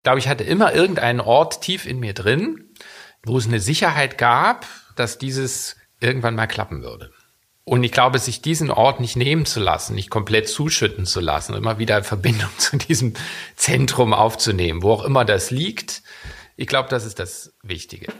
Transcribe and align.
Ich 0.00 0.04
glaube, 0.04 0.18
ich 0.18 0.28
hatte 0.28 0.44
immer 0.44 0.74
irgendeinen 0.74 1.20
Ort 1.20 1.60
tief 1.60 1.84
in 1.84 2.00
mir 2.00 2.14
drin, 2.14 2.70
wo 3.22 3.36
es 3.36 3.46
eine 3.46 3.60
Sicherheit 3.60 4.16
gab, 4.16 4.66
dass 4.96 5.18
dieses 5.18 5.76
irgendwann 6.00 6.34
mal 6.34 6.46
klappen 6.46 6.82
würde. 6.82 7.10
Und 7.64 7.84
ich 7.84 7.92
glaube, 7.92 8.18
sich 8.18 8.40
diesen 8.40 8.70
Ort 8.70 9.00
nicht 9.00 9.16
nehmen 9.16 9.44
zu 9.44 9.60
lassen, 9.60 9.94
nicht 9.94 10.08
komplett 10.08 10.48
zuschütten 10.48 11.04
zu 11.04 11.20
lassen, 11.20 11.54
immer 11.54 11.78
wieder 11.78 12.02
Verbindung 12.02 12.48
zu 12.56 12.78
diesem 12.78 13.12
Zentrum 13.56 14.14
aufzunehmen, 14.14 14.82
wo 14.82 14.92
auch 14.92 15.04
immer 15.04 15.26
das 15.26 15.50
liegt. 15.50 16.02
Ich 16.56 16.66
glaube, 16.66 16.88
das 16.88 17.04
ist 17.04 17.18
das 17.18 17.52
Wichtige. 17.62 18.10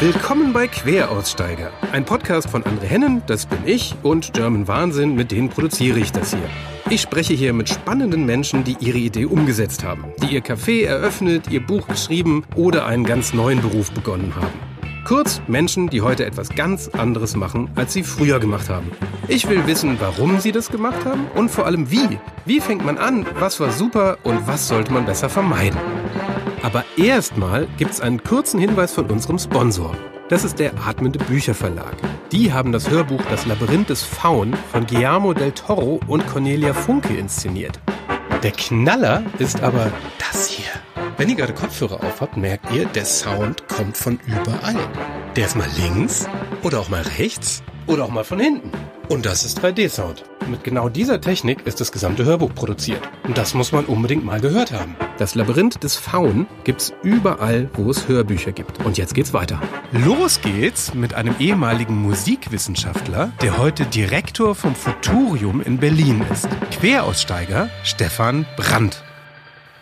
Willkommen 0.00 0.52
bei 0.52 0.68
Queraussteiger, 0.68 1.72
ein 1.92 2.04
Podcast 2.04 2.50
von 2.50 2.64
André 2.64 2.84
Hennen, 2.84 3.22
das 3.28 3.46
bin 3.46 3.66
ich, 3.66 3.94
und 4.02 4.34
German 4.34 4.68
Wahnsinn, 4.68 5.14
mit 5.14 5.30
denen 5.30 5.48
produziere 5.48 5.98
ich 5.98 6.12
das 6.12 6.34
hier. 6.34 6.75
Ich 6.88 7.00
spreche 7.00 7.34
hier 7.34 7.52
mit 7.52 7.68
spannenden 7.68 8.26
Menschen, 8.26 8.62
die 8.62 8.76
ihre 8.78 8.98
Idee 8.98 9.24
umgesetzt 9.24 9.82
haben, 9.82 10.04
die 10.22 10.34
ihr 10.34 10.44
Café 10.44 10.84
eröffnet, 10.84 11.50
ihr 11.50 11.58
Buch 11.58 11.88
geschrieben 11.88 12.44
oder 12.54 12.86
einen 12.86 13.02
ganz 13.02 13.34
neuen 13.34 13.60
Beruf 13.60 13.90
begonnen 13.90 14.32
haben. 14.36 14.52
Kurz 15.04 15.42
Menschen, 15.48 15.88
die 15.88 16.02
heute 16.02 16.24
etwas 16.24 16.50
ganz 16.50 16.86
anderes 16.86 17.34
machen, 17.34 17.70
als 17.74 17.92
sie 17.92 18.04
früher 18.04 18.38
gemacht 18.38 18.68
haben. 18.68 18.92
Ich 19.26 19.48
will 19.48 19.66
wissen, 19.66 19.96
warum 19.98 20.38
sie 20.38 20.52
das 20.52 20.70
gemacht 20.70 21.04
haben 21.04 21.26
und 21.34 21.50
vor 21.50 21.66
allem 21.66 21.90
wie. 21.90 22.20
Wie 22.44 22.60
fängt 22.60 22.84
man 22.84 22.98
an, 22.98 23.26
was 23.36 23.58
war 23.58 23.72
super 23.72 24.18
und 24.22 24.46
was 24.46 24.68
sollte 24.68 24.92
man 24.92 25.06
besser 25.06 25.28
vermeiden. 25.28 25.80
Aber 26.62 26.84
erstmal 26.96 27.66
gibt 27.78 27.92
es 27.92 28.00
einen 28.00 28.22
kurzen 28.22 28.60
Hinweis 28.60 28.92
von 28.92 29.06
unserem 29.06 29.40
Sponsor. 29.40 29.96
Das 30.28 30.42
ist 30.42 30.58
der 30.58 30.72
Atmende 30.84 31.20
Bücherverlag. 31.20 31.94
Die 32.32 32.52
haben 32.52 32.72
das 32.72 32.90
Hörbuch 32.90 33.22
Das 33.30 33.46
Labyrinth 33.46 33.90
des 33.90 34.02
Faun 34.02 34.54
von 34.72 34.84
Guillermo 34.84 35.32
del 35.32 35.52
Toro 35.52 36.00
und 36.08 36.26
Cornelia 36.26 36.74
Funke 36.74 37.16
inszeniert. 37.16 37.78
Der 38.42 38.50
Knaller 38.50 39.22
ist 39.38 39.62
aber 39.62 39.92
das 40.18 40.48
hier. 40.48 40.72
Wenn 41.16 41.28
ihr 41.28 41.36
gerade 41.36 41.54
Kopfhörer 41.54 42.02
auf 42.02 42.20
habt, 42.20 42.36
merkt 42.36 42.72
ihr, 42.72 42.86
der 42.86 43.04
Sound 43.04 43.68
kommt 43.68 43.96
von 43.96 44.18
überall. 44.26 44.74
Der 45.36 45.46
ist 45.46 45.54
mal 45.54 45.68
links 45.76 46.28
oder 46.64 46.80
auch 46.80 46.88
mal 46.88 47.02
rechts 47.18 47.62
oder 47.86 48.04
auch 48.04 48.10
mal 48.10 48.24
von 48.24 48.40
hinten. 48.40 48.72
Und 49.08 49.24
das 49.24 49.44
ist 49.44 49.60
3D-Sound. 49.60 50.24
Mit 50.48 50.64
genau 50.64 50.88
dieser 50.88 51.20
Technik 51.20 51.64
ist 51.64 51.80
das 51.80 51.92
gesamte 51.92 52.24
Hörbuch 52.24 52.54
produziert. 52.54 53.00
Und 53.24 53.38
das 53.38 53.54
muss 53.54 53.70
man 53.70 53.84
unbedingt 53.84 54.24
mal 54.24 54.40
gehört 54.40 54.72
haben. 54.72 54.96
Das 55.18 55.36
Labyrinth 55.36 55.82
des 55.82 55.96
Faun 55.96 56.46
gibt's 56.64 56.92
überall, 57.02 57.70
wo 57.74 57.88
es 57.90 58.08
Hörbücher 58.08 58.52
gibt. 58.52 58.84
Und 58.84 58.98
jetzt 58.98 59.14
geht's 59.14 59.32
weiter. 59.32 59.60
Los 59.92 60.40
geht's 60.40 60.92
mit 60.92 61.14
einem 61.14 61.36
ehemaligen 61.38 62.02
Musikwissenschaftler, 62.02 63.32
der 63.42 63.58
heute 63.58 63.84
Direktor 63.86 64.54
vom 64.56 64.74
Futurium 64.74 65.60
in 65.60 65.78
Berlin 65.78 66.24
ist. 66.32 66.48
Queraussteiger 66.80 67.70
Stefan 67.84 68.44
Brandt. 68.56 69.05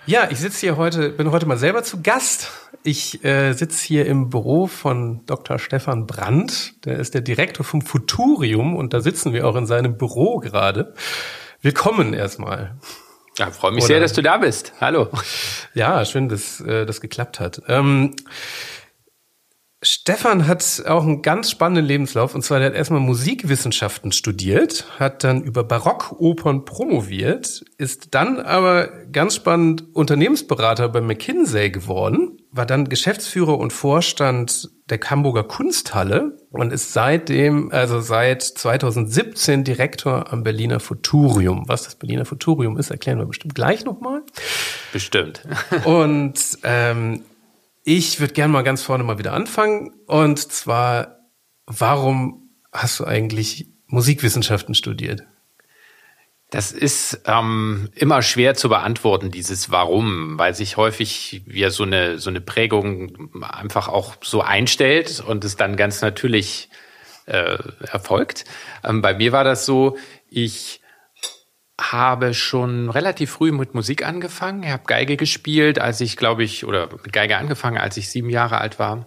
Ja, 0.06 0.28
ich 0.30 0.38
sitze 0.38 0.60
hier 0.60 0.76
heute, 0.76 1.08
bin 1.08 1.30
heute 1.30 1.46
mal 1.46 1.56
selber 1.56 1.82
zu 1.82 2.02
Gast. 2.02 2.50
Ich 2.82 3.24
äh, 3.24 3.54
sitze 3.54 3.86
hier 3.86 4.04
im 4.04 4.28
Büro 4.28 4.66
von 4.66 5.24
Dr. 5.24 5.58
Stefan 5.58 6.06
Brandt. 6.06 6.84
Der 6.84 6.98
ist 6.98 7.14
der 7.14 7.22
Direktor 7.22 7.64
vom 7.64 7.80
Futurium 7.80 8.76
und 8.76 8.92
da 8.92 9.00
sitzen 9.00 9.32
wir 9.32 9.48
auch 9.48 9.56
in 9.56 9.64
seinem 9.64 9.96
Büro 9.96 10.40
gerade. 10.40 10.92
Willkommen 11.62 12.12
erstmal. 12.12 12.76
Ja, 13.38 13.50
freue 13.50 13.72
mich 13.72 13.84
Oder? 13.84 13.94
sehr, 13.94 14.00
dass 14.00 14.12
du 14.12 14.22
da 14.22 14.36
bist. 14.36 14.74
Hallo. 14.78 15.08
Ja, 15.72 16.04
schön, 16.04 16.28
dass 16.28 16.60
äh, 16.60 16.84
das 16.84 17.00
geklappt 17.00 17.40
hat. 17.40 17.62
Ähm, 17.66 18.14
Stefan 19.86 20.46
hat 20.46 20.82
auch 20.86 21.02
einen 21.02 21.20
ganz 21.20 21.50
spannenden 21.50 21.84
Lebenslauf 21.84 22.34
und 22.34 22.42
zwar 22.42 22.58
der 22.58 22.68
hat 22.68 22.74
erstmal 22.74 23.00
Musikwissenschaften 23.00 24.12
studiert, 24.12 24.86
hat 24.98 25.24
dann 25.24 25.42
über 25.42 25.62
Barockopern 25.62 26.64
promoviert, 26.64 27.62
ist 27.76 28.14
dann 28.14 28.40
aber 28.40 28.88
ganz 29.12 29.34
spannend 29.34 29.84
Unternehmensberater 29.94 30.88
bei 30.88 31.02
McKinsey 31.02 31.68
geworden, 31.68 32.38
war 32.50 32.64
dann 32.64 32.88
Geschäftsführer 32.88 33.58
und 33.58 33.74
Vorstand 33.74 34.70
der 34.88 35.00
Hamburger 35.00 35.44
Kunsthalle 35.44 36.38
und 36.50 36.72
ist 36.72 36.94
seitdem, 36.94 37.70
also 37.70 38.00
seit 38.00 38.42
2017 38.42 39.64
Direktor 39.64 40.32
am 40.32 40.44
Berliner 40.44 40.80
Futurium. 40.80 41.64
Was 41.66 41.84
das 41.84 41.96
Berliner 41.96 42.24
Futurium 42.24 42.78
ist, 42.78 42.90
erklären 42.90 43.18
wir 43.18 43.26
bestimmt 43.26 43.54
gleich 43.54 43.84
nochmal. 43.84 44.22
Bestimmt. 44.92 45.42
und 45.84 46.38
ähm, 46.62 47.22
ich 47.84 48.18
würde 48.18 48.32
gerne 48.32 48.52
mal 48.52 48.62
ganz 48.62 48.82
vorne 48.82 49.04
mal 49.04 49.18
wieder 49.18 49.34
anfangen. 49.34 49.92
Und 50.06 50.38
zwar, 50.52 51.18
warum 51.66 52.50
hast 52.72 52.98
du 52.98 53.04
eigentlich 53.04 53.68
Musikwissenschaften 53.86 54.74
studiert? 54.74 55.22
Das 56.50 56.72
ist 56.72 57.22
ähm, 57.26 57.90
immer 57.94 58.22
schwer 58.22 58.54
zu 58.54 58.68
beantworten, 58.68 59.30
dieses 59.30 59.70
Warum, 59.70 60.38
weil 60.38 60.54
sich 60.54 60.76
häufig 60.76 61.42
ja 61.46 61.70
so 61.70 61.82
eine, 61.82 62.18
so 62.18 62.30
eine 62.30 62.40
Prägung 62.40 63.42
einfach 63.42 63.88
auch 63.88 64.16
so 64.22 64.40
einstellt 64.40 65.22
und 65.26 65.44
es 65.44 65.56
dann 65.56 65.76
ganz 65.76 66.00
natürlich 66.00 66.70
äh, 67.26 67.58
erfolgt. 67.90 68.44
Ähm, 68.84 69.02
bei 69.02 69.14
mir 69.14 69.32
war 69.32 69.44
das 69.44 69.66
so, 69.66 69.96
ich 70.30 70.80
habe 71.80 72.34
schon 72.34 72.88
relativ 72.90 73.32
früh 73.32 73.52
mit 73.52 73.74
Musik 73.74 74.06
angefangen. 74.06 74.62
Ich 74.62 74.70
habe 74.70 74.84
Geige 74.86 75.16
gespielt, 75.16 75.80
als 75.80 76.00
ich, 76.00 76.16
glaube 76.16 76.44
ich, 76.44 76.64
oder 76.64 76.88
mit 77.02 77.12
Geige 77.12 77.36
angefangen, 77.36 77.78
als 77.78 77.96
ich 77.96 78.08
sieben 78.08 78.30
Jahre 78.30 78.58
alt 78.58 78.78
war. 78.78 79.06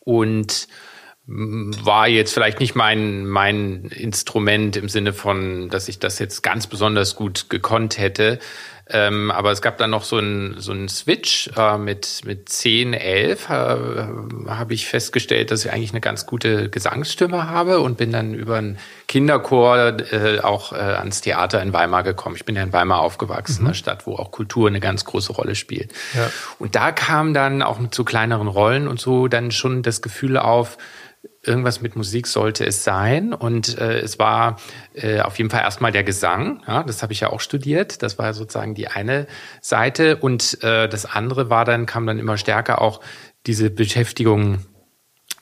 Und 0.00 0.68
war 1.26 2.08
jetzt 2.08 2.34
vielleicht 2.34 2.58
nicht 2.58 2.74
mein, 2.74 3.26
mein 3.26 3.84
Instrument 3.84 4.76
im 4.76 4.88
Sinne 4.88 5.12
von, 5.12 5.68
dass 5.68 5.88
ich 5.88 5.98
das 5.98 6.18
jetzt 6.18 6.42
ganz 6.42 6.66
besonders 6.66 7.14
gut 7.14 7.48
gekonnt 7.48 7.98
hätte. 7.98 8.40
Ähm, 8.92 9.30
aber 9.30 9.50
es 9.52 9.62
gab 9.62 9.78
dann 9.78 9.90
noch 9.90 10.04
so 10.04 10.18
einen 10.18 10.60
so 10.60 10.72
einen 10.72 10.88
Switch 10.88 11.50
äh, 11.56 11.78
mit, 11.78 12.20
mit 12.24 12.48
10, 12.48 12.92
11, 12.92 13.48
äh, 13.48 13.52
habe 14.48 14.74
ich 14.74 14.86
festgestellt, 14.86 15.50
dass 15.50 15.64
ich 15.64 15.72
eigentlich 15.72 15.92
eine 15.92 16.02
ganz 16.02 16.26
gute 16.26 16.68
Gesangsstimme 16.68 17.48
habe 17.48 17.80
und 17.80 17.96
bin 17.96 18.12
dann 18.12 18.34
über 18.34 18.56
einen 18.56 18.78
Kinderchor 19.08 19.96
äh, 20.12 20.40
auch 20.40 20.72
äh, 20.72 20.76
ans 20.76 21.22
Theater 21.22 21.62
in 21.62 21.72
Weimar 21.72 22.02
gekommen. 22.02 22.36
Ich 22.36 22.44
bin 22.44 22.54
ja 22.54 22.62
in 22.62 22.72
Weimar 22.72 23.00
aufgewachsen, 23.00 23.62
mhm. 23.62 23.68
eine 23.68 23.74
Stadt, 23.74 24.06
wo 24.06 24.16
auch 24.16 24.30
Kultur 24.30 24.68
eine 24.68 24.80
ganz 24.80 25.06
große 25.06 25.32
Rolle 25.32 25.54
spielt. 25.54 25.90
Ja. 26.14 26.30
Und 26.58 26.74
da 26.74 26.92
kam 26.92 27.32
dann 27.32 27.62
auch 27.62 27.78
mit 27.78 27.94
so 27.94 28.04
kleineren 28.04 28.48
Rollen 28.48 28.88
und 28.88 29.00
so 29.00 29.26
dann 29.26 29.52
schon 29.52 29.82
das 29.82 30.02
Gefühl 30.02 30.36
auf, 30.36 30.76
irgendwas 31.44 31.80
mit 31.80 31.96
Musik 31.96 32.26
sollte 32.26 32.64
es 32.64 32.84
sein. 32.84 33.32
Und 33.34 33.78
äh, 33.78 34.00
es 34.00 34.18
war 34.18 34.60
äh, 34.94 35.20
auf 35.20 35.38
jeden 35.38 35.50
Fall 35.50 35.60
erstmal 35.60 35.92
der 35.92 36.04
Gesang. 36.04 36.62
Ja, 36.66 36.82
das 36.82 37.02
habe 37.02 37.12
ich 37.12 37.20
ja 37.20 37.30
auch 37.30 37.40
studiert. 37.40 38.02
Das 38.02 38.18
war 38.18 38.32
sozusagen 38.34 38.74
die 38.74 38.88
eine 38.88 39.26
Seite. 39.60 40.16
Und 40.16 40.62
äh, 40.62 40.88
das 40.88 41.04
andere 41.04 41.50
war 41.50 41.64
dann, 41.64 41.86
kam 41.86 42.06
dann 42.06 42.18
immer 42.18 42.36
stärker 42.36 42.80
auch 42.80 43.00
diese 43.46 43.70
Beschäftigung 43.70 44.64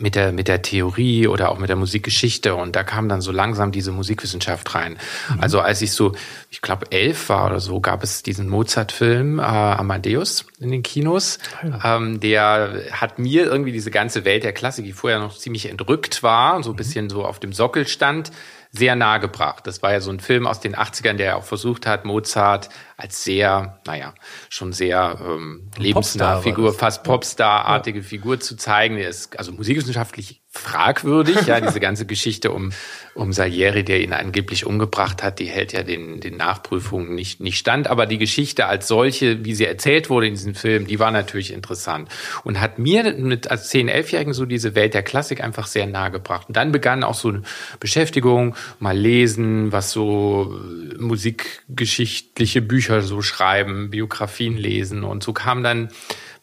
mit 0.01 0.15
der, 0.15 0.33
mit 0.33 0.49
der 0.49 0.63
Theorie 0.63 1.29
oder 1.29 1.51
auch 1.51 1.59
mit 1.59 1.69
der 1.69 1.77
Musikgeschichte. 1.77 2.55
Und 2.55 2.75
da 2.77 2.83
kam 2.83 3.09
dann 3.09 3.21
so 3.21 3.33
langsam 3.33 3.73
diese 3.73 3.93
Musikwissenschaft 3.93 4.75
rein. 4.75 4.99
Mhm. 5.29 5.41
Also 5.41 5.61
als 5.61 5.83
ich 5.83 5.93
so, 5.93 6.15
ich 6.51 6.63
glaube, 6.63 6.87
elf 6.91 7.29
war 7.29 7.47
oder 7.47 7.61
so, 7.61 7.81
gab 7.81 8.03
es 8.03 8.23
diesen 8.23 8.49
Mozart-Film 8.49 9.39
äh, 9.39 9.43
Amadeus 9.43 10.47
in 10.59 10.71
den 10.71 10.83
Kinos. 10.83 11.39
Ah, 11.61 11.67
ja. 11.67 11.97
Ähm, 11.97 12.21
der 12.21 12.83
hat 12.93 13.19
mir 13.19 13.45
irgendwie 13.45 13.73
diese 13.73 13.91
ganze 13.91 14.25
Welt 14.25 14.45
der 14.45 14.53
Klassik, 14.53 14.85
die 14.85 14.93
vorher 14.93 15.19
noch 15.19 15.37
ziemlich 15.37 15.69
entrückt 15.69 16.23
war 16.23 16.57
und 16.57 16.63
so 16.63 16.71
ein 16.71 16.73
mhm. 16.73 16.79
bisschen 16.79 17.11
so 17.11 17.25
auf 17.25 17.39
dem 17.39 17.53
Sockel 17.53 17.87
stand, 17.87 18.31
sehr 18.73 18.95
nahe 18.95 19.19
gebracht. 19.21 19.67
Das 19.67 19.83
war 19.83 19.93
ja 19.93 20.01
so 20.01 20.11
ein 20.11 20.21
Film 20.21 20.47
aus 20.47 20.61
den 20.61 20.77
80ern, 20.77 21.15
der 21.15 21.37
auch 21.37 21.45
versucht 21.45 21.87
hat, 21.87 22.05
Mozart 22.05 22.69
als 22.97 23.25
sehr, 23.25 23.81
naja, 23.87 24.15
schon 24.49 24.73
sehr 24.73 25.19
ähm, 25.21 25.71
lebensnahe 25.77 26.43
Figur, 26.43 26.73
fast 26.73 27.03
Popstar-artige 27.03 28.01
ja. 28.01 28.05
Figur 28.05 28.39
zu 28.39 28.57
zeigen. 28.57 28.97
Er 28.97 29.09
ist 29.09 29.39
also 29.39 29.53
musikwissenschaftlich 29.53 30.43
fragwürdig, 30.53 31.47
ja, 31.47 31.61
diese 31.61 31.79
ganze 31.79 32.07
Geschichte 32.07 32.51
um, 32.51 32.73
um 33.15 33.33
Salieri, 33.33 33.85
der 33.85 34.01
ihn 34.01 34.13
angeblich 34.13 34.67
umgebracht 34.67 35.23
hat, 35.23 35.39
die 35.39 35.47
hält 35.47 35.73
ja 35.73 35.85
den, 35.85 36.21
den 36.21 36.37
Nachprüfungen 36.37 37.15
nicht, 37.15 37.41
nicht 37.41 37.57
stand. 37.57 37.87
Aber 37.87 38.07
die 38.07 38.19
Geschichte 38.19 38.67
als 38.67 38.89
solche, 38.89 39.45
wie 39.45 39.55
sie 39.55 39.65
erzählt 39.65 40.11
wurde 40.11 40.27
in 40.27 40.35
diesem 40.35 40.57
Film, 40.57 40.89
die 40.89 40.99
war 40.99 41.13
natürlich 41.13 41.53
interessant 41.53 42.09
und 42.43 42.61
hat 42.61 42.81
mir 42.81 43.15
mit 43.15 43.49
als 43.49 43.69
10, 43.69 43.89
11-Jährigen 43.89 44.33
so 44.33 44.45
diese 44.45 44.75
Welt 44.75 44.95
der 44.95 45.05
Klassik 45.05 45.41
einfach 45.41 45.69
sehr 45.69 45.87
nahe 45.87 46.11
gebracht. 46.11 46.49
Und 46.49 46.57
dann 46.57 46.73
begann 46.73 47.05
auch 47.05 47.15
so 47.15 47.29
eine 47.29 47.43
Beschäftigung, 47.79 48.57
mal 48.81 48.97
lesen, 48.97 49.71
was 49.71 49.93
so 49.93 50.59
musikgeschichtliche 50.99 52.61
Bücher 52.61 53.03
so 53.03 53.23
schreiben, 53.23 53.91
Biografien 53.91 54.57
lesen 54.57 55.05
und 55.05 55.23
so 55.23 55.33
kam 55.33 55.63
dann 55.63 55.91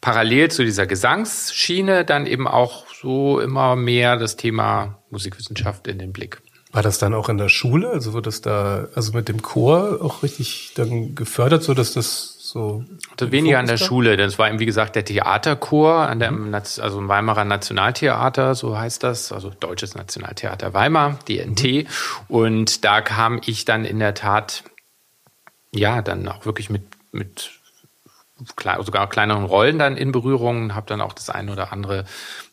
parallel 0.01 0.49
zu 0.51 0.63
dieser 0.63 0.85
Gesangsschiene 0.85 2.05
dann 2.05 2.27
eben 2.27 2.47
auch 2.47 2.86
so 3.01 3.39
immer 3.39 3.75
mehr 3.75 4.17
das 4.17 4.35
Thema 4.35 4.99
Musikwissenschaft 5.09 5.87
in 5.87 5.99
den 5.99 6.13
Blick. 6.13 6.41
War 6.71 6.83
das 6.83 6.99
dann 6.99 7.13
auch 7.13 7.29
in 7.29 7.37
der 7.37 7.49
Schule? 7.49 7.89
Also 7.89 8.13
wurde 8.13 8.23
das 8.23 8.41
da, 8.41 8.87
also 8.93 9.13
mit 9.13 9.29
dem 9.29 9.41
Chor 9.41 9.99
auch 10.01 10.21
richtig 10.21 10.73
dann 10.75 11.15
gefördert, 11.15 11.63
so 11.63 11.73
dass 11.73 11.93
das 11.93 12.37
so? 12.39 12.83
Also 13.19 13.31
weniger 13.31 13.59
an 13.59 13.67
der 13.67 13.77
Schule, 13.77 14.17
denn 14.17 14.27
es 14.27 14.37
war 14.37 14.49
eben, 14.49 14.59
wie 14.59 14.65
gesagt, 14.65 14.95
der 14.95 15.05
Theaterchor 15.05 16.07
an 16.07 16.19
der, 16.19 16.31
mhm. 16.31 16.53
also 16.53 16.99
im 16.99 17.07
Weimarer 17.07 17.45
Nationaltheater, 17.45 18.53
so 18.53 18.77
heißt 18.77 19.01
das, 19.03 19.31
also 19.31 19.49
Deutsches 19.49 19.95
Nationaltheater 19.95 20.73
Weimar, 20.73 21.19
DNT. 21.27 21.63
Mhm. 21.63 21.87
Und 22.27 22.83
da 22.83 23.01
kam 23.01 23.41
ich 23.45 23.65
dann 23.65 23.85
in 23.85 23.99
der 23.99 24.13
Tat, 24.13 24.63
ja, 25.73 26.01
dann 26.01 26.27
auch 26.27 26.45
wirklich 26.45 26.69
mit, 26.69 26.83
mit 27.11 27.56
sogar 28.81 29.09
kleineren 29.09 29.45
Rollen 29.45 29.79
dann 29.79 29.97
in 29.97 30.11
Berührung, 30.11 30.75
habe 30.75 30.85
dann 30.87 31.01
auch 31.01 31.13
das 31.13 31.29
eine 31.29 31.51
oder 31.51 31.71
andere 31.71 32.05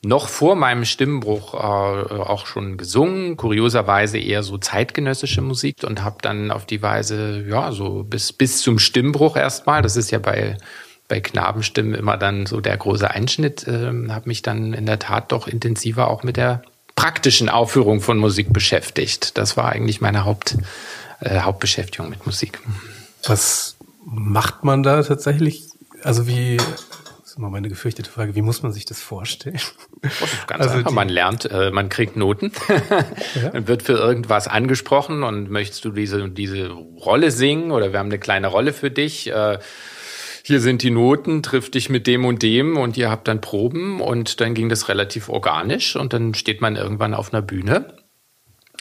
noch 0.02 0.28
vor 0.28 0.54
meinem 0.56 0.84
Stimmbruch 0.84 1.54
äh, 1.54 1.56
auch 1.56 2.46
schon 2.46 2.76
gesungen, 2.76 3.36
kurioserweise 3.36 4.18
eher 4.18 4.42
so 4.42 4.58
zeitgenössische 4.58 5.42
Musik 5.42 5.84
und 5.84 6.02
habe 6.02 6.16
dann 6.22 6.50
auf 6.50 6.66
die 6.66 6.82
Weise 6.82 7.44
ja 7.48 7.72
so 7.72 8.02
bis 8.04 8.32
bis 8.32 8.60
zum 8.60 8.78
Stimmbruch 8.78 9.36
erstmal, 9.36 9.82
das 9.82 9.96
ist 9.96 10.10
ja 10.10 10.18
bei 10.18 10.56
bei 11.06 11.20
Knabenstimmen 11.20 11.94
immer 11.94 12.16
dann 12.16 12.46
so 12.46 12.60
der 12.60 12.76
große 12.76 13.10
Einschnitt, 13.10 13.66
äh, 13.68 13.92
habe 14.08 14.28
mich 14.28 14.42
dann 14.42 14.72
in 14.72 14.86
der 14.86 14.98
Tat 14.98 15.32
doch 15.32 15.46
intensiver 15.48 16.08
auch 16.08 16.22
mit 16.22 16.36
der 16.36 16.62
praktischen 16.96 17.48
Aufführung 17.48 18.00
von 18.00 18.18
Musik 18.18 18.52
beschäftigt. 18.52 19.36
Das 19.36 19.56
war 19.56 19.68
eigentlich 19.68 20.00
meine 20.00 20.24
Haupt, 20.24 20.56
äh, 21.20 21.40
Hauptbeschäftigung 21.40 22.08
mit 22.08 22.24
Musik. 22.24 22.60
Was 23.26 23.76
macht 24.04 24.64
man 24.64 24.82
da 24.82 25.02
tatsächlich? 25.02 25.64
Also 26.04 26.26
wie, 26.26 26.58
das 26.58 27.30
ist 27.30 27.38
immer 27.38 27.48
meine 27.48 27.68
gefürchtete 27.68 28.10
Frage, 28.10 28.34
wie 28.34 28.42
muss 28.42 28.62
man 28.62 28.72
sich 28.72 28.84
das 28.84 29.00
vorstellen? 29.00 29.58
Ganz 30.46 30.62
also 30.62 30.78
einfach. 30.78 30.90
Man 30.90 31.08
lernt, 31.08 31.50
äh, 31.50 31.70
man 31.70 31.88
kriegt 31.88 32.16
Noten, 32.16 32.52
ja. 33.34 33.50
man 33.54 33.66
wird 33.66 33.82
für 33.82 33.94
irgendwas 33.94 34.46
angesprochen 34.46 35.22
und 35.22 35.50
möchtest 35.50 35.84
du 35.84 35.90
diese, 35.90 36.28
diese 36.28 36.68
Rolle 36.68 37.30
singen 37.30 37.70
oder 37.70 37.92
wir 37.92 37.98
haben 37.98 38.08
eine 38.08 38.18
kleine 38.18 38.48
Rolle 38.48 38.74
für 38.74 38.90
dich. 38.90 39.28
Äh, 39.28 39.58
hier 40.42 40.60
sind 40.60 40.82
die 40.82 40.90
Noten, 40.90 41.42
triff 41.42 41.70
dich 41.70 41.88
mit 41.88 42.06
dem 42.06 42.26
und 42.26 42.42
dem 42.42 42.76
und 42.76 42.98
ihr 42.98 43.10
habt 43.10 43.28
dann 43.28 43.40
Proben 43.40 44.02
und 44.02 44.42
dann 44.42 44.52
ging 44.52 44.68
das 44.68 44.90
relativ 44.90 45.30
organisch 45.30 45.96
und 45.96 46.12
dann 46.12 46.34
steht 46.34 46.60
man 46.60 46.76
irgendwann 46.76 47.14
auf 47.14 47.32
einer 47.32 47.40
Bühne. 47.40 47.96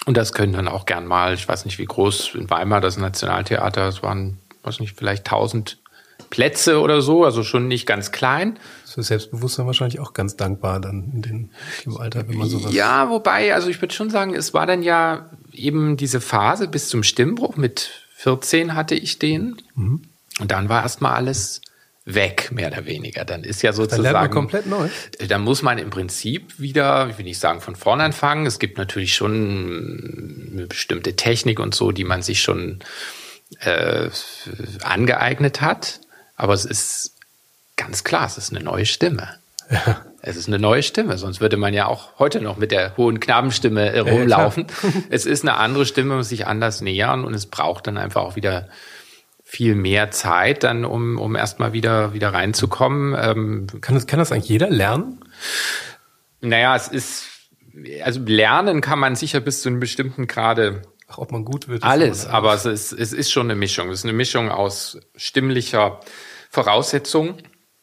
Und 0.05 0.17
das 0.17 0.33
können 0.33 0.51
dann 0.51 0.67
auch 0.67 0.85
gern 0.85 1.07
mal, 1.07 1.33
ich 1.33 1.47
weiß 1.47 1.63
nicht 1.63 1.79
wie 1.79 1.85
groß, 1.85 2.35
in 2.35 2.49
Weimar 2.49 2.81
das 2.81 2.97
Nationaltheater, 2.97 3.87
es 3.87 4.03
waren, 4.03 4.39
weiß 4.63 4.81
nicht, 4.81 4.97
vielleicht 4.97 5.25
tausend 5.25 5.77
Plätze 6.29 6.79
oder 6.79 7.01
so, 7.01 7.23
also 7.25 7.43
schon 7.43 7.67
nicht 7.67 7.85
ganz 7.85 8.11
klein. 8.11 8.57
Für 8.85 9.03
Selbstbewusstsein 9.03 9.65
wahrscheinlich 9.65 9.99
auch 9.99 10.13
ganz 10.13 10.35
dankbar 10.35 10.79
dann 10.79 11.11
in 11.13 11.21
den, 11.21 11.51
im 11.85 11.97
Alter, 11.97 12.27
wenn 12.27 12.37
man 12.37 12.47
sowas. 12.47 12.73
Ja, 12.73 13.09
wobei, 13.09 13.53
also 13.53 13.69
ich 13.69 13.81
würde 13.81 13.93
schon 13.93 14.09
sagen, 14.09 14.33
es 14.33 14.53
war 14.53 14.65
dann 14.65 14.83
ja 14.83 15.29
eben 15.51 15.97
diese 15.97 16.21
Phase 16.21 16.67
bis 16.67 16.89
zum 16.89 17.03
Stimmbruch. 17.03 17.55
Mit 17.55 17.91
14 18.15 18.75
hatte 18.75 18.95
ich 18.95 19.19
den. 19.19 19.57
Mhm. 19.75 20.03
Und 20.39 20.51
dann 20.51 20.69
war 20.69 20.83
erstmal 20.83 21.13
alles 21.13 21.61
weg, 22.05 22.49
mehr 22.51 22.67
oder 22.67 22.85
weniger. 22.85 23.25
Dann 23.25 23.43
ist 23.43 23.61
ja 23.61 23.73
sozusagen. 23.73 24.03
Dann 24.03 24.13
lernt 24.13 24.27
man 24.27 24.31
komplett 24.31 24.65
neu. 24.65 24.89
Dann 25.27 25.41
muss 25.41 25.61
man 25.61 25.77
im 25.77 25.89
Prinzip 25.89 26.59
wieder, 26.59 27.09
ich 27.09 27.17
will 27.17 27.25
nicht 27.25 27.39
sagen 27.39 27.61
von 27.61 27.75
vorne 27.75 28.03
anfangen. 28.03 28.45
Es 28.45 28.59
gibt 28.59 28.77
natürlich 28.77 29.15
schon 29.15 30.49
eine 30.51 30.67
bestimmte 30.67 31.15
Technik 31.15 31.59
und 31.59 31.73
so, 31.75 31.91
die 31.91 32.03
man 32.03 32.21
sich 32.21 32.41
schon 32.41 32.79
äh, 33.59 34.09
angeeignet 34.81 35.61
hat. 35.61 36.01
Aber 36.35 36.53
es 36.53 36.65
ist 36.65 37.15
ganz 37.75 38.03
klar, 38.03 38.25
es 38.25 38.37
ist 38.37 38.51
eine 38.51 38.63
neue 38.63 38.85
Stimme. 38.85 39.29
Ja. 39.69 40.05
Es 40.21 40.37
ist 40.37 40.47
eine 40.47 40.59
neue 40.59 40.83
Stimme, 40.83 41.17
sonst 41.17 41.41
würde 41.41 41.57
man 41.57 41.73
ja 41.73 41.87
auch 41.87 42.17
heute 42.17 42.39
noch 42.39 42.57
mit 42.57 42.71
der 42.71 42.95
hohen 42.95 43.19
Knabenstimme 43.19 43.91
äh, 43.91 43.99
rumlaufen. 43.99 44.67
Ja, 44.83 44.89
es 45.09 45.25
ist 45.25 45.43
eine 45.43 45.55
andere 45.57 45.85
Stimme, 45.85 46.15
muss 46.15 46.29
sich 46.29 46.47
anders 46.47 46.81
nähern 46.81 47.25
und 47.25 47.33
es 47.33 47.45
braucht 47.45 47.87
dann 47.87 47.97
einfach 47.97 48.21
auch 48.21 48.35
wieder 48.35 48.69
viel 49.43 49.75
mehr 49.75 50.11
Zeit, 50.11 50.63
dann 50.63 50.85
um, 50.85 51.19
um 51.19 51.35
erstmal 51.35 51.73
wieder, 51.73 52.13
wieder 52.13 52.33
reinzukommen. 52.33 53.15
Ähm, 53.19 53.67
kann, 53.81 53.95
das, 53.95 54.07
kann 54.07 54.19
das 54.19 54.31
eigentlich 54.31 54.49
jeder 54.49 54.69
lernen? 54.69 55.19
Naja, 56.41 56.75
es 56.75 56.87
ist, 56.87 57.25
also 58.03 58.21
lernen 58.25 58.81
kann 58.81 58.99
man 58.99 59.15
sicher 59.15 59.41
bis 59.41 59.61
zu 59.61 59.69
einem 59.69 59.79
bestimmten 59.79 60.27
Grade. 60.27 60.83
Ach, 61.13 61.17
ob 61.19 61.31
man 61.31 61.45
gut 61.45 61.67
wird. 61.67 61.83
Alles, 61.83 62.25
aber 62.25 62.53
es 62.53 62.65
ist, 62.65 62.91
es 62.91 63.13
ist 63.13 63.31
schon 63.31 63.47
eine 63.47 63.55
Mischung. 63.55 63.89
Es 63.89 63.99
ist 63.99 64.05
eine 64.05 64.13
Mischung 64.13 64.49
aus 64.49 64.97
stimmlicher 65.15 65.99
Voraussetzung. 66.49 67.37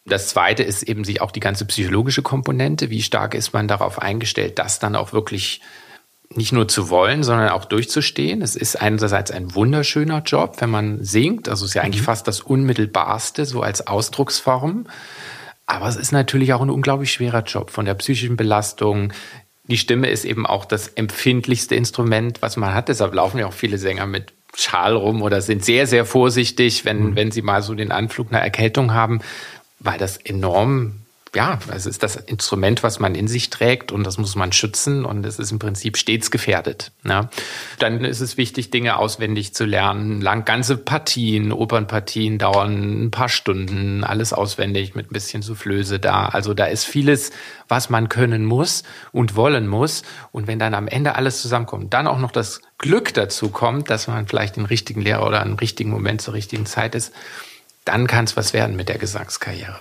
Das 0.04 0.28
zweite 0.28 0.62
ist 0.64 0.82
eben 0.82 1.04
sich 1.04 1.20
auch 1.20 1.30
die 1.30 1.40
ganze 1.40 1.64
psychologische 1.66 2.22
Komponente. 2.22 2.90
Wie 2.90 3.02
stark 3.02 3.34
ist 3.34 3.52
man 3.52 3.68
darauf 3.68 4.00
eingestellt, 4.00 4.58
das 4.58 4.80
dann 4.80 4.96
auch 4.96 5.12
wirklich 5.12 5.60
nicht 6.34 6.52
nur 6.52 6.68
zu 6.68 6.90
wollen, 6.90 7.22
sondern 7.22 7.50
auch 7.50 7.64
durchzustehen. 7.64 8.42
Es 8.42 8.56
ist 8.56 8.80
einerseits 8.80 9.30
ein 9.30 9.54
wunderschöner 9.54 10.22
Job, 10.22 10.56
wenn 10.60 10.70
man 10.70 11.04
singt. 11.04 11.48
Also 11.48 11.64
es 11.64 11.72
ist 11.72 11.74
ja 11.74 11.82
eigentlich 11.82 12.02
mhm. 12.02 12.06
fast 12.06 12.26
das 12.26 12.40
Unmittelbarste, 12.40 13.44
so 13.44 13.62
als 13.62 13.86
Ausdrucksform. 13.86 14.86
Aber 15.66 15.88
es 15.88 15.96
ist 15.96 16.10
natürlich 16.12 16.52
auch 16.52 16.62
ein 16.62 16.70
unglaublich 16.70 17.12
schwerer 17.12 17.42
Job 17.42 17.70
von 17.70 17.84
der 17.84 17.94
psychischen 17.94 18.36
Belastung. 18.36 19.12
Die 19.64 19.78
Stimme 19.78 20.08
ist 20.08 20.24
eben 20.24 20.46
auch 20.46 20.64
das 20.64 20.88
empfindlichste 20.88 21.74
Instrument, 21.74 22.42
was 22.42 22.56
man 22.56 22.74
hat. 22.74 22.88
Deshalb 22.88 23.14
laufen 23.14 23.38
ja 23.38 23.46
auch 23.46 23.52
viele 23.52 23.78
Sänger 23.78 24.06
mit 24.06 24.32
Schal 24.54 24.96
rum 24.96 25.22
oder 25.22 25.40
sind 25.42 25.64
sehr, 25.64 25.86
sehr 25.86 26.04
vorsichtig, 26.04 26.84
wenn, 26.84 27.10
mhm. 27.10 27.16
wenn 27.16 27.30
sie 27.30 27.42
mal 27.42 27.62
so 27.62 27.74
den 27.74 27.92
Anflug 27.92 28.32
einer 28.32 28.42
Erkältung 28.42 28.92
haben, 28.92 29.20
weil 29.78 29.98
das 29.98 30.16
enorm 30.16 30.99
ja, 31.34 31.60
es 31.72 31.86
ist 31.86 32.02
das 32.02 32.16
Instrument, 32.16 32.82
was 32.82 32.98
man 32.98 33.14
in 33.14 33.28
sich 33.28 33.50
trägt 33.50 33.92
und 33.92 34.04
das 34.04 34.18
muss 34.18 34.34
man 34.34 34.52
schützen 34.52 35.04
und 35.04 35.24
es 35.24 35.38
ist 35.38 35.52
im 35.52 35.60
Prinzip 35.60 35.96
stets 35.96 36.32
gefährdet. 36.32 36.90
Ja. 37.04 37.30
Dann 37.78 38.04
ist 38.04 38.20
es 38.20 38.36
wichtig, 38.36 38.70
Dinge 38.70 38.96
auswendig 38.96 39.54
zu 39.54 39.64
lernen. 39.64 40.20
Lang 40.20 40.44
ganze 40.44 40.76
Partien, 40.76 41.52
Opernpartien 41.52 42.38
dauern 42.38 43.04
ein 43.04 43.10
paar 43.12 43.28
Stunden, 43.28 44.02
alles 44.02 44.32
auswendig 44.32 44.96
mit 44.96 45.10
ein 45.10 45.12
bisschen 45.12 45.42
Soufflöse 45.42 46.00
da. 46.00 46.26
Also 46.26 46.52
da 46.52 46.64
ist 46.64 46.84
vieles, 46.84 47.30
was 47.68 47.90
man 47.90 48.08
können 48.08 48.44
muss 48.44 48.82
und 49.12 49.36
wollen 49.36 49.68
muss. 49.68 50.02
Und 50.32 50.48
wenn 50.48 50.58
dann 50.58 50.74
am 50.74 50.88
Ende 50.88 51.14
alles 51.14 51.40
zusammenkommt, 51.42 51.94
dann 51.94 52.08
auch 52.08 52.18
noch 52.18 52.32
das 52.32 52.60
Glück 52.78 53.14
dazu 53.14 53.50
kommt, 53.50 53.88
dass 53.88 54.08
man 54.08 54.26
vielleicht 54.26 54.56
den 54.56 54.66
richtigen 54.66 55.02
Lehrer 55.02 55.26
oder 55.26 55.42
einen 55.42 55.54
richtigen 55.54 55.90
Moment 55.90 56.22
zur 56.22 56.34
richtigen 56.34 56.66
Zeit 56.66 56.96
ist, 56.96 57.12
dann 57.84 58.08
kann 58.08 58.24
es 58.24 58.36
was 58.36 58.52
werden 58.52 58.74
mit 58.74 58.88
der 58.88 58.98
Gesangskarriere. 58.98 59.80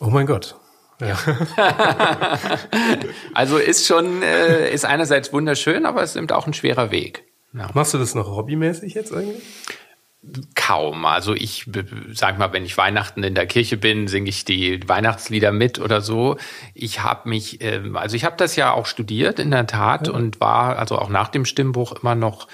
Oh 0.00 0.08
mein 0.08 0.26
Gott. 0.26 0.56
Ja. 1.00 1.16
also 3.34 3.58
ist 3.58 3.86
schon, 3.86 4.22
äh, 4.22 4.72
ist 4.72 4.84
einerseits 4.84 5.32
wunderschön, 5.32 5.86
aber 5.86 6.02
es 6.02 6.16
eben 6.16 6.30
auch 6.30 6.46
ein 6.46 6.54
schwerer 6.54 6.90
Weg. 6.90 7.24
Ja. 7.52 7.68
Machst 7.74 7.94
du 7.94 7.98
das 7.98 8.14
noch 8.14 8.28
hobbymäßig 8.28 8.94
jetzt 8.94 9.12
eigentlich? 9.12 9.42
Kaum. 10.54 11.06
Also 11.06 11.34
ich 11.34 11.66
sag 12.12 12.38
mal, 12.38 12.52
wenn 12.52 12.66
ich 12.66 12.76
Weihnachten 12.76 13.22
in 13.22 13.34
der 13.34 13.46
Kirche 13.46 13.78
bin, 13.78 14.06
singe 14.06 14.28
ich 14.28 14.44
die 14.44 14.86
Weihnachtslieder 14.86 15.50
mit 15.50 15.78
oder 15.78 16.02
so. 16.02 16.36
Ich 16.74 17.02
habe 17.02 17.28
mich, 17.28 17.62
äh, 17.62 17.80
also 17.94 18.16
ich 18.16 18.26
habe 18.26 18.36
das 18.36 18.54
ja 18.54 18.72
auch 18.72 18.84
studiert 18.84 19.38
in 19.38 19.50
der 19.50 19.66
Tat 19.66 20.08
ja. 20.08 20.12
und 20.12 20.38
war 20.38 20.78
also 20.78 20.98
auch 20.98 21.08
nach 21.08 21.28
dem 21.28 21.46
Stimmbuch 21.46 22.02
immer 22.02 22.14
noch 22.14 22.48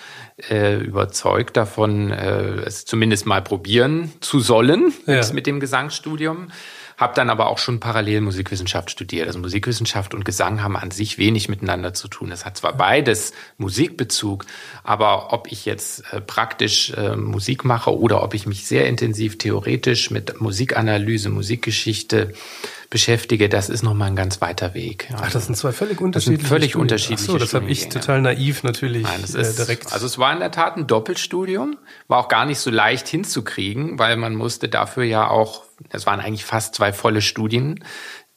äh, 0.48 0.76
überzeugt 0.76 1.56
davon, 1.56 2.12
äh, 2.12 2.60
es 2.60 2.84
zumindest 2.84 3.26
mal 3.26 3.43
probieren 3.43 4.12
zu 4.20 4.38
sollen 4.38 4.93
ja. 5.06 5.20
mit 5.32 5.48
dem 5.48 5.58
Gesangsstudium. 5.58 6.52
Habe 6.96 7.14
dann 7.14 7.31
aber 7.31 7.48
auch 7.48 7.58
schon 7.58 7.81
parallel 7.81 8.22
Musikwissenschaft 8.22 8.91
studiert. 8.91 9.26
Also 9.26 9.38
Musikwissenschaft 9.38 10.15
und 10.15 10.24
Gesang 10.24 10.62
haben 10.62 10.76
an 10.76 10.91
sich 10.91 11.19
wenig 11.19 11.48
miteinander 11.48 11.93
zu 11.93 12.08
tun. 12.08 12.32
Es 12.32 12.44
hat 12.44 12.56
zwar 12.56 12.74
beides 12.74 13.32
Musikbezug, 13.58 14.46
aber 14.82 15.32
ob 15.32 15.50
ich 15.53 15.67
jetzt 15.67 16.05
äh, 16.12 16.20
praktisch 16.20 16.91
äh, 16.91 17.17
Musik 17.17 17.65
mache 17.65 17.96
oder 17.96 18.22
ob 18.22 18.34
ich 18.34 18.46
mich 18.46 18.67
sehr 18.67 18.86
intensiv 18.86 19.38
theoretisch 19.38 20.10
mit 20.10 20.41
Musikanalyse, 20.41 21.29
Musikgeschichte 21.29 22.32
beschäftige, 22.90 23.48
das 23.48 23.69
ist 23.69 23.82
nochmal 23.82 24.08
ein 24.08 24.16
ganz 24.16 24.40
weiter 24.40 24.74
Weg. 24.74 25.08
Ach, 25.14 25.31
das 25.31 25.46
sind 25.46 25.56
zwei 25.56 25.72
völlig 25.72 26.00
unterschiedliche 26.00 26.38
das 26.38 26.48
sind 26.48 26.48
völlig 26.48 26.70
Studien. 26.70 26.82
unterschiedliche 26.82 27.31
Ach 27.31 27.32
so, 27.32 27.38
das 27.38 27.55
habe 27.55 27.70
ich 27.70 27.88
total 27.88 28.20
naiv 28.20 28.62
natürlich 28.62 29.02
Nein, 29.02 29.20
das 29.22 29.34
ist, 29.34 29.58
äh, 29.58 29.64
direkt. 29.64 29.93
Also 29.93 30.06
es 30.06 30.19
war 30.19 30.32
in 30.32 30.40
der 30.40 30.50
Tat 30.50 30.76
ein 30.76 30.86
Doppelstudium, 30.86 31.76
war 32.08 32.19
auch 32.19 32.28
gar 32.28 32.46
nicht 32.46 32.58
so 32.58 32.70
leicht 32.70 33.08
hinzukriegen, 33.08 33.98
weil 33.98 34.16
man 34.16 34.34
musste 34.34 34.69
dafür 34.69 35.05
ja 35.05 35.28
auch, 35.28 35.64
es 35.90 36.06
waren 36.06 36.20
eigentlich 36.20 36.44
fast 36.44 36.74
zwei 36.74 36.93
volle 36.93 37.22
Studien, 37.22 37.82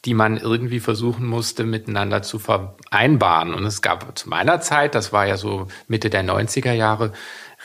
die 0.06 0.14
man 0.14 0.38
irgendwie 0.38 0.80
versuchen 0.80 1.26
musste, 1.26 1.66
miteinander 1.66 2.22
zu 2.22 2.40
vereinbaren. 2.40 3.54
Und 3.54 3.66
es 3.66 3.82
gab 3.82 4.18
zu 4.18 4.30
meiner 4.30 4.62
Zeit, 4.62 4.96
das 4.96 5.12
war 5.12 5.28
ja 5.28 5.36
so 5.36 5.68
Mitte 5.88 6.10
der 6.10 6.24
90er 6.24 6.72
Jahre, 6.72 7.12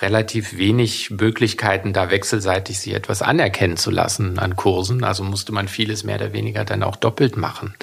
relativ 0.00 0.56
wenig 0.58 1.10
Möglichkeiten, 1.10 1.92
da 1.92 2.10
wechselseitig 2.10 2.80
sich 2.80 2.94
etwas 2.94 3.22
anerkennen 3.22 3.76
zu 3.76 3.90
lassen 3.90 4.38
an 4.38 4.56
Kursen. 4.56 5.04
Also 5.04 5.22
musste 5.22 5.52
man 5.52 5.68
vieles 5.68 6.04
mehr 6.04 6.16
oder 6.16 6.32
weniger 6.32 6.64
dann 6.64 6.82
auch 6.82 6.96
doppelt 6.96 7.36
machen. 7.36 7.74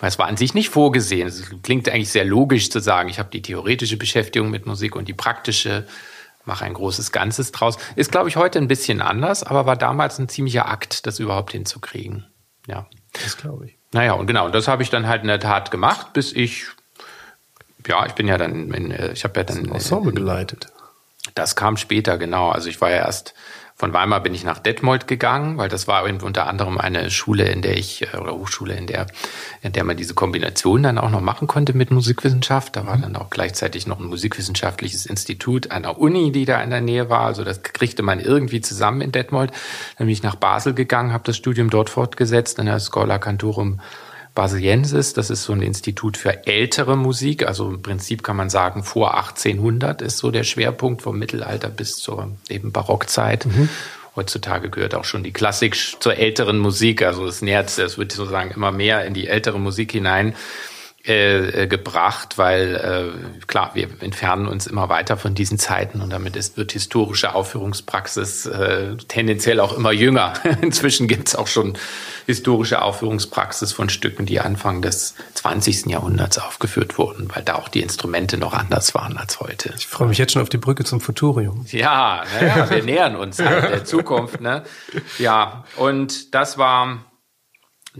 Es 0.00 0.18
war 0.18 0.26
an 0.26 0.36
sich 0.36 0.54
nicht 0.54 0.68
vorgesehen. 0.68 1.26
Es 1.26 1.50
klingt 1.62 1.88
eigentlich 1.88 2.10
sehr 2.10 2.24
logisch 2.24 2.70
zu 2.70 2.80
sagen, 2.80 3.08
ich 3.08 3.18
habe 3.18 3.30
die 3.30 3.42
theoretische 3.42 3.96
Beschäftigung 3.96 4.50
mit 4.50 4.66
Musik 4.66 4.94
und 4.94 5.08
die 5.08 5.14
praktische, 5.14 5.86
mache 6.44 6.64
ein 6.64 6.74
großes 6.74 7.12
Ganzes 7.12 7.50
draus. 7.50 7.78
Ist, 7.96 8.12
glaube 8.12 8.28
ich, 8.28 8.36
heute 8.36 8.58
ein 8.58 8.68
bisschen 8.68 9.00
anders, 9.00 9.42
aber 9.42 9.66
war 9.66 9.76
damals 9.76 10.18
ein 10.18 10.28
ziemlicher 10.28 10.68
Akt, 10.68 11.06
das 11.06 11.18
überhaupt 11.18 11.52
hinzukriegen. 11.52 12.26
Ja. 12.66 12.86
Das 13.12 13.36
glaube 13.36 13.66
ich. 13.66 13.78
Naja, 13.92 14.12
und 14.12 14.26
genau, 14.26 14.46
und 14.46 14.54
das 14.54 14.68
habe 14.68 14.82
ich 14.82 14.90
dann 14.90 15.08
halt 15.08 15.22
in 15.22 15.28
der 15.28 15.40
Tat 15.40 15.70
gemacht, 15.70 16.12
bis 16.12 16.32
ich, 16.32 16.66
ja, 17.86 18.04
ich 18.06 18.12
bin 18.12 18.28
ja 18.28 18.36
dann, 18.36 18.70
in, 18.72 18.90
ich 19.12 19.24
habe 19.24 19.40
ja 19.40 19.44
dann. 19.44 19.64
Ensemble 19.64 20.12
geleitet. 20.12 20.68
Das 21.38 21.54
kam 21.54 21.76
später, 21.76 22.18
genau. 22.18 22.48
Also 22.50 22.68
ich 22.68 22.80
war 22.80 22.90
ja 22.90 22.96
erst 22.96 23.32
Von 23.76 23.92
Weimar 23.92 24.20
bin 24.20 24.34
ich 24.34 24.42
nach 24.42 24.58
Detmold 24.58 25.06
gegangen, 25.06 25.56
weil 25.56 25.68
das 25.68 25.86
war 25.86 26.02
unter 26.02 26.48
anderem 26.48 26.78
eine 26.78 27.12
Schule, 27.12 27.44
in 27.44 27.62
der 27.62 27.76
ich, 27.76 28.02
äh, 28.12 28.16
oder 28.16 28.32
Hochschule, 28.32 28.74
in 28.74 28.88
der, 28.88 29.06
in 29.62 29.70
der 29.70 29.84
man 29.84 29.96
diese 29.96 30.14
Kombination 30.14 30.82
dann 30.82 30.98
auch 30.98 31.10
noch 31.10 31.20
machen 31.20 31.46
konnte 31.46 31.74
mit 31.74 31.92
Musikwissenschaft. 31.92 32.74
Da 32.74 32.86
war 32.86 32.96
mhm. 32.96 33.02
dann 33.02 33.16
auch 33.16 33.30
gleichzeitig 33.30 33.86
noch 33.86 34.00
ein 34.00 34.06
musikwissenschaftliches 34.06 35.06
Institut 35.06 35.70
einer 35.70 35.96
Uni, 35.96 36.32
die 36.32 36.44
da 36.44 36.60
in 36.60 36.70
der 36.70 36.80
Nähe 36.80 37.08
war. 37.08 37.20
Also 37.20 37.44
das 37.44 37.62
kriegte 37.62 38.02
man 38.02 38.18
irgendwie 38.18 38.60
zusammen 38.60 39.00
in 39.00 39.12
Detmold. 39.12 39.52
Dann 39.96 40.08
bin 40.08 40.12
ich 40.12 40.24
nach 40.24 40.34
Basel 40.34 40.74
gegangen, 40.74 41.12
habe 41.12 41.22
das 41.24 41.36
Studium 41.36 41.70
dort 41.70 41.88
fortgesetzt 41.88 42.58
in 42.58 42.66
der 42.66 42.80
Schola 42.80 43.20
Cantorum 43.20 43.78
Basiliensis. 44.38 45.14
Das 45.14 45.30
ist 45.30 45.42
so 45.42 45.52
ein 45.52 45.62
Institut 45.62 46.16
für 46.16 46.46
ältere 46.46 46.96
Musik. 46.96 47.44
Also 47.44 47.70
im 47.70 47.82
Prinzip 47.82 48.22
kann 48.22 48.36
man 48.36 48.50
sagen, 48.50 48.84
vor 48.84 49.16
1800 49.16 50.00
ist 50.00 50.18
so 50.18 50.30
der 50.30 50.44
Schwerpunkt 50.44 51.02
vom 51.02 51.18
Mittelalter 51.18 51.70
bis 51.70 51.96
zur 51.96 52.30
eben 52.48 52.70
Barockzeit. 52.70 53.46
Mhm. 53.46 53.68
Heutzutage 54.14 54.70
gehört 54.70 54.94
auch 54.94 55.04
schon 55.04 55.24
die 55.24 55.32
Klassik 55.32 55.76
zur 55.98 56.14
älteren 56.14 56.58
Musik. 56.58 57.02
Also 57.02 57.26
es 57.26 57.42
nähert, 57.42 57.76
es 57.76 57.98
wird 57.98 58.12
sozusagen 58.12 58.52
immer 58.52 58.70
mehr 58.70 59.04
in 59.06 59.12
die 59.12 59.26
ältere 59.26 59.58
Musik 59.58 59.90
hinein 59.90 60.36
äh, 61.08 61.66
gebracht, 61.66 62.36
weil 62.36 62.74
äh, 62.76 63.46
klar, 63.46 63.70
wir 63.72 63.88
entfernen 64.00 64.46
uns 64.46 64.66
immer 64.66 64.90
weiter 64.90 65.16
von 65.16 65.34
diesen 65.34 65.58
Zeiten 65.58 66.02
und 66.02 66.10
damit 66.10 66.36
ist, 66.36 66.58
wird 66.58 66.72
historische 66.72 67.34
Aufführungspraxis 67.34 68.44
äh, 68.44 68.96
tendenziell 69.08 69.60
auch 69.60 69.76
immer 69.76 69.90
jünger. 69.90 70.34
Inzwischen 70.60 71.08
gibt 71.08 71.28
es 71.28 71.34
auch 71.34 71.46
schon 71.46 71.78
historische 72.26 72.82
Aufführungspraxis 72.82 73.72
von 73.72 73.88
Stücken, 73.88 74.26
die 74.26 74.40
Anfang 74.40 74.82
des 74.82 75.14
20. 75.32 75.86
Jahrhunderts 75.86 76.38
aufgeführt 76.38 76.98
wurden, 76.98 77.30
weil 77.34 77.42
da 77.42 77.54
auch 77.54 77.68
die 77.68 77.80
Instrumente 77.80 78.36
noch 78.36 78.52
anders 78.52 78.94
waren 78.94 79.16
als 79.16 79.40
heute. 79.40 79.72
Ich 79.78 79.86
freue 79.86 80.08
mich 80.08 80.18
jetzt 80.18 80.34
schon 80.34 80.42
auf 80.42 80.50
die 80.50 80.58
Brücke 80.58 80.84
zum 80.84 81.00
Futurium. 81.00 81.64
Ja, 81.70 82.22
naja, 82.38 82.68
wir 82.68 82.82
nähern 82.82 83.16
uns 83.16 83.38
halt 83.38 83.64
der 83.64 83.84
Zukunft. 83.86 84.42
Ne? 84.42 84.62
Ja, 85.18 85.64
und 85.76 86.34
das 86.34 86.58
war 86.58 86.98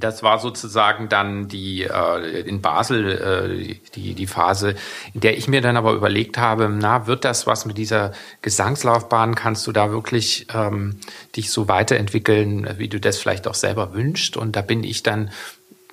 das 0.00 0.22
war 0.22 0.38
sozusagen 0.38 1.08
dann 1.08 1.48
die 1.48 1.82
äh, 1.82 2.40
in 2.40 2.60
Basel 2.60 3.08
äh, 3.08 3.74
die 3.94 4.14
die 4.14 4.26
Phase, 4.26 4.74
in 5.14 5.20
der 5.20 5.36
ich 5.36 5.48
mir 5.48 5.60
dann 5.60 5.76
aber 5.76 5.92
überlegt 5.92 6.38
habe, 6.38 6.68
na 6.68 7.06
wird 7.06 7.24
das 7.24 7.46
was 7.46 7.66
mit 7.66 7.78
dieser 7.78 8.12
Gesangslaufbahn? 8.42 9.34
Kannst 9.34 9.66
du 9.66 9.72
da 9.72 9.90
wirklich 9.90 10.46
ähm, 10.52 11.00
dich 11.36 11.50
so 11.50 11.68
weiterentwickeln, 11.68 12.68
wie 12.78 12.88
du 12.88 13.00
das 13.00 13.18
vielleicht 13.18 13.46
auch 13.46 13.54
selber 13.54 13.94
wünschst? 13.94 14.36
Und 14.36 14.56
da 14.56 14.62
bin 14.62 14.84
ich 14.84 15.02
dann 15.02 15.30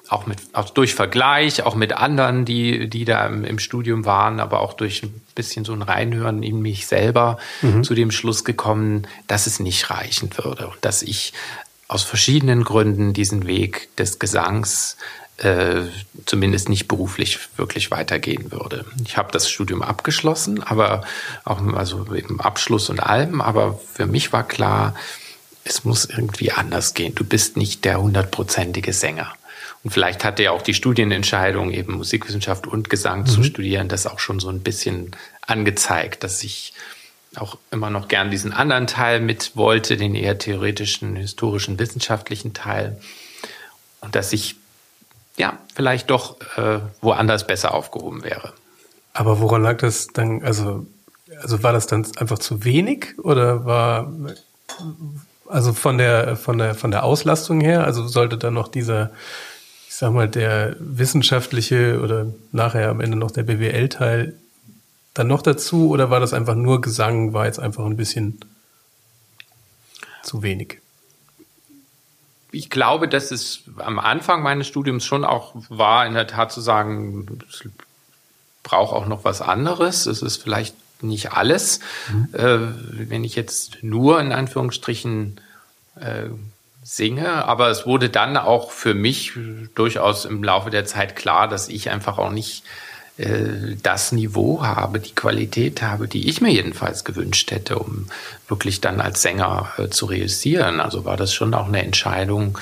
auch 0.10 0.28
mit 0.28 0.40
auch 0.54 0.70
durch 0.70 0.94
Vergleich, 0.94 1.64
auch 1.64 1.76
mit 1.76 1.94
anderen, 1.94 2.46
die 2.46 2.90
die 2.90 3.06
da 3.06 3.26
im, 3.26 3.44
im 3.44 3.60
Studium 3.60 4.06
waren, 4.06 4.40
aber 4.40 4.60
auch 4.62 4.74
durch 4.74 5.04
ein 5.04 5.22
bisschen 5.34 5.66
so 5.66 5.74
ein 5.74 5.82
Reinhören 5.82 6.44
in 6.44 6.62
mich 6.62 6.88
selber 6.88 7.38
mhm. 7.62 7.84
zu 7.84 7.96
dem 7.96 8.12
Schluss 8.12 8.44
gekommen, 8.44 9.08
dass 9.28 9.48
es 9.48 9.60
nicht 9.60 9.90
reichen 9.90 10.30
würde 10.38 10.68
und 10.68 10.78
dass 10.82 11.02
ich 11.02 11.34
aus 11.88 12.04
verschiedenen 12.04 12.64
Gründen 12.64 13.14
diesen 13.14 13.46
Weg 13.48 13.96
des 13.98 14.20
Gesangs 14.20 14.98
äh, 15.38 15.82
zumindest 16.26 16.70
nicht 16.70 16.88
beruflich 16.88 17.40
wirklich 17.58 17.92
weitergehen 17.92 18.52
würde. 18.52 18.86
Ich 19.04 19.18
habe 19.18 19.32
das 19.32 19.50
Studium 19.50 19.82
abgeschlossen, 19.82 20.64
aber 20.64 21.02
auch 21.44 21.62
also 21.74 22.06
im 22.14 22.40
Abschluss 22.40 22.90
und 22.90 23.02
allem, 23.02 23.42
aber 23.42 23.78
für 23.94 24.06
mich 24.06 24.32
war 24.32 24.48
klar, 24.48 24.96
es 25.66 25.84
muss 25.84 26.06
irgendwie 26.06 26.52
anders 26.52 26.94
gehen. 26.94 27.16
Du 27.16 27.26
bist 27.26 27.58
nicht 27.58 27.86
der 27.86 28.02
hundertprozentige 28.02 28.94
Sänger. 28.94 29.34
Und 29.84 29.92
vielleicht 29.92 30.24
hatte 30.24 30.44
ja 30.44 30.52
auch 30.52 30.62
die 30.62 30.74
Studienentscheidung, 30.74 31.72
eben 31.72 31.94
Musikwissenschaft 31.94 32.66
und 32.66 32.90
Gesang 32.90 33.22
mhm. 33.22 33.26
zu 33.28 33.44
studieren, 33.44 33.90
das 33.90 34.08
auch 34.08 34.20
schon 34.20 34.40
so 34.40 34.50
ein 34.50 34.62
bisschen 34.62 35.12
angezeigt, 35.46 36.24
dass 36.24 36.44
ich 36.44 36.74
auch 37.38 37.58
immer 37.72 37.90
noch 37.90 38.08
gern 38.08 38.32
diesen 38.32 38.54
anderen 38.54 38.88
Teil 38.88 39.20
mit 39.20 39.56
wollte, 39.56 39.98
den 39.98 40.16
eher 40.16 40.38
theoretischen, 40.38 41.16
historischen, 41.16 41.80
wissenschaftlichen 41.80 42.54
Teil. 42.54 43.00
Und 44.02 44.16
dass 44.16 44.34
ich 44.34 44.56
ja 45.38 45.58
vielleicht 45.74 46.10
doch 46.10 46.40
äh, 46.58 46.80
woanders 47.02 47.48
besser 47.48 47.74
aufgehoben 47.74 48.24
wäre. 48.24 48.54
Aber 49.14 49.40
woran 49.40 49.64
lag 49.64 49.78
das 49.78 50.08
dann? 50.08 50.44
Also, 50.44 50.86
also 51.42 51.64
war 51.64 51.74
das 51.74 51.88
dann 51.88 52.06
einfach 52.18 52.40
zu 52.40 52.64
wenig 52.64 53.18
oder 53.20 53.66
war 53.66 54.12
also 55.48 55.74
von 55.74 55.98
der 55.98 56.36
von 56.36 56.58
der 56.58 56.76
von 56.76 56.92
der 56.92 57.04
Auslastung 57.04 57.62
her? 57.62 57.86
Also 57.86 58.08
sollte 58.08 58.38
dann 58.38 58.54
noch 58.54 58.68
dieser 58.68 59.12
ich 59.88 59.96
sag 59.96 60.12
mal 60.12 60.28
der 60.28 60.76
wissenschaftliche 60.80 62.02
oder 62.02 62.28
nachher 62.52 62.90
am 62.90 63.00
Ende 63.00 63.18
noch 63.18 63.32
der 63.32 63.44
BWL-Teil 63.44 64.36
dann 65.16 65.28
noch 65.28 65.42
dazu 65.42 65.90
oder 65.90 66.12
war 66.12 66.20
das 66.20 66.34
einfach 66.34 66.56
nur 66.56 66.82
Gesang, 66.82 67.34
war 67.34 67.46
jetzt 67.46 67.60
einfach 67.60 67.86
ein 67.86 67.96
bisschen 67.96 68.40
zu 70.22 70.44
wenig? 70.44 70.82
Ich 72.52 72.70
glaube, 72.70 73.08
dass 73.08 73.32
es 73.32 73.64
am 73.78 73.98
Anfang 73.98 74.44
meines 74.44 74.68
Studiums 74.68 75.06
schon 75.06 75.26
auch 75.26 75.56
war, 75.70 76.06
in 76.06 76.14
der 76.14 76.28
Tat 76.28 76.52
zu 76.52 76.62
sagen, 76.62 77.40
es 77.50 77.64
braucht 78.62 78.94
auch 78.94 79.08
noch 79.08 79.24
was 79.24 79.42
anderes. 79.42 80.06
Es 80.06 80.22
ist 80.22 80.44
vielleicht 80.44 80.76
nicht 81.02 81.32
alles. 81.32 81.80
Mhm. 82.12 82.30
Äh, 82.34 83.10
wenn 83.10 83.24
ich 83.24 83.36
jetzt 83.36 83.84
nur 83.84 84.20
in 84.20 84.32
Anführungsstrichen 84.32 85.40
äh, 86.00 86.30
singe, 86.84 87.46
aber 87.46 87.70
es 87.70 87.86
wurde 87.86 88.10
dann 88.10 88.38
auch 88.38 88.72
für 88.72 88.94
mich 88.94 89.34
durchaus 89.76 90.26
im 90.26 90.44
Laufe 90.44 90.70
der 90.70 90.86
Zeit 90.86 91.16
klar, 91.16 91.48
dass 91.48 91.70
ich 91.70 91.90
einfach 91.90 92.18
auch 92.18 92.32
nicht 92.32 92.64
äh, 93.18 93.76
das 93.82 94.12
Niveau 94.12 94.64
habe, 94.64 95.00
die 95.00 95.16
Qualität 95.16 95.82
habe, 95.82 96.08
die 96.08 96.30
ich 96.30 96.42
mir 96.42 96.52
jedenfalls 96.52 97.06
gewünscht 97.06 97.52
hätte, 97.52 97.80
um 97.80 98.08
wirklich 98.48 98.82
dann 98.82 99.00
als 99.00 99.22
Sänger 99.22 99.72
äh, 99.78 99.90
zu 99.90 100.08
reüssieren. 100.08 100.80
Also 100.80 101.06
war 101.06 101.18
das 101.18 101.34
schon 101.34 101.54
auch 101.54 101.68
eine 101.68 101.84
Entscheidung, 101.84 102.58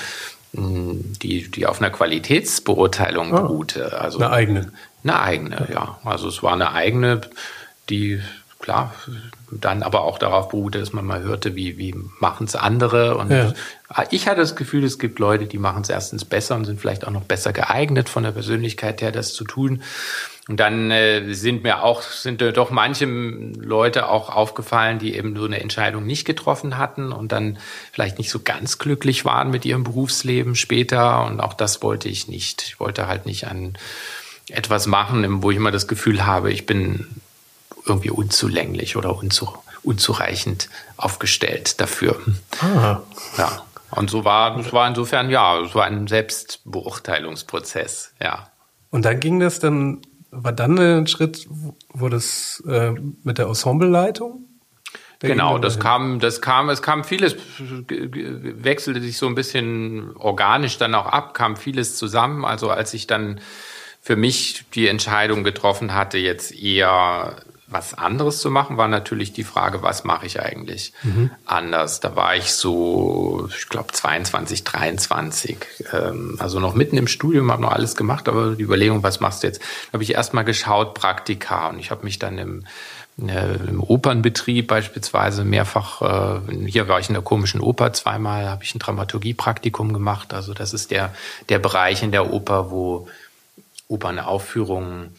die, 0.56 1.50
die 1.50 1.66
auf 1.66 1.82
einer 1.82 1.90
Qualitätsbeurteilung 1.90 3.34
oh, 3.34 3.42
beruhte. 3.42 4.00
Also 4.00 4.20
eine 4.20 4.30
eigene. 4.30 4.72
Eine 5.04 5.20
eigene, 5.20 5.68
ja. 5.70 5.74
ja. 5.74 6.00
Also 6.04 6.28
es 6.28 6.44
war 6.44 6.54
eine 6.54 6.74
eigene, 6.74 7.22
die 7.90 8.22
klar, 8.64 8.94
dann 9.52 9.84
aber 9.84 10.04
auch 10.04 10.18
darauf 10.18 10.50
beruhte, 10.50 10.80
dass 10.80 10.94
man 10.94 11.06
mal 11.06 11.22
hörte, 11.22 11.56
wie, 11.56 11.78
wie 11.78 11.94
machen 12.20 12.46
es 12.46 12.56
andere. 12.56 13.18
Und 13.18 13.30
ja. 13.30 13.54
ich 14.10 14.28
hatte 14.28 14.40
das 14.40 14.56
Gefühl, 14.56 14.86
es 14.86 15.00
gibt 15.00 15.20
Leute, 15.20 15.48
die 15.48 15.58
machen 15.58 15.82
es 15.82 15.90
erstens 15.90 16.24
besser 16.24 16.56
und 16.56 16.66
sind 16.66 16.80
vielleicht 16.80 17.06
auch 17.06 17.12
noch 17.12 17.24
besser 17.24 17.52
geeignet 17.52 18.08
von 18.08 18.24
der 18.24 18.32
Persönlichkeit 18.32 19.02
her, 19.02 19.12
das 19.12 19.34
zu 19.34 19.44
tun. 19.44 19.84
Und 20.50 20.60
dann 20.60 20.92
äh, 20.92 21.34
sind 21.34 21.64
mir 21.64 21.84
auch, 21.84 22.02
sind 22.02 22.42
äh, 22.42 22.52
doch 22.52 22.70
manche 22.70 23.06
Leute 23.06 24.10
auch 24.10 24.30
aufgefallen, 24.30 25.00
die 25.00 25.16
eben 25.16 25.38
so 25.38 25.46
eine 25.46 25.62
Entscheidung 25.62 26.06
nicht 26.06 26.26
getroffen 26.26 26.78
hatten 26.78 27.14
und 27.14 27.32
dann 27.32 27.58
vielleicht 27.94 28.18
nicht 28.18 28.30
so 28.30 28.42
ganz 28.42 28.78
glücklich 28.78 29.24
waren 29.24 29.52
mit 29.52 29.64
ihrem 29.64 29.86
Berufsleben 29.86 30.56
später. 30.56 31.26
Und 31.26 31.40
auch 31.40 31.54
das 31.54 31.82
wollte 31.82 32.10
ich 32.10 32.28
nicht. 32.28 32.64
Ich 32.64 32.80
wollte 32.82 33.08
halt 33.08 33.26
nicht 33.26 33.48
an 33.48 33.78
etwas 34.50 34.86
machen, 34.86 35.42
wo 35.42 35.52
ich 35.52 35.58
immer 35.58 35.72
das 35.72 35.88
Gefühl 35.88 36.26
habe, 36.26 36.52
ich 36.52 36.66
bin 36.66 37.08
irgendwie 37.86 38.10
unzulänglich 38.10 38.98
oder 38.98 39.16
unzu, 39.16 39.48
unzureichend 39.82 40.68
aufgestellt 40.98 41.80
dafür. 41.80 42.20
Ah. 42.60 43.00
Ja. 43.38 43.64
Und 43.92 44.10
so 44.10 44.26
war, 44.26 44.58
es 44.58 44.74
war 44.74 44.88
insofern, 44.88 45.30
ja, 45.30 45.62
es 45.62 45.76
war 45.76 45.86
ein 45.86 46.08
Selbstbeurteilungsprozess, 46.08 48.14
ja. 48.22 48.50
Und 48.90 49.06
dann 49.06 49.20
ging 49.20 49.40
das 49.40 49.60
dann 49.60 50.02
war 50.36 50.52
dann 50.52 50.78
ein 50.80 51.08
Schritt, 51.08 51.48
wo 51.94 52.10
das 52.10 52.64
äh, 52.68 52.92
mit 53.24 53.38
der 53.38 53.48
Ensembleleitung? 53.48 54.46
Genau, 55.20 55.58
das 55.58 55.80
kam, 55.80 56.20
das 56.20 56.42
kam, 56.42 56.68
es 56.68 56.82
kam 56.82 57.06
vieles, 57.06 57.38
wechselte 57.88 59.02
sich 59.02 59.18
so 59.18 59.26
ein 59.28 59.36
bisschen 59.36 60.18
organisch 60.18 60.78
dann 60.78 60.94
auch 60.96 61.06
ab, 61.06 61.34
kam 61.34 61.56
vieles 61.56 61.96
zusammen. 61.96 62.44
Also 62.44 62.70
als 62.70 62.94
ich 62.94 63.08
dann 63.08 63.40
für 64.02 64.18
mich 64.18 64.66
die 64.74 64.90
Entscheidung 64.90 65.46
getroffen 65.46 65.94
hatte, 65.94 66.18
jetzt 66.18 66.54
eher 66.54 67.38
was 67.74 67.94
anderes 67.94 68.40
zu 68.40 68.50
machen, 68.50 68.78
war 68.78 68.88
natürlich 68.88 69.34
die 69.34 69.44
Frage, 69.44 69.82
was 69.82 70.04
mache 70.04 70.26
ich 70.26 70.40
eigentlich 70.40 70.94
mhm. 71.04 71.32
anders? 71.46 72.00
Da 72.00 72.16
war 72.16 72.36
ich 72.36 72.54
so, 72.54 73.50
ich 73.58 73.68
glaube 73.70 73.92
22, 73.92 74.64
23, 74.64 75.58
ähm, 75.92 76.38
also 76.40 76.60
noch 76.60 76.76
mitten 76.76 76.98
im 76.98 77.08
Studium, 77.08 77.52
habe 77.52 77.62
noch 77.62 77.72
alles 77.72 77.96
gemacht, 77.96 78.30
aber 78.30 78.56
die 78.56 78.64
Überlegung, 78.64 79.04
was 79.04 79.20
machst 79.20 79.44
du 79.44 79.48
jetzt? 79.48 79.62
Da 79.62 79.94
habe 79.94 80.04
ich 80.04 80.14
erstmal 80.14 80.46
geschaut, 80.46 80.94
Praktika 80.94 81.70
und 81.70 81.80
ich 81.80 81.92
habe 81.92 82.04
mich 82.04 82.20
dann 82.20 82.38
im 82.38 82.64
äh, 83.22 83.56
im 83.68 83.84
Opernbetrieb 83.84 84.68
beispielsweise 84.68 85.44
mehrfach, 85.44 86.02
äh, 86.48 86.68
hier 86.68 86.88
war 86.88 87.00
ich 87.00 87.10
in 87.10 87.14
der 87.14 87.22
komischen 87.22 87.62
Oper 87.62 87.94
zweimal, 87.94 88.50
habe 88.50 88.64
ich 88.64 88.74
ein 88.74 88.80
Dramaturgiepraktikum 88.80 89.94
gemacht. 89.94 90.34
Also 90.34 90.54
das 90.54 90.74
ist 90.74 90.90
der, 90.90 91.14
der 91.50 91.60
Bereich 91.60 92.02
in 92.02 92.12
der 92.12 92.34
Oper, 92.34 92.72
wo 92.72 93.08
Opernaufführungen 93.88 95.16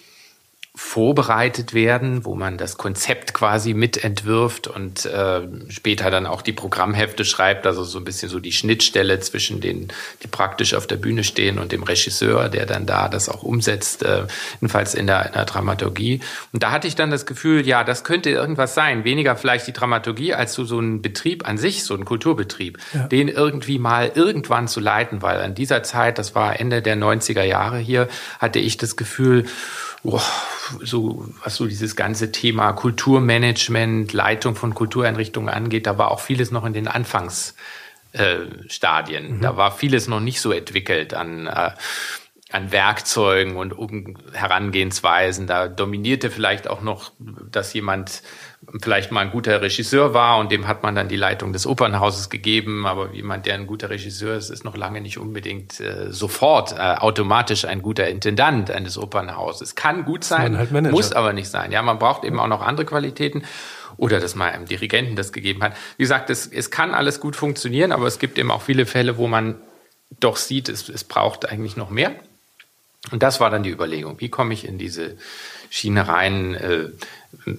vorbereitet 0.76 1.73
werden, 1.73 2.25
wo 2.25 2.35
man 2.35 2.59
das 2.59 2.76
Konzept 2.76 3.33
quasi 3.33 3.75
mitentwirft 3.75 4.66
und 4.66 5.07
äh, 5.07 5.43
später 5.69 6.11
dann 6.11 6.26
auch 6.26 6.43
die 6.43 6.52
Programmhefte 6.52 7.25
schreibt, 7.25 7.64
also 7.64 7.85
so 7.85 7.99
ein 7.99 8.04
bisschen 8.04 8.28
so 8.28 8.40
die 8.40 8.50
Schnittstelle 8.50 9.21
zwischen 9.21 9.61
den, 9.61 9.93
die 10.25 10.26
praktisch 10.26 10.75
auf 10.75 10.88
der 10.88 10.97
Bühne 10.97 11.23
stehen 11.23 11.61
und 11.61 11.71
dem 11.71 11.85
Regisseur, 11.85 12.49
der 12.49 12.66
dann 12.66 12.87
da 12.87 13.09
das 13.09 13.28
auch 13.28 13.45
umsetzt, 13.45 14.02
äh, 14.02 14.26
jedenfalls 14.61 14.95
in 14.95 15.07
der, 15.07 15.26
in 15.26 15.33
der 15.35 15.45
Dramaturgie. 15.45 16.19
Und 16.52 16.64
da 16.64 16.73
hatte 16.73 16.88
ich 16.88 16.97
dann 16.97 17.12
das 17.12 17.25
Gefühl, 17.25 17.64
ja, 17.64 17.85
das 17.85 18.02
könnte 18.02 18.31
irgendwas 18.31 18.75
sein, 18.75 19.04
weniger 19.04 19.37
vielleicht 19.37 19.69
die 19.69 19.73
Dramaturgie 19.73 20.35
als 20.35 20.54
so, 20.54 20.64
so 20.64 20.81
ein 20.81 21.02
Betrieb 21.02 21.47
an 21.47 21.57
sich, 21.57 21.85
so 21.85 21.95
ein 21.95 22.04
Kulturbetrieb, 22.04 22.78
ja. 22.93 23.07
den 23.07 23.28
irgendwie 23.28 23.78
mal 23.78 24.11
irgendwann 24.12 24.66
zu 24.66 24.81
leiten, 24.81 25.23
weil 25.23 25.40
an 25.40 25.54
dieser 25.54 25.85
Zeit, 25.85 26.19
das 26.19 26.35
war 26.35 26.59
Ende 26.59 26.83
der 26.83 26.97
90er 26.97 27.45
Jahre 27.45 27.78
hier, 27.78 28.09
hatte 28.40 28.59
ich 28.59 28.76
das 28.76 28.97
Gefühl, 28.97 29.45
oh, 30.04 30.20
so 30.82 31.26
was 31.42 31.56
so 31.56 31.66
dieses 31.66 31.96
ganze 31.96 32.30
Thema 32.32 32.73
Kulturmanagement, 32.73 34.12
Leitung 34.12 34.54
von 34.54 34.75
Kultureinrichtungen 34.75 35.52
angeht, 35.52 35.87
da 35.87 35.99
war 35.99 36.11
auch 36.11 36.20
vieles 36.20 36.50
noch 36.50 36.64
in 36.64 36.73
den 36.73 36.88
Anfangsstadien. 36.88 37.54
Äh, 38.14 39.28
mhm. 39.28 39.40
Da 39.40 39.56
war 39.56 39.73
vieles 39.73 40.06
noch 40.06 40.20
nicht 40.20 40.40
so 40.40 40.52
entwickelt 40.52 41.14
an 41.14 41.46
äh, 41.46 41.70
an 42.54 42.70
Werkzeugen 42.70 43.56
und 43.56 43.73
um 43.73 44.16
Herangehensweisen. 44.32 45.49
Da 45.49 45.66
dominierte 45.66 46.30
vielleicht 46.30 46.68
auch 46.68 46.82
noch, 46.82 47.11
dass 47.18 47.75
jemand 47.75 48.23
vielleicht 48.80 49.12
mal 49.12 49.21
ein 49.21 49.30
guter 49.30 49.61
Regisseur 49.61 50.14
war 50.14 50.38
und 50.38 50.50
dem 50.50 50.66
hat 50.66 50.83
man 50.83 50.94
dann 50.94 51.09
die 51.09 51.16
Leitung 51.16 51.52
des 51.52 51.66
Opernhauses 51.66 52.30
gegeben. 52.30 52.87
Aber 52.87 53.12
jemand, 53.12 53.47
der 53.47 53.54
ein 53.54 53.66
guter 53.66 53.90
Regisseur 53.90 54.37
ist, 54.37 54.50
ist 54.50 54.64
noch 54.64 54.76
lange 54.76 55.00
nicht 55.00 55.18
unbedingt 55.18 55.80
äh, 55.80 56.12
sofort 56.12 56.73
äh, 56.73 56.76
automatisch 56.76 57.64
ein 57.64 57.83
guter 57.83 58.09
Intendant 58.09 58.71
eines 58.71 58.99
Opernhauses. 58.99 59.75
Kann 59.75 60.04
gut 60.04 60.25
sein, 60.25 60.56
halt 60.56 60.73
muss 60.73 61.12
aber 61.12 61.33
nicht 61.33 61.49
sein. 61.49 61.73
Ja, 61.73 61.83
man 61.83 61.99
braucht 61.99 62.25
eben 62.25 62.40
auch 62.40 62.49
noch 62.49 62.62
andere 62.62 62.87
Qualitäten 62.87 63.44
oder 63.97 64.21
dass 64.21 64.35
man 64.35 64.52
einem 64.52 64.66
Dirigenten 64.66 65.16
das 65.16 65.33
gegeben 65.33 65.62
hat. 65.62 65.75
Wie 65.97 66.02
gesagt, 66.02 66.30
es, 66.30 66.47
es 66.47 66.71
kann 66.71 66.94
alles 66.94 67.21
gut 67.21 67.37
funktionieren, 67.37 67.92
aber 67.92 68.06
es 68.06 68.18
gibt 68.18 68.38
eben 68.38 68.50
auch 68.50 68.62
viele 68.62 68.87
Fälle, 68.87 69.18
wo 69.18 69.28
man 69.28 69.56
doch 70.21 70.37
sieht, 70.37 70.68
es, 70.68 70.88
es 70.88 71.04
braucht 71.04 71.49
eigentlich 71.49 71.76
noch 71.76 71.90
mehr. 71.90 72.12
Und 73.11 73.23
das 73.23 73.38
war 73.38 73.50
dann 73.50 73.62
die 73.62 73.71
Überlegung, 73.71 74.21
wie 74.21 74.30
komme 74.30 74.54
ich 74.54 74.66
in 74.66 74.78
diese 74.78 75.16
Schiene 75.68 76.09
rein, 76.09 76.54
äh, 76.54 76.88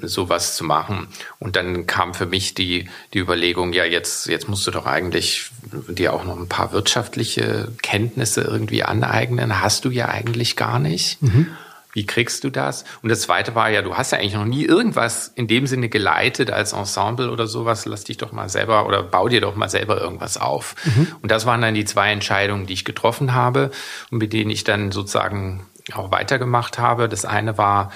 sowas 0.02 0.56
zu 0.56 0.64
machen. 0.64 1.08
Und 1.40 1.56
dann 1.56 1.88
kam 1.88 2.14
für 2.14 2.26
mich 2.26 2.54
die, 2.54 2.90
die 3.14 3.20
Überlegung, 3.20 3.74
ja, 3.74 3.86
jetzt, 3.86 4.28
jetzt 4.28 4.48
musst 4.48 4.66
du 4.68 4.72
doch 4.72 4.86
eigentlich 4.86 5.52
dir 5.88 6.14
auch 6.14 6.24
noch 6.24 6.38
ein 6.38 6.50
paar 6.50 6.72
wirtschaftliche 6.72 7.72
Kenntnisse 7.82 8.42
irgendwie 8.42 8.84
aneignen. 8.84 9.62
Hast 9.62 9.86
du 9.86 9.90
ja 9.90 10.10
eigentlich 10.10 10.56
gar 10.56 10.80
nicht. 10.80 11.22
Mhm. 11.22 11.48
Wie 11.96 12.06
kriegst 12.06 12.44
du 12.44 12.50
das? 12.50 12.84
Und 13.02 13.10
das 13.10 13.22
zweite 13.22 13.56
war 13.56 13.70
ja, 13.70 13.82
du 13.82 13.96
hast 13.96 14.12
ja 14.12 14.18
eigentlich 14.18 14.34
noch 14.34 14.44
nie 14.44 14.66
irgendwas 14.66 15.32
in 15.34 15.48
dem 15.48 15.66
Sinne 15.66 15.88
geleitet 15.88 16.52
als 16.52 16.74
Ensemble 16.74 17.32
oder 17.32 17.48
sowas. 17.48 17.86
Lass 17.86 18.04
dich 18.04 18.18
doch 18.18 18.34
mal 18.34 18.50
selber 18.50 18.86
oder 18.86 19.02
bau 19.02 19.30
dir 19.30 19.40
doch 19.40 19.56
mal 19.56 19.70
selber 19.70 20.02
irgendwas 20.02 20.36
auf. 20.36 20.76
Mhm. 20.84 21.08
Und 21.22 21.32
das 21.32 21.46
waren 21.46 21.62
dann 21.62 21.74
die 21.74 21.86
zwei 21.86 22.12
Entscheidungen, 22.12 22.66
die 22.66 22.74
ich 22.74 22.84
getroffen 22.84 23.34
habe 23.34 23.72
und 24.12 24.18
mit 24.18 24.34
denen 24.34 24.52
ich 24.52 24.66
dann 24.66 24.92
sozusagen 24.92 25.66
auch 25.94 26.12
weitergemacht 26.12 26.80
habe. 26.80 27.08
Das 27.08 27.24
eine 27.24 27.58
war, 27.58 27.92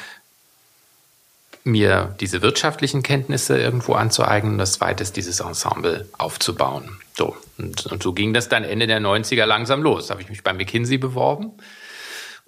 mir 1.69 2.15
diese 2.19 2.41
wirtschaftlichen 2.41 3.03
Kenntnisse 3.03 3.59
irgendwo 3.59 3.93
anzueignen. 3.93 4.57
Das 4.57 4.73
zweite 4.73 5.03
ist, 5.03 5.15
dieses 5.15 5.39
Ensemble 5.39 6.07
aufzubauen. 6.17 6.99
So. 7.15 7.35
Und, 7.57 7.85
und 7.87 8.03
so 8.03 8.13
ging 8.13 8.33
das 8.33 8.49
dann 8.49 8.63
Ende 8.63 8.87
der 8.87 8.99
90er 8.99 9.45
langsam 9.45 9.81
los. 9.81 10.07
Da 10.07 10.13
habe 10.13 10.21
ich 10.21 10.29
mich 10.29 10.43
bei 10.43 10.53
McKinsey 10.53 10.97
beworben 10.97 11.53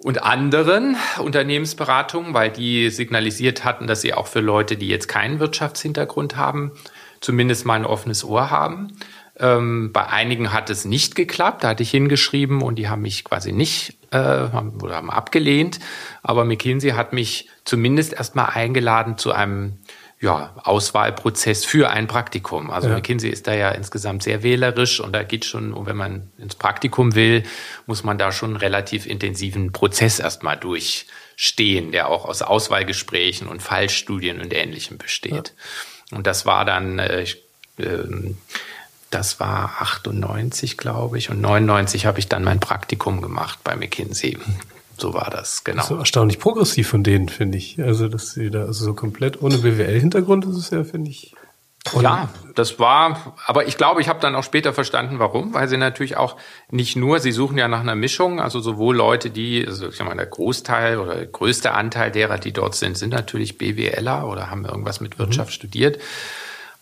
und 0.02 0.22
anderen 0.22 0.96
Unternehmensberatungen, 1.18 2.34
weil 2.34 2.50
die 2.50 2.90
signalisiert 2.90 3.64
hatten, 3.64 3.86
dass 3.86 4.00
sie 4.00 4.14
auch 4.14 4.26
für 4.26 4.40
Leute, 4.40 4.76
die 4.76 4.88
jetzt 4.88 5.06
keinen 5.06 5.38
Wirtschaftshintergrund 5.38 6.36
haben, 6.36 6.72
zumindest 7.20 7.64
mal 7.66 7.74
ein 7.74 7.84
offenes 7.84 8.24
Ohr 8.24 8.50
haben. 8.50 8.96
Ähm, 9.38 9.92
bei 9.92 10.06
einigen 10.06 10.52
hat 10.52 10.68
es 10.68 10.84
nicht 10.84 11.14
geklappt, 11.14 11.64
da 11.64 11.68
hatte 11.68 11.82
ich 11.82 11.90
hingeschrieben 11.90 12.62
und 12.62 12.76
die 12.76 12.88
haben 12.88 13.02
mich 13.02 13.24
quasi 13.24 13.52
nicht 13.52 13.96
äh, 14.10 14.18
haben, 14.18 14.80
oder 14.82 14.96
haben 14.96 15.10
abgelehnt. 15.10 15.80
Aber 16.22 16.44
McKinsey 16.44 16.90
hat 16.90 17.12
mich 17.12 17.48
zumindest 17.64 18.12
erstmal 18.12 18.50
eingeladen 18.50 19.16
zu 19.16 19.32
einem 19.32 19.78
ja, 20.22 20.54
Auswahlprozess 20.62 21.64
für 21.64 21.90
ein 21.90 22.06
Praktikum. 22.06 22.70
Also 22.70 22.88
ja. 22.88 22.94
McKinsey 22.94 23.28
ist 23.28 23.48
da 23.48 23.54
ja 23.54 23.70
insgesamt 23.70 24.22
sehr 24.22 24.44
wählerisch 24.44 25.00
und 25.00 25.12
da 25.12 25.24
geht 25.24 25.44
schon, 25.44 25.74
wenn 25.84 25.96
man 25.96 26.30
ins 26.38 26.54
Praktikum 26.54 27.16
will, 27.16 27.42
muss 27.86 28.04
man 28.04 28.18
da 28.18 28.30
schon 28.30 28.50
einen 28.50 28.56
relativ 28.58 29.06
intensiven 29.06 29.72
Prozess 29.72 30.20
erstmal 30.20 30.56
durchstehen, 30.56 31.90
der 31.90 32.08
auch 32.08 32.24
aus 32.24 32.40
Auswahlgesprächen 32.40 33.48
und 33.48 33.62
Fallstudien 33.62 34.40
und 34.40 34.54
Ähnlichem 34.54 34.96
besteht. 34.96 35.54
Ja. 36.10 36.16
Und 36.16 36.28
das 36.28 36.46
war 36.46 36.64
dann, 36.64 37.00
äh, 37.00 37.24
äh, 37.78 38.34
das 39.12 39.40
war 39.40 39.76
98, 39.80 40.76
glaube 40.78 41.18
ich, 41.18 41.30
und 41.30 41.40
99 41.40 42.06
habe 42.06 42.18
ich 42.18 42.28
dann 42.28 42.44
mein 42.44 42.60
Praktikum 42.60 43.20
gemacht 43.20 43.60
bei 43.62 43.76
McKinsey. 43.76 44.38
So 44.98 45.14
war 45.14 45.30
das, 45.30 45.64
genau. 45.64 45.82
So 45.82 45.96
erstaunlich 45.96 46.38
progressiv 46.38 46.88
von 46.88 47.02
denen, 47.02 47.28
finde 47.28 47.58
ich. 47.58 47.82
Also, 47.82 48.08
dass 48.08 48.32
sie 48.32 48.50
da 48.50 48.66
also 48.66 48.84
so 48.84 48.94
komplett 48.94 49.42
ohne 49.42 49.58
BWL-Hintergrund 49.58 50.44
ist 50.46 50.56
es 50.56 50.70
ja, 50.70 50.84
finde 50.84 51.10
ich. 51.10 51.34
Ja, 52.00 52.28
das 52.54 52.78
war, 52.78 53.34
aber 53.44 53.66
ich 53.66 53.76
glaube, 53.76 54.00
ich 54.00 54.08
habe 54.08 54.20
dann 54.20 54.36
auch 54.36 54.44
später 54.44 54.72
verstanden, 54.72 55.18
warum, 55.18 55.52
weil 55.52 55.68
sie 55.68 55.76
natürlich 55.76 56.16
auch 56.16 56.36
nicht 56.70 56.94
nur, 56.94 57.18
sie 57.18 57.32
suchen 57.32 57.58
ja 57.58 57.66
nach 57.66 57.80
einer 57.80 57.96
Mischung, 57.96 58.40
also 58.40 58.60
sowohl 58.60 58.94
Leute, 58.94 59.30
die, 59.30 59.66
also 59.66 59.88
ich 59.88 60.00
mal, 60.00 60.16
der 60.16 60.26
Großteil 60.26 60.98
oder 60.98 61.16
der 61.16 61.26
größte 61.26 61.72
Anteil 61.72 62.12
derer, 62.12 62.38
die 62.38 62.52
dort 62.52 62.76
sind, 62.76 62.96
sind 62.96 63.10
natürlich 63.10 63.58
BWLer 63.58 64.28
oder 64.28 64.48
haben 64.48 64.64
irgendwas 64.64 65.00
mit 65.00 65.18
Wirtschaft 65.18 65.50
mhm. 65.50 65.54
studiert. 65.54 65.98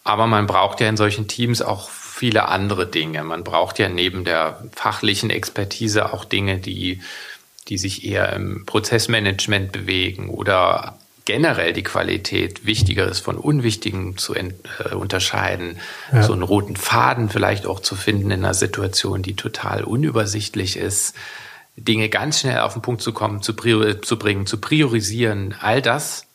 Aber 0.04 0.26
man 0.26 0.46
braucht 0.46 0.80
ja 0.80 0.88
in 0.88 0.98
solchen 0.98 1.28
Teams 1.28 1.62
auch 1.62 1.88
viele 2.20 2.48
andere 2.48 2.86
Dinge. 2.86 3.24
Man 3.24 3.44
braucht 3.44 3.78
ja 3.78 3.88
neben 3.88 4.24
der 4.26 4.62
fachlichen 4.72 5.30
Expertise 5.30 6.12
auch 6.12 6.26
Dinge, 6.26 6.58
die 6.58 7.00
die 7.68 7.78
sich 7.78 8.04
eher 8.04 8.32
im 8.34 8.66
Prozessmanagement 8.66 9.72
bewegen 9.72 10.28
oder 10.28 10.98
generell 11.24 11.72
die 11.72 11.82
Qualität 11.82 12.66
Wichtigeres 12.66 13.20
von 13.20 13.38
Unwichtigem 13.38 14.18
zu 14.18 14.34
äh, 14.34 14.52
unterscheiden, 14.92 15.78
ja. 16.12 16.22
so 16.22 16.32
einen 16.34 16.42
roten 16.42 16.76
Faden 16.76 17.30
vielleicht 17.30 17.66
auch 17.66 17.80
zu 17.80 17.94
finden 17.94 18.32
in 18.32 18.44
einer 18.44 18.54
Situation, 18.54 19.22
die 19.22 19.36
total 19.36 19.84
unübersichtlich 19.84 20.76
ist, 20.76 21.14
Dinge 21.76 22.10
ganz 22.10 22.40
schnell 22.40 22.58
auf 22.58 22.74
den 22.74 22.82
Punkt 22.82 23.00
zu 23.00 23.12
kommen, 23.12 23.40
zu, 23.40 23.54
zu 23.54 24.18
bringen, 24.18 24.46
zu 24.46 24.60
priorisieren, 24.60 25.54
all 25.60 25.80
das 25.80 26.26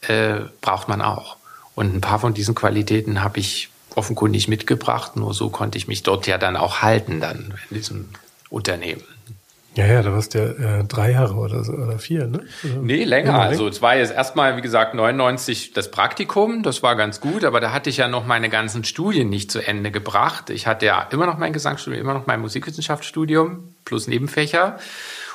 äh, 0.00 0.40
braucht 0.62 0.88
man 0.88 1.02
auch. 1.02 1.36
Und 1.74 1.94
ein 1.94 2.00
paar 2.00 2.18
von 2.18 2.34
diesen 2.34 2.54
Qualitäten 2.54 3.22
habe 3.22 3.38
ich 3.38 3.68
offenkundig 3.96 4.48
mitgebracht, 4.48 5.16
nur 5.16 5.34
so 5.34 5.50
konnte 5.50 5.78
ich 5.78 5.88
mich 5.88 6.02
dort 6.02 6.26
ja 6.26 6.38
dann 6.38 6.56
auch 6.56 6.82
halten 6.82 7.20
dann 7.20 7.54
in 7.70 7.76
diesem 7.76 8.08
Unternehmen. 8.50 9.02
Ja, 9.74 9.86
ja, 9.86 10.02
da 10.02 10.12
warst 10.12 10.34
du 10.34 10.38
ja 10.38 10.80
äh, 10.80 10.84
drei 10.84 11.12
Jahre 11.12 11.34
oder 11.34 11.64
so, 11.64 11.72
oder 11.72 11.98
vier, 11.98 12.26
ne? 12.26 12.44
Oder 12.62 12.82
nee, 12.82 13.04
länger. 13.04 13.40
Also 13.40 13.66
es 13.68 13.80
war 13.80 13.96
jetzt 13.96 14.12
erstmal, 14.12 14.58
wie 14.58 14.60
gesagt, 14.60 14.94
99 14.94 15.72
das 15.72 15.90
Praktikum, 15.90 16.62
das 16.62 16.82
war 16.82 16.94
ganz 16.94 17.20
gut, 17.20 17.42
aber 17.42 17.58
da 17.58 17.72
hatte 17.72 17.88
ich 17.88 17.96
ja 17.96 18.06
noch 18.06 18.26
meine 18.26 18.50
ganzen 18.50 18.84
Studien 18.84 19.30
nicht 19.30 19.50
zu 19.50 19.66
Ende 19.66 19.90
gebracht. 19.90 20.50
Ich 20.50 20.66
hatte 20.66 20.84
ja 20.84 21.08
immer 21.10 21.24
noch 21.24 21.38
mein 21.38 21.54
Gesangsstudium, 21.54 22.02
immer 22.02 22.12
noch 22.12 22.26
mein 22.26 22.40
Musikwissenschaftsstudium 22.40 23.74
plus 23.86 24.08
Nebenfächer. 24.08 24.78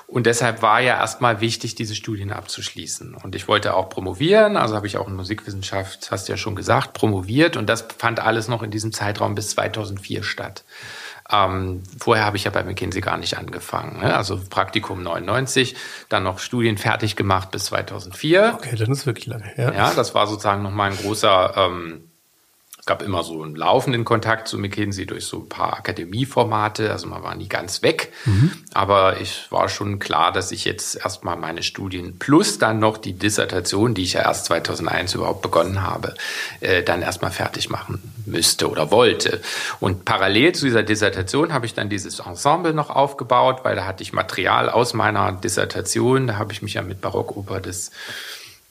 Und 0.08 0.26
deshalb 0.26 0.62
war 0.62 0.80
ja 0.80 0.98
erstmal 0.98 1.42
wichtig, 1.42 1.76
diese 1.76 1.94
Studien 1.94 2.32
abzuschließen. 2.32 3.14
Und 3.14 3.36
ich 3.36 3.50
wollte 3.50 3.76
auch 3.76 3.90
promovieren, 3.90 4.56
also 4.56 4.74
habe 4.74 4.88
ich 4.88 4.98
auch 4.98 5.10
in 5.10 5.16
Musikwissenschaft, 5.16 6.12
hast 6.12 6.28
du 6.28 6.34
ja 6.34 6.38
schon 6.38 6.56
gesagt, 6.56 6.94
promoviert. 6.94 7.58
Und 7.58 7.68
das 7.68 7.86
fand 7.98 8.22
alles 8.22 8.48
noch 8.48 8.64
in 8.64 8.72
diesem 8.72 8.94
Zeitraum 8.94 9.36
bis 9.36 9.50
2004 9.50 10.24
statt. 10.24 10.64
Ähm, 11.30 11.84
vorher 12.00 12.26
habe 12.26 12.38
ich 12.38 12.46
ja 12.46 12.52
bei 12.52 12.64
McKinsey 12.64 13.02
gar 13.02 13.18
nicht 13.18 13.38
angefangen. 13.38 14.00
Ne? 14.00 14.16
Also 14.16 14.40
Praktikum 14.50 15.04
99, 15.04 15.76
dann 16.08 16.24
noch 16.24 16.40
Studien 16.40 16.78
fertig 16.78 17.18
gemacht 17.18 17.52
bis 17.52 17.66
2004. 17.66 18.54
Okay, 18.56 18.78
dann 18.78 18.92
ist 18.92 19.06
wirklich 19.06 19.26
lange. 19.26 19.52
Ja, 19.58 19.74
ja 19.74 19.94
das 19.94 20.16
war 20.16 20.26
sozusagen 20.28 20.64
nochmal 20.64 20.92
ein 20.92 20.98
großer 20.98 21.54
ähm, 21.58 22.07
gab 22.88 23.04
immer 23.04 23.24
so 23.24 23.44
einen 23.44 23.56
laufenden 23.56 24.06
Kontakt 24.06 24.48
zu 24.48 24.58
McKinsey 24.58 25.06
durch 25.06 25.26
so 25.26 25.40
ein 25.40 25.50
paar 25.50 25.74
Akademieformate. 25.74 26.92
Also 26.92 27.06
man 27.08 27.22
war 27.22 27.36
nie 27.36 27.50
ganz 27.50 27.84
weg. 27.84 28.12
Mhm. 28.26 28.52
Aber 28.74 29.22
ich 29.22 29.52
war 29.52 29.70
schon 29.70 30.00
klar, 30.00 30.32
dass 30.32 30.52
ich 30.52 30.66
jetzt 30.66 30.96
erstmal 30.96 31.36
meine 31.36 31.62
Studien 31.62 32.18
plus 32.18 32.58
dann 32.58 32.80
noch 32.80 32.98
die 32.98 33.14
Dissertation, 33.14 33.94
die 33.94 34.04
ich 34.04 34.14
ja 34.14 34.22
erst 34.22 34.46
2001 34.46 35.14
überhaupt 35.14 35.42
begonnen 35.42 35.84
habe, 35.84 36.16
äh, 36.62 36.82
dann 36.82 37.02
erstmal 37.02 37.32
fertig 37.32 37.70
machen 37.70 38.02
müsste 38.26 38.70
oder 38.72 38.90
wollte. 38.90 39.42
Und 39.80 40.06
parallel 40.06 40.54
zu 40.54 40.66
dieser 40.66 40.84
Dissertation 40.84 41.54
habe 41.54 41.66
ich 41.66 41.74
dann 41.74 41.90
dieses 41.90 42.20
Ensemble 42.20 42.74
noch 42.74 42.90
aufgebaut, 42.90 43.60
weil 43.64 43.76
da 43.76 43.86
hatte 43.86 44.02
ich 44.02 44.14
Material 44.14 44.70
aus 44.70 44.94
meiner 44.94 45.34
Dissertation. 45.34 46.28
Da 46.28 46.38
habe 46.38 46.54
ich 46.54 46.62
mich 46.62 46.76
ja 46.76 46.82
mit 46.82 47.02
Barockoper 47.02 47.60
des 47.60 47.92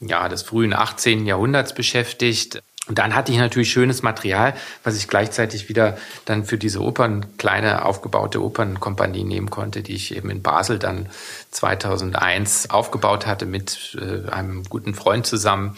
ja, 0.01 0.29
des 0.29 0.43
frühen 0.43 0.75
18. 0.75 1.25
Jahrhunderts 1.25 1.75
beschäftigt 1.75 2.63
Und 2.89 2.99
dann 2.99 3.15
hatte 3.17 3.33
ich 3.33 3.39
natürlich 3.39 3.71
schönes 3.71 4.03
Material, 4.03 4.55
was 4.85 4.97
ich 4.97 5.09
gleichzeitig 5.09 5.69
wieder 5.69 5.97
dann 6.25 6.45
für 6.45 6.57
diese 6.57 6.81
Opern, 6.81 7.27
kleine 7.37 7.85
aufgebaute 7.85 8.43
Opernkompanie 8.43 9.25
nehmen 9.25 9.51
konnte, 9.51 9.83
die 9.83 9.95
ich 9.95 10.15
eben 10.17 10.31
in 10.31 10.41
Basel 10.41 10.79
dann 10.79 11.09
2001 11.51 12.71
aufgebaut 12.71 13.27
hatte 13.27 13.45
mit 13.45 13.99
äh, 14.01 14.31
einem 14.31 14.63
guten 14.65 14.95
Freund 14.95 15.27
zusammen. 15.27 15.77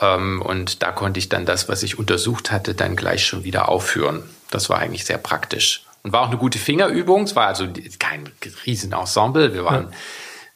Ähm, 0.00 0.42
und 0.42 0.82
da 0.82 0.92
konnte 0.92 1.18
ich 1.18 1.30
dann 1.30 1.46
das, 1.46 1.68
was 1.70 1.82
ich 1.82 1.98
untersucht 1.98 2.50
hatte, 2.50 2.74
dann 2.74 2.94
gleich 2.94 3.24
schon 3.24 3.42
wieder 3.42 3.70
aufführen. 3.70 4.22
Das 4.50 4.68
war 4.68 4.80
eigentlich 4.80 5.06
sehr 5.06 5.18
praktisch. 5.18 5.84
Und 6.02 6.12
war 6.12 6.22
auch 6.22 6.28
eine 6.28 6.38
gute 6.38 6.58
Fingerübung. 6.58 7.24
Es 7.24 7.36
war 7.36 7.46
also 7.46 7.68
kein 7.98 8.30
Riesenensemble. 8.66 9.54
Wir 9.54 9.64
waren 9.64 9.88
ja 9.90 9.96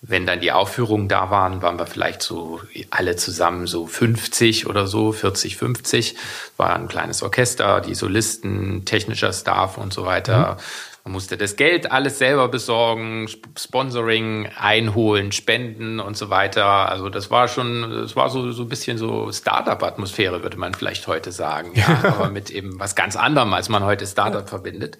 wenn 0.06 0.26
dann 0.26 0.40
die 0.40 0.52
Aufführungen 0.52 1.08
da 1.08 1.30
waren, 1.30 1.62
waren 1.62 1.78
wir 1.78 1.86
vielleicht 1.86 2.22
so 2.22 2.60
alle 2.90 3.16
zusammen 3.16 3.66
so 3.66 3.86
50 3.86 4.66
oder 4.66 4.86
so, 4.86 5.12
40, 5.12 5.56
50. 5.56 6.16
War 6.58 6.76
ein 6.76 6.88
kleines 6.88 7.22
Orchester, 7.22 7.80
die 7.80 7.94
Solisten, 7.94 8.84
technischer 8.84 9.32
Staff 9.32 9.78
und 9.78 9.94
so 9.94 10.04
weiter. 10.04 10.58
Mhm. 10.58 10.62
Man 11.04 11.12
musste 11.12 11.36
das 11.36 11.56
Geld 11.56 11.90
alles 11.90 12.18
selber 12.18 12.48
besorgen, 12.48 13.28
Sponsoring 13.58 14.48
einholen, 14.58 15.32
spenden 15.32 16.00
und 16.00 16.16
so 16.16 16.28
weiter. 16.28 16.66
Also 16.66 17.08
das 17.08 17.30
war 17.30 17.48
schon, 17.48 17.90
das 17.90 18.14
war 18.14 18.28
so, 18.28 18.52
so 18.52 18.62
ein 18.62 18.68
bisschen 18.68 18.98
so 18.98 19.30
Startup-Atmosphäre, 19.32 20.42
würde 20.42 20.58
man 20.58 20.74
vielleicht 20.74 21.06
heute 21.06 21.32
sagen. 21.32 21.72
Ja, 21.84 22.02
aber 22.04 22.30
mit 22.30 22.50
eben 22.50 22.78
was 22.78 22.94
ganz 22.94 23.16
anderem, 23.16 23.52
als 23.52 23.68
man 23.68 23.84
heute 23.84 24.06
Startup 24.06 24.48
verbindet. 24.48 24.96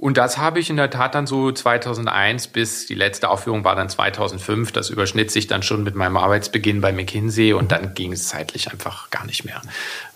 Und 0.00 0.16
das 0.16 0.38
habe 0.38 0.60
ich 0.60 0.70
in 0.70 0.78
der 0.78 0.88
Tat 0.88 1.14
dann 1.14 1.26
so 1.26 1.52
2001 1.52 2.46
bis 2.46 2.86
die 2.86 2.94
letzte 2.94 3.28
Aufführung 3.28 3.64
war 3.64 3.76
dann 3.76 3.90
2005. 3.90 4.72
Das 4.72 4.88
überschnitt 4.88 5.30
sich 5.30 5.46
dann 5.46 5.62
schon 5.62 5.82
mit 5.82 5.94
meinem 5.94 6.16
Arbeitsbeginn 6.16 6.80
bei 6.80 6.90
McKinsey 6.90 7.52
und 7.52 7.70
dann 7.70 7.92
ging 7.92 8.12
es 8.12 8.26
zeitlich 8.28 8.72
einfach 8.72 9.10
gar 9.10 9.26
nicht 9.26 9.44
mehr, 9.44 9.60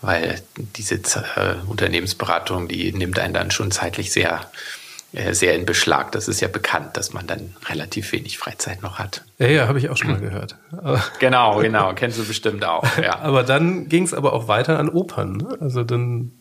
weil 0.01 0.41
diese 0.75 0.95
äh, 0.95 1.55
Unternehmensberatung, 1.67 2.67
die 2.67 2.91
nimmt 2.93 3.19
einen 3.19 3.35
dann 3.35 3.51
schon 3.51 3.69
zeitlich 3.69 4.11
sehr 4.11 4.49
äh, 5.13 5.35
sehr 5.35 5.53
in 5.53 5.67
Beschlag. 5.67 6.11
Das 6.13 6.27
ist 6.27 6.41
ja 6.41 6.47
bekannt, 6.47 6.97
dass 6.97 7.13
man 7.13 7.27
dann 7.27 7.55
relativ 7.67 8.11
wenig 8.11 8.39
Freizeit 8.39 8.81
noch 8.81 8.97
hat. 8.97 9.23
Ja, 9.37 9.47
ja, 9.47 9.67
habe 9.67 9.77
ich 9.77 9.89
auch 9.89 9.97
schon 9.97 10.13
mal 10.13 10.19
gehört. 10.19 10.57
genau, 11.19 11.59
genau, 11.59 11.93
kennst 11.93 12.17
du 12.17 12.25
bestimmt 12.25 12.65
auch. 12.65 12.83
Ja. 13.03 13.19
aber 13.19 13.43
dann 13.43 13.87
ging 13.87 14.03
es 14.03 14.15
aber 14.15 14.33
auch 14.33 14.47
weiter 14.47 14.79
an 14.79 14.89
Opern. 14.89 15.37
Ne? 15.37 15.57
Also 15.59 15.83
dann 15.83 16.31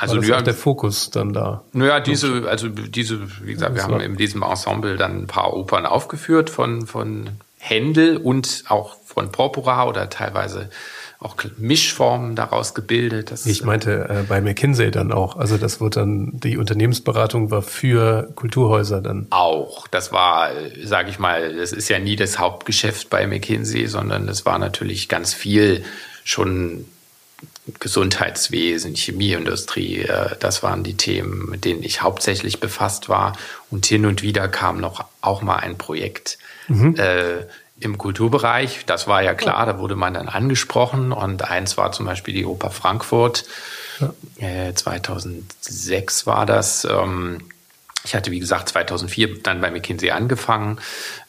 also 0.00 0.16
das 0.16 0.26
ja, 0.26 0.42
der 0.42 0.54
Fokus 0.54 1.10
dann 1.10 1.32
da. 1.32 1.62
Naja, 1.72 2.00
diese, 2.00 2.48
also 2.48 2.68
diese, 2.68 3.20
wie 3.44 3.54
gesagt, 3.54 3.74
wir 3.74 3.82
haben 3.82 4.00
in 4.00 4.16
diesem 4.16 4.42
Ensemble 4.42 4.96
dann 4.96 5.22
ein 5.22 5.26
paar 5.26 5.54
Opern 5.54 5.86
aufgeführt 5.86 6.50
von, 6.50 6.86
von 6.86 7.30
Händel 7.58 8.16
und 8.16 8.64
auch 8.68 8.96
von 9.04 9.30
Porpora 9.30 9.86
oder 9.86 10.08
teilweise 10.08 10.70
auch 11.18 11.36
Mischformen 11.58 12.34
daraus 12.34 12.72
gebildet. 12.74 13.30
Das, 13.30 13.44
ich 13.44 13.62
meinte 13.62 14.08
äh, 14.08 14.22
bei 14.26 14.40
McKinsey 14.40 14.90
dann 14.90 15.12
auch. 15.12 15.36
Also 15.36 15.58
das 15.58 15.78
wird 15.78 15.96
dann, 15.96 16.40
die 16.40 16.56
Unternehmensberatung 16.56 17.50
war 17.50 17.60
für 17.60 18.32
Kulturhäuser 18.36 19.02
dann. 19.02 19.26
Auch. 19.28 19.86
Das 19.88 20.12
war, 20.12 20.48
sage 20.82 21.10
ich 21.10 21.18
mal, 21.18 21.54
das 21.54 21.72
ist 21.72 21.90
ja 21.90 21.98
nie 21.98 22.16
das 22.16 22.38
Hauptgeschäft 22.38 23.10
bei 23.10 23.26
McKinsey, 23.26 23.86
sondern 23.86 24.26
das 24.26 24.46
war 24.46 24.58
natürlich 24.58 25.10
ganz 25.10 25.34
viel 25.34 25.84
schon 26.24 26.86
Gesundheitswesen, 27.78 28.94
Chemieindustrie, 28.94 30.02
äh, 30.02 30.36
das 30.40 30.62
waren 30.62 30.82
die 30.82 30.96
Themen, 30.96 31.48
mit 31.50 31.64
denen 31.64 31.82
ich 31.82 32.02
hauptsächlich 32.02 32.60
befasst 32.60 33.08
war. 33.08 33.36
Und 33.70 33.86
hin 33.86 34.06
und 34.06 34.22
wieder 34.22 34.48
kam 34.48 34.80
noch 34.80 35.04
auch 35.20 35.42
mal 35.42 35.56
ein 35.56 35.78
Projekt 35.78 36.38
mhm. 36.68 36.96
äh, 36.96 37.46
im 37.78 37.98
Kulturbereich. 37.98 38.84
Das 38.86 39.06
war 39.06 39.22
ja 39.22 39.34
klar, 39.34 39.66
da 39.66 39.78
wurde 39.78 39.96
man 39.96 40.14
dann 40.14 40.28
angesprochen. 40.28 41.12
Und 41.12 41.50
eins 41.50 41.76
war 41.76 41.92
zum 41.92 42.06
Beispiel 42.06 42.34
die 42.34 42.44
Oper 42.44 42.70
Frankfurt. 42.70 43.44
Äh, 44.38 44.72
2006 44.74 46.26
war 46.26 46.46
das. 46.46 46.84
Ähm, 46.84 47.42
ich 48.04 48.14
hatte, 48.14 48.30
wie 48.30 48.40
gesagt, 48.40 48.70
2004 48.70 49.42
dann 49.42 49.60
bei 49.60 49.70
McKinsey 49.70 50.10
angefangen. 50.10 50.78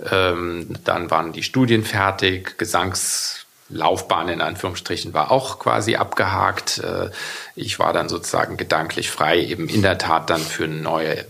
Ähm, 0.10 0.78
dann 0.86 1.12
waren 1.12 1.34
die 1.34 1.44
Studien 1.44 1.84
fertig, 1.84 2.58
Gesangs 2.58 3.41
Laufbahn 3.72 4.30
in 4.30 4.42
Anführungsstrichen 4.42 5.14
war 5.14 5.32
auch 5.32 5.60
quasi 5.60 5.96
abgehakt. 5.96 6.80
Äh, 6.80 7.10
ich 7.56 7.80
war 7.80 7.94
dann 7.94 8.10
sozusagen 8.10 8.58
gedanklich 8.58 9.10
frei, 9.10 9.40
eben 9.40 9.68
in 9.70 9.82
der 9.82 9.98
Tat 9.98 10.30
dann 10.30 10.42
für 10.42 10.66
eine 10.66 10.76
neue 10.76 11.26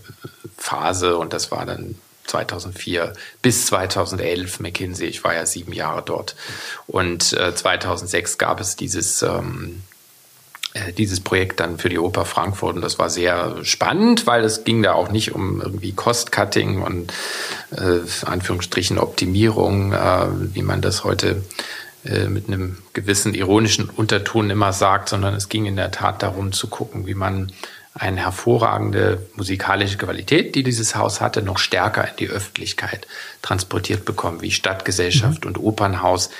Phase 0.56 1.16
und 1.16 1.32
das 1.32 1.50
war 1.50 1.66
dann 1.66 1.96
2004 2.26 3.14
bis 3.42 3.66
2011 3.66 4.60
McKinsey. 4.60 5.06
Ich 5.06 5.24
war 5.24 5.34
ja 5.34 5.44
sieben 5.46 5.72
Jahre 5.72 6.02
dort 6.02 6.36
und 6.86 7.22
2006 7.22 8.34
äh, 8.34 8.38
gab 8.38 8.60
es 8.60 8.76
dieses 8.76 9.22
ähm, 9.22 9.82
äh, 10.74 10.92
dieses 10.92 11.20
Projekt 11.20 11.60
dann 11.60 11.78
für 11.78 11.90
die 11.90 11.98
Oper 11.98 12.24
Frankfurt 12.24 12.76
und 12.76 12.82
das 12.82 12.98
war 12.98 13.10
sehr 13.10 13.62
spannend, 13.62 14.26
weil 14.26 14.42
es 14.42 14.64
ging 14.64 14.82
da 14.82 14.94
auch 14.94 15.10
nicht 15.10 15.34
um 15.34 15.60
irgendwie 15.60 15.92
Cost-Cutting 15.92 16.80
und 16.80 17.12
äh, 17.72 18.00
Anführungsstrichen 18.24 18.98
Optimierung, 18.98 19.92
äh, 19.92 20.26
wie 20.54 20.62
man 20.62 20.80
das 20.80 21.04
heute 21.04 21.42
äh, 22.04 22.26
mit 22.26 22.48
einem 22.48 22.78
gewissen 22.92 23.34
ironischen 23.34 23.88
Unterton 23.88 24.50
immer 24.50 24.72
sagt, 24.72 25.08
sondern 25.08 25.34
es 25.34 25.48
ging 25.48 25.66
in 25.66 25.76
der 25.76 25.90
Tat 25.90 26.22
darum 26.22 26.52
zu 26.52 26.66
gucken, 26.68 27.06
wie 27.06 27.14
man 27.14 27.52
eine 27.94 28.22
hervorragende 28.22 29.26
musikalische 29.34 29.98
Qualität, 29.98 30.54
die 30.54 30.62
dieses 30.62 30.96
Haus 30.96 31.20
hatte, 31.20 31.42
noch 31.42 31.58
stärker 31.58 32.08
in 32.08 32.16
die 32.16 32.28
Öffentlichkeit 32.28 33.06
transportiert 33.42 34.04
bekommen, 34.04 34.40
wie 34.40 34.50
Stadtgesellschaft 34.50 35.44
mhm. 35.44 35.48
und 35.48 35.58
Opernhaus 35.58 36.30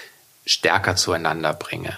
stärker 0.47 0.97
zueinander 0.97 1.53
bringe. 1.53 1.97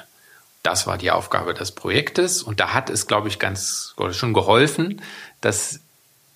Das 0.63 0.87
war 0.87 0.99
die 0.99 1.11
Aufgabe 1.11 1.55
des 1.55 1.73
Projektes 1.73 2.43
und 2.43 2.59
da 2.59 2.75
hat 2.75 2.91
es, 2.91 3.07
glaube 3.07 3.29
ich, 3.29 3.39
ganz 3.39 3.95
schon 4.13 4.33
geholfen, 4.33 5.01
dass 5.41 5.81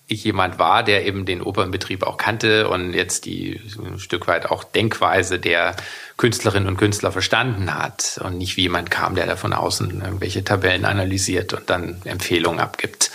ich 0.09 0.23
jemand 0.23 0.57
war, 0.57 0.83
der 0.83 1.05
eben 1.05 1.25
den 1.25 1.41
Opernbetrieb 1.41 2.03
auch 2.03 2.17
kannte 2.17 2.67
und 2.67 2.93
jetzt 2.93 3.25
die 3.25 3.61
ein 3.77 3.99
Stück 3.99 4.27
weit 4.27 4.47
auch 4.47 4.63
Denkweise 4.63 5.39
der 5.39 5.75
Künstlerinnen 6.17 6.67
und 6.67 6.77
Künstler 6.77 7.11
verstanden 7.11 7.73
hat 7.73 8.19
und 8.23 8.37
nicht 8.37 8.57
wie 8.57 8.63
jemand 8.63 8.89
kam, 8.89 9.15
der 9.15 9.27
da 9.27 9.35
von 9.35 9.53
außen 9.53 10.01
irgendwelche 10.01 10.43
Tabellen 10.43 10.85
analysiert 10.85 11.53
und 11.53 11.69
dann 11.69 12.01
Empfehlungen 12.05 12.59
abgibt. 12.59 13.11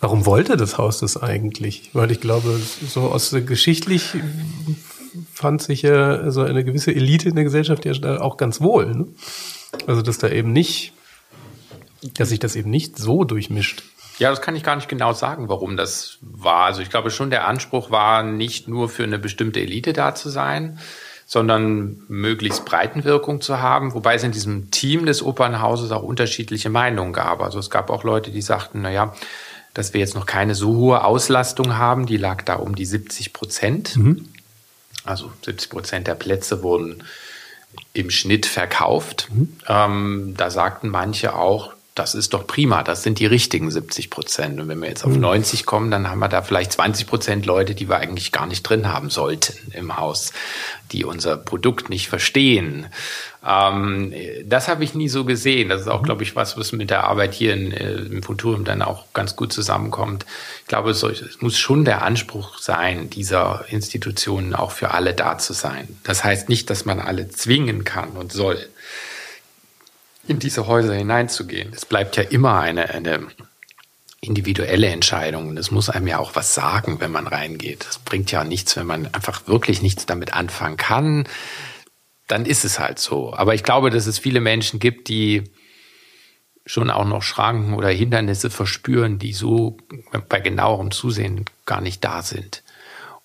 Warum 0.00 0.26
wollte 0.26 0.56
das 0.56 0.78
Haus 0.78 1.00
das 1.00 1.16
eigentlich? 1.16 1.90
Weil 1.94 2.10
ich 2.10 2.20
glaube, 2.20 2.60
so 2.86 3.10
aus 3.10 3.34
geschichtlich 3.46 4.12
fand 5.32 5.62
sich 5.62 5.82
ja 5.82 6.30
so 6.30 6.42
eine 6.42 6.62
gewisse 6.62 6.94
Elite 6.94 7.30
in 7.30 7.34
der 7.34 7.44
Gesellschaft 7.44 7.84
ja 7.84 8.20
auch 8.20 8.36
ganz 8.36 8.60
wohl. 8.60 8.94
Ne? 8.94 9.06
Also 9.86 10.02
dass 10.02 10.18
da 10.18 10.28
eben 10.28 10.52
nicht, 10.52 10.92
dass 12.14 12.28
sich 12.28 12.38
das 12.38 12.54
eben 12.54 12.70
nicht 12.70 12.98
so 12.98 13.24
durchmischt. 13.24 13.82
Ja, 14.18 14.30
das 14.30 14.42
kann 14.42 14.56
ich 14.56 14.64
gar 14.64 14.76
nicht 14.76 14.88
genau 14.88 15.12
sagen, 15.12 15.48
warum 15.48 15.76
das 15.76 16.18
war. 16.20 16.64
Also 16.64 16.82
ich 16.82 16.90
glaube 16.90 17.10
schon, 17.10 17.30
der 17.30 17.46
Anspruch 17.46 17.90
war 17.90 18.22
nicht 18.22 18.68
nur 18.68 18.88
für 18.88 19.04
eine 19.04 19.18
bestimmte 19.18 19.60
Elite 19.60 19.92
da 19.92 20.14
zu 20.14 20.28
sein, 20.28 20.78
sondern 21.26 22.02
möglichst 22.08 22.64
Breitenwirkung 22.64 23.40
zu 23.40 23.60
haben, 23.60 23.94
wobei 23.94 24.14
es 24.14 24.24
in 24.24 24.32
diesem 24.32 24.70
Team 24.70 25.06
des 25.06 25.22
Opernhauses 25.22 25.92
auch 25.92 26.02
unterschiedliche 26.02 26.70
Meinungen 26.70 27.12
gab. 27.12 27.42
Also 27.42 27.58
es 27.58 27.70
gab 27.70 27.90
auch 27.90 28.02
Leute, 28.02 28.30
die 28.30 28.42
sagten, 28.42 28.82
na 28.82 28.90
ja, 28.90 29.14
dass 29.74 29.92
wir 29.92 30.00
jetzt 30.00 30.14
noch 30.14 30.26
keine 30.26 30.54
so 30.54 30.74
hohe 30.74 31.04
Auslastung 31.04 31.76
haben, 31.76 32.06
die 32.06 32.16
lag 32.16 32.42
da 32.42 32.54
um 32.54 32.74
die 32.74 32.86
70 32.86 33.32
Prozent. 33.32 33.96
Mhm. 33.96 34.28
Also 35.04 35.30
70 35.44 35.70
Prozent 35.70 36.06
der 36.06 36.14
Plätze 36.14 36.62
wurden 36.62 37.04
im 37.92 38.10
Schnitt 38.10 38.46
verkauft. 38.46 39.28
Mhm. 39.30 39.56
Ähm, 39.68 40.34
da 40.36 40.50
sagten 40.50 40.88
manche 40.88 41.34
auch, 41.36 41.74
das 41.98 42.14
ist 42.14 42.32
doch 42.34 42.46
prima, 42.46 42.82
das 42.82 43.02
sind 43.02 43.18
die 43.18 43.26
richtigen 43.26 43.70
70 43.70 44.10
Prozent. 44.10 44.60
Und 44.60 44.68
wenn 44.68 44.80
wir 44.80 44.88
jetzt 44.88 45.04
auf 45.04 45.16
90 45.16 45.60
hm. 45.60 45.66
kommen, 45.66 45.90
dann 45.90 46.08
haben 46.08 46.20
wir 46.20 46.28
da 46.28 46.42
vielleicht 46.42 46.72
20 46.72 47.06
Prozent 47.06 47.46
Leute, 47.46 47.74
die 47.74 47.88
wir 47.88 47.96
eigentlich 47.96 48.32
gar 48.32 48.46
nicht 48.46 48.62
drin 48.62 48.92
haben 48.92 49.10
sollten 49.10 49.54
im 49.72 49.96
Haus, 49.96 50.32
die 50.92 51.04
unser 51.04 51.36
Produkt 51.36 51.90
nicht 51.90 52.08
verstehen. 52.08 52.86
Ähm, 53.44 54.12
das 54.44 54.68
habe 54.68 54.84
ich 54.84 54.94
nie 54.94 55.08
so 55.08 55.24
gesehen. 55.24 55.68
Das 55.68 55.82
ist 55.82 55.88
auch, 55.88 56.02
mhm. 56.02 56.06
glaube 56.06 56.22
ich, 56.22 56.36
was, 56.36 56.56
was 56.56 56.72
mit 56.72 56.90
der 56.90 57.04
Arbeit 57.04 57.34
hier 57.34 57.54
in, 57.54 57.72
äh, 57.72 57.94
im 57.94 58.22
Futurium 58.22 58.64
dann 58.64 58.82
auch 58.82 59.04
ganz 59.14 59.36
gut 59.36 59.52
zusammenkommt. 59.52 60.26
Ich 60.62 60.68
glaube, 60.68 60.90
es, 60.90 61.02
es 61.02 61.40
muss 61.40 61.58
schon 61.58 61.84
der 61.84 62.02
Anspruch 62.02 62.58
sein, 62.58 63.10
dieser 63.10 63.64
Institutionen 63.68 64.54
auch 64.54 64.70
für 64.70 64.92
alle 64.92 65.14
da 65.14 65.38
zu 65.38 65.52
sein. 65.52 65.88
Das 66.04 66.24
heißt 66.24 66.48
nicht, 66.48 66.70
dass 66.70 66.84
man 66.84 67.00
alle 67.00 67.28
zwingen 67.28 67.84
kann 67.84 68.10
und 68.10 68.32
soll 68.32 68.58
in 70.28 70.38
diese 70.38 70.66
Häuser 70.66 70.94
hineinzugehen. 70.94 71.72
Es 71.74 71.84
bleibt 71.84 72.16
ja 72.16 72.22
immer 72.22 72.60
eine, 72.60 72.90
eine 72.90 73.26
individuelle 74.20 74.88
Entscheidung. 74.88 75.48
Und 75.48 75.56
es 75.58 75.70
muss 75.70 75.90
einem 75.90 76.06
ja 76.06 76.18
auch 76.18 76.34
was 76.34 76.54
sagen, 76.54 77.00
wenn 77.00 77.12
man 77.12 77.26
reingeht. 77.26 77.86
Es 77.88 77.98
bringt 77.98 78.30
ja 78.30 78.44
nichts, 78.44 78.76
wenn 78.76 78.86
man 78.86 79.06
einfach 79.14 79.46
wirklich 79.46 79.82
nichts 79.82 80.06
damit 80.06 80.34
anfangen 80.34 80.76
kann. 80.76 81.24
Dann 82.26 82.44
ist 82.44 82.64
es 82.64 82.78
halt 82.78 82.98
so. 82.98 83.32
Aber 83.34 83.54
ich 83.54 83.62
glaube, 83.62 83.90
dass 83.90 84.06
es 84.06 84.18
viele 84.18 84.40
Menschen 84.40 84.80
gibt, 84.80 85.08
die 85.08 85.44
schon 86.66 86.90
auch 86.90 87.06
noch 87.06 87.22
Schranken 87.22 87.74
oder 87.74 87.88
Hindernisse 87.88 88.50
verspüren, 88.50 89.18
die 89.18 89.32
so 89.32 89.78
bei 90.28 90.40
genauerem 90.40 90.90
Zusehen 90.90 91.46
gar 91.64 91.80
nicht 91.80 92.04
da 92.04 92.22
sind. 92.22 92.62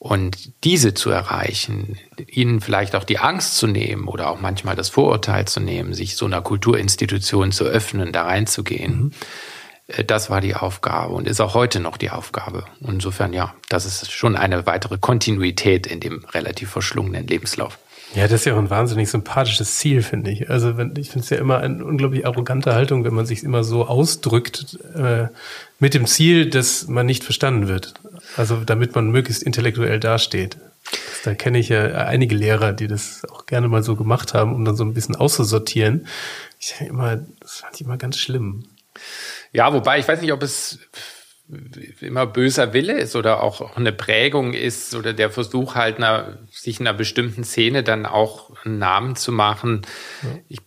Und 0.04 0.52
diese 0.66 0.94
zu 0.94 1.12
erreichen, 1.12 1.98
ihnen 2.28 2.60
vielleicht 2.60 2.94
auch 2.94 3.06
die 3.06 3.20
Angst 3.20 3.56
zu 3.56 3.68
nehmen 3.68 4.10
oder 4.10 4.30
auch 4.30 4.42
manchmal 4.42 4.76
das 4.76 4.90
Vorurteil 4.90 5.48
zu 5.48 5.62
nehmen, 5.62 5.94
sich 5.94 6.18
so 6.18 6.26
einer 6.26 6.42
Kulturinstitution 6.42 7.54
zu 7.54 7.64
öffnen, 7.64 8.12
da 8.12 8.24
reinzugehen, 8.24 8.96
mhm. 8.98 9.12
Äh, 9.88 10.04
das 10.04 10.30
war 10.30 10.42
die 10.42 10.56
Aufgabe 10.56 11.14
und 11.14 11.28
ist 11.28 11.42
auch 11.42 11.54
heute 11.54 11.80
noch 11.80 11.98
die 11.98 12.10
Aufgabe. 12.10 12.66
Insofern, 12.82 13.34
ja, 13.34 13.54
das 13.70 13.86
ist 13.86 14.12
schon 14.12 14.36
eine 14.36 14.66
weitere 14.66 14.98
Kontinuität 14.98 15.88
in 15.88 16.00
dem 16.00 16.26
relativ 16.34 16.70
verschlungenen 16.72 17.28
Lebenslauf. 17.28 17.78
Ja, 18.14 18.24
das 18.24 18.42
ist 18.42 18.46
ja 18.46 18.54
auch 18.54 18.60
ein 18.60 18.70
wahnsinnig 18.70 19.10
sympathisches 19.10 19.78
Ziel, 19.78 20.04
finde 20.04 20.30
ich. 20.30 20.50
Also 20.50 20.78
wenn, 20.78 20.96
ich 20.98 21.10
finde 21.10 21.24
es 21.24 21.30
ja 21.32 21.38
immer 21.38 21.60
eine 21.60 21.84
unglaublich 21.84 22.28
arrogante 22.28 22.76
Haltung, 22.76 23.04
wenn 23.04 23.14
man 23.14 23.26
sich 23.26 23.44
immer 23.44 23.64
so 23.64 23.88
ausdrückt 23.88 24.78
äh, 24.96 25.28
mit 25.80 25.96
dem 25.96 26.06
Ziel, 26.06 26.50
dass 26.50 26.88
man 26.88 27.08
nicht 27.08 27.24
verstanden 27.24 27.68
wird. 27.68 27.96
Also 28.38 28.58
damit 28.58 28.94
man 28.94 29.10
möglichst 29.10 29.42
intellektuell 29.42 30.00
dasteht. 30.00 30.58
Da 31.24 31.34
kenne 31.34 31.58
ich 31.58 31.70
ja 31.70 31.86
einige 31.86 32.36
Lehrer, 32.36 32.72
die 32.74 32.88
das 32.88 33.24
auch 33.32 33.48
gerne 33.48 33.68
mal 33.68 33.82
so 33.82 33.96
gemacht 33.96 34.34
haben, 34.36 34.54
um 34.54 34.64
dann 34.64 34.76
so 34.76 34.84
ein 34.84 34.94
bisschen 34.94 35.16
auszusortieren. 35.16 36.08
Ich 36.60 36.76
immer, 36.82 37.20
das 37.40 37.58
fand 37.58 37.76
ich 37.76 37.82
immer 37.82 37.98
ganz 37.98 38.18
schlimm. 38.18 38.66
Ja, 39.54 39.74
wobei 39.74 40.00
ich 40.00 40.08
weiß 40.08 40.22
nicht, 40.22 40.34
ob 40.34 40.44
es 40.44 40.80
immer 42.02 42.26
böser 42.26 42.74
Wille 42.74 42.94
ist 42.94 43.16
oder 43.16 43.44
auch 43.44 43.76
eine 43.76 43.92
Prägung 43.92 44.54
ist 44.54 44.96
oder 44.96 45.14
der 45.14 45.30
Versuch 45.30 45.76
halt 45.76 45.98
einer, 45.98 46.40
sich 46.50 46.80
in 46.80 46.88
einer 46.88 46.98
bestimmten 46.98 47.44
Szene 47.44 47.84
dann 47.84 48.06
auch 48.06 48.52
einen 48.64 48.80
Namen 48.80 49.16
zu 49.16 49.32
machen. 49.32 49.82
Ja. 50.22 50.30
Ich 50.48 50.60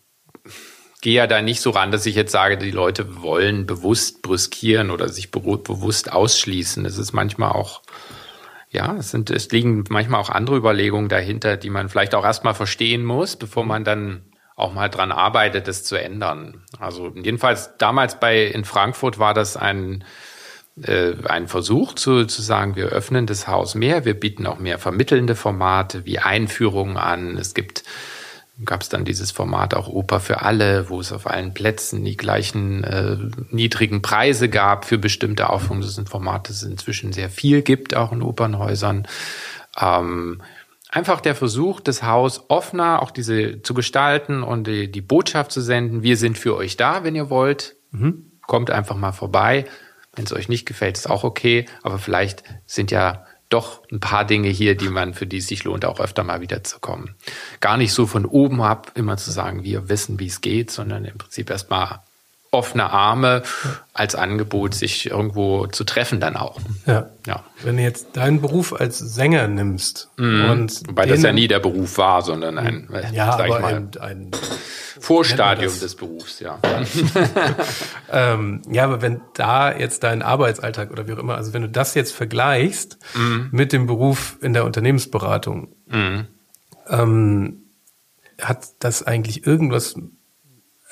gehe 1.00 1.14
ja 1.14 1.26
da 1.26 1.40
nicht 1.40 1.60
so 1.60 1.70
ran, 1.70 1.92
dass 1.92 2.06
ich 2.06 2.14
jetzt 2.14 2.32
sage, 2.32 2.58
die 2.58 2.70
Leute 2.70 3.22
wollen 3.22 3.66
bewusst 3.66 4.22
brüskieren 4.22 4.90
oder 4.90 5.08
sich 5.08 5.30
bewusst 5.30 6.12
ausschließen. 6.12 6.84
Es 6.84 6.98
ist 6.98 7.12
manchmal 7.12 7.52
auch, 7.52 7.82
ja, 8.68 8.94
es 8.96 9.10
sind, 9.10 9.30
es 9.30 9.50
liegen 9.50 9.84
manchmal 9.88 10.20
auch 10.20 10.30
andere 10.30 10.56
Überlegungen 10.56 11.08
dahinter, 11.08 11.56
die 11.56 11.70
man 11.70 11.88
vielleicht 11.88 12.14
auch 12.14 12.24
erstmal 12.24 12.54
verstehen 12.54 13.04
muss, 13.04 13.36
bevor 13.36 13.64
man 13.64 13.84
dann 13.84 14.24
auch 14.56 14.72
mal 14.72 14.88
dran 14.88 15.12
arbeitet, 15.12 15.68
das 15.68 15.84
zu 15.84 15.96
ändern. 15.96 16.64
Also 16.78 17.12
jedenfalls 17.14 17.76
damals 17.78 18.18
bei 18.18 18.44
in 18.44 18.64
Frankfurt 18.64 19.18
war 19.18 19.34
das 19.34 19.56
ein 19.56 20.02
ein 20.84 21.48
Versuch 21.48 21.94
zu, 21.94 22.26
zu 22.26 22.42
sagen, 22.42 22.76
wir 22.76 22.86
öffnen 22.86 23.26
das 23.26 23.48
Haus 23.48 23.74
mehr, 23.74 24.04
wir 24.04 24.18
bieten 24.18 24.46
auch 24.46 24.58
mehr 24.58 24.78
vermittelnde 24.78 25.34
Formate 25.34 26.04
wie 26.04 26.18
Einführungen 26.18 26.98
an. 26.98 27.38
Es 27.38 27.54
gibt 27.54 27.82
gab 28.64 28.82
es 28.82 28.88
dann 28.88 29.04
dieses 29.04 29.32
Format 29.32 29.74
auch 29.74 29.88
Oper 29.88 30.20
für 30.20 30.42
alle, 30.42 30.88
wo 30.88 31.00
es 31.00 31.12
auf 31.12 31.26
allen 31.26 31.52
Plätzen 31.52 32.04
die 32.04 32.16
gleichen 32.16 32.84
äh, 32.84 33.16
niedrigen 33.50 34.00
Preise 34.00 34.48
gab 34.48 34.86
für 34.86 34.98
bestimmte 34.98 35.50
Aufführungen. 35.50 35.82
Das 35.82 35.94
sind 35.94 36.08
Formate, 36.08 36.48
das 36.48 36.62
es 36.62 36.68
inzwischen 36.68 37.12
sehr 37.12 37.28
viel 37.28 37.62
gibt, 37.62 37.94
auch 37.94 38.12
in 38.12 38.22
Opernhäusern. 38.22 39.06
Ähm, 39.78 40.40
einfach 40.88 41.20
der 41.20 41.34
Versuch, 41.34 41.80
das 41.80 42.02
Haus 42.02 42.44
offener 42.48 43.02
auch 43.02 43.10
diese 43.10 43.60
zu 43.60 43.74
gestalten 43.74 44.42
und 44.42 44.66
die, 44.66 44.90
die 44.90 45.02
Botschaft 45.02 45.52
zu 45.52 45.60
senden, 45.60 46.02
wir 46.02 46.16
sind 46.16 46.38
für 46.38 46.56
euch 46.56 46.78
da, 46.78 47.04
wenn 47.04 47.14
ihr 47.14 47.28
wollt. 47.28 47.76
Mhm. 47.90 48.32
Kommt 48.46 48.70
einfach 48.70 48.96
mal 48.96 49.12
vorbei. 49.12 49.66
Wenn 50.16 50.24
es 50.24 50.32
euch 50.32 50.48
nicht 50.48 50.66
gefällt, 50.66 50.96
ist 50.96 51.08
auch 51.08 51.24
okay. 51.24 51.66
Aber 51.82 51.98
vielleicht 51.98 52.42
sind 52.66 52.90
ja 52.90 53.24
doch 53.48 53.82
ein 53.92 54.00
paar 54.00 54.24
Dinge 54.24 54.48
hier, 54.48 54.76
die 54.76 54.88
man, 54.88 55.14
für 55.14 55.26
die 55.26 55.36
es 55.36 55.46
sich 55.46 55.62
lohnt, 55.64 55.84
auch 55.84 56.00
öfter 56.00 56.24
mal 56.24 56.40
wieder 56.40 56.64
zu 56.64 56.80
kommen. 56.80 57.14
Gar 57.60 57.76
nicht 57.76 57.92
so 57.92 58.06
von 58.06 58.24
oben 58.24 58.60
ab 58.60 58.92
immer 58.96 59.16
zu 59.16 59.30
sagen, 59.30 59.62
wir 59.62 59.88
wissen, 59.88 60.18
wie 60.18 60.26
es 60.26 60.40
geht, 60.40 60.70
sondern 60.70 61.04
im 61.04 61.18
Prinzip 61.18 61.50
erstmal 61.50 62.00
offene 62.50 62.90
Arme 62.90 63.42
als 63.92 64.14
Angebot, 64.14 64.74
sich 64.74 65.10
irgendwo 65.10 65.66
zu 65.66 65.84
treffen 65.84 66.20
dann 66.20 66.36
auch. 66.36 66.60
Ja. 66.86 67.10
ja. 67.26 67.44
Wenn 67.62 67.76
du 67.76 67.82
jetzt 67.82 68.16
deinen 68.16 68.40
Beruf 68.40 68.72
als 68.72 68.98
Sänger 68.98 69.48
nimmst 69.48 70.10
mhm. 70.16 70.50
und 70.50 70.88
wobei 70.88 71.06
das 71.06 71.22
ja 71.22 71.32
nie 71.32 71.48
der 71.48 71.60
Beruf 71.60 71.98
war, 71.98 72.22
sondern 72.22 72.58
ein, 72.58 72.88
ja, 73.12 73.36
sag 73.36 73.48
ich 73.48 73.58
mal, 73.58 73.74
ein, 73.74 73.90
ein 74.00 74.30
Vorstadium 75.00 75.78
des 75.78 75.94
Berufs, 75.94 76.40
ja. 76.40 76.58
ähm, 78.12 78.62
ja, 78.70 78.84
aber 78.84 79.02
wenn 79.02 79.20
da 79.34 79.76
jetzt 79.76 80.02
dein 80.02 80.22
Arbeitsalltag 80.22 80.90
oder 80.90 81.06
wie 81.06 81.12
auch 81.12 81.18
immer, 81.18 81.36
also 81.36 81.52
wenn 81.52 81.62
du 81.62 81.68
das 81.68 81.94
jetzt 81.94 82.12
vergleichst 82.12 82.98
mhm. 83.14 83.48
mit 83.52 83.72
dem 83.72 83.86
Beruf 83.86 84.38
in 84.40 84.52
der 84.52 84.64
Unternehmensberatung, 84.64 85.74
mhm. 85.86 86.26
ähm, 86.88 87.62
hat 88.40 88.68
das 88.80 89.02
eigentlich 89.02 89.46
irgendwas 89.46 89.96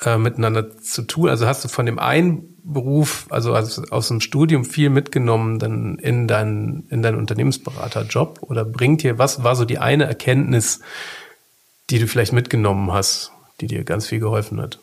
äh, 0.01 0.17
miteinander 0.17 0.77
zu 0.77 1.03
tun? 1.03 1.29
Also 1.29 1.47
hast 1.47 1.63
du 1.63 1.67
von 1.67 1.85
dem 1.85 1.99
einen 1.99 2.55
Beruf, 2.63 3.27
also 3.29 3.55
aus, 3.55 3.79
aus 3.91 4.07
dem 4.07 4.21
Studium 4.21 4.65
viel 4.65 4.89
mitgenommen 4.89 5.59
dann 5.59 5.99
in 5.99 6.27
deinen 6.27 6.87
in 6.89 7.03
deinen 7.03 7.19
Unternehmensberaterjob 7.19 8.39
oder 8.41 8.65
bringt 8.65 9.03
dir 9.03 9.19
was 9.19 9.43
war 9.43 9.55
so 9.55 9.65
die 9.65 9.77
eine 9.77 10.05
Erkenntnis, 10.05 10.79
die 11.89 11.99
du 11.99 12.07
vielleicht 12.07 12.33
mitgenommen 12.33 12.91
hast? 12.91 13.31
die 13.61 13.67
dir 13.67 13.83
ganz 13.83 14.07
viel 14.07 14.19
geholfen 14.19 14.61
hat? 14.61 14.79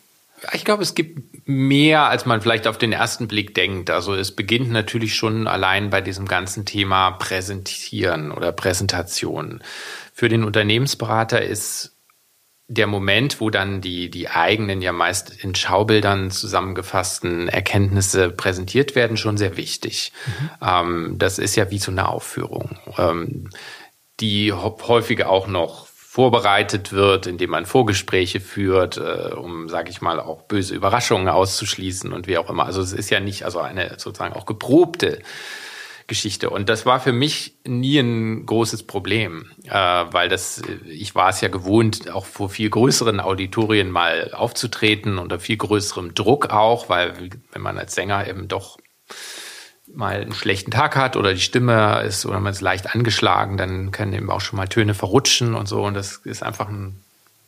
Ich 0.52 0.64
glaube, 0.64 0.82
es 0.82 0.96
gibt 0.96 1.46
mehr, 1.46 2.08
als 2.08 2.26
man 2.26 2.40
vielleicht 2.40 2.66
auf 2.66 2.76
den 2.76 2.92
ersten 2.92 3.28
Blick 3.28 3.54
denkt. 3.54 3.90
Also 3.90 4.14
es 4.14 4.34
beginnt 4.34 4.72
natürlich 4.72 5.14
schon 5.14 5.46
allein 5.46 5.90
bei 5.90 6.00
diesem 6.00 6.26
ganzen 6.26 6.64
Thema 6.64 7.12
Präsentieren 7.12 8.32
oder 8.32 8.50
Präsentation. 8.50 9.62
Für 10.12 10.28
den 10.28 10.42
Unternehmensberater 10.42 11.42
ist 11.42 11.91
der 12.74 12.86
Moment, 12.86 13.40
wo 13.40 13.50
dann 13.50 13.80
die, 13.80 14.10
die 14.10 14.28
eigenen, 14.28 14.80
ja 14.80 14.92
meist 14.92 15.30
in 15.44 15.54
Schaubildern 15.54 16.30
zusammengefassten 16.30 17.48
Erkenntnisse 17.48 18.30
präsentiert 18.30 18.94
werden, 18.94 19.16
schon 19.16 19.36
sehr 19.36 19.56
wichtig. 19.56 20.12
Mhm. 20.26 20.50
Ähm, 20.66 21.14
das 21.18 21.38
ist 21.38 21.54
ja 21.56 21.70
wie 21.70 21.78
so 21.78 21.90
eine 21.90 22.08
Aufführung, 22.08 22.78
ähm, 22.96 23.50
die 24.20 24.52
häufig 24.52 25.24
auch 25.24 25.46
noch 25.46 25.86
vorbereitet 25.86 26.92
wird, 26.92 27.26
indem 27.26 27.50
man 27.50 27.66
Vorgespräche 27.66 28.40
führt, 28.40 28.96
äh, 28.96 29.34
um, 29.34 29.68
sage 29.68 29.90
ich 29.90 30.00
mal, 30.00 30.20
auch 30.20 30.42
böse 30.42 30.74
Überraschungen 30.74 31.28
auszuschließen 31.28 32.12
und 32.12 32.26
wie 32.26 32.38
auch 32.38 32.50
immer. 32.50 32.66
Also 32.66 32.80
es 32.80 32.92
ist 32.92 33.10
ja 33.10 33.20
nicht 33.20 33.44
also 33.44 33.60
eine 33.60 33.94
sozusagen 33.98 34.34
auch 34.34 34.46
geprobte 34.46 35.20
Geschichte. 36.06 36.50
Und 36.50 36.68
das 36.68 36.86
war 36.86 37.00
für 37.00 37.12
mich 37.12 37.54
nie 37.66 37.98
ein 37.98 38.46
großes 38.46 38.84
Problem, 38.84 39.50
äh, 39.64 39.70
weil 39.70 40.28
das, 40.28 40.62
ich 40.86 41.14
war 41.14 41.28
es 41.30 41.40
ja 41.40 41.48
gewohnt, 41.48 42.10
auch 42.10 42.26
vor 42.26 42.48
viel 42.48 42.70
größeren 42.70 43.20
Auditorien 43.20 43.90
mal 43.90 44.32
aufzutreten, 44.34 45.18
unter 45.18 45.38
viel 45.38 45.56
größerem 45.56 46.14
Druck 46.14 46.50
auch, 46.50 46.88
weil 46.88 47.30
wenn 47.52 47.62
man 47.62 47.78
als 47.78 47.94
Sänger 47.94 48.26
eben 48.26 48.48
doch 48.48 48.78
mal 49.94 50.20
einen 50.20 50.32
schlechten 50.32 50.70
Tag 50.70 50.96
hat 50.96 51.16
oder 51.16 51.34
die 51.34 51.40
Stimme 51.40 52.02
ist 52.02 52.24
oder 52.26 52.40
man 52.40 52.52
ist 52.52 52.60
leicht 52.60 52.94
angeschlagen, 52.94 53.56
dann 53.56 53.90
können 53.90 54.12
eben 54.12 54.30
auch 54.30 54.40
schon 54.40 54.56
mal 54.56 54.68
Töne 54.68 54.94
verrutschen 54.94 55.54
und 55.54 55.66
so. 55.66 55.84
Und 55.84 55.94
das 55.94 56.16
ist 56.24 56.42
einfach 56.42 56.68
ein, 56.68 57.02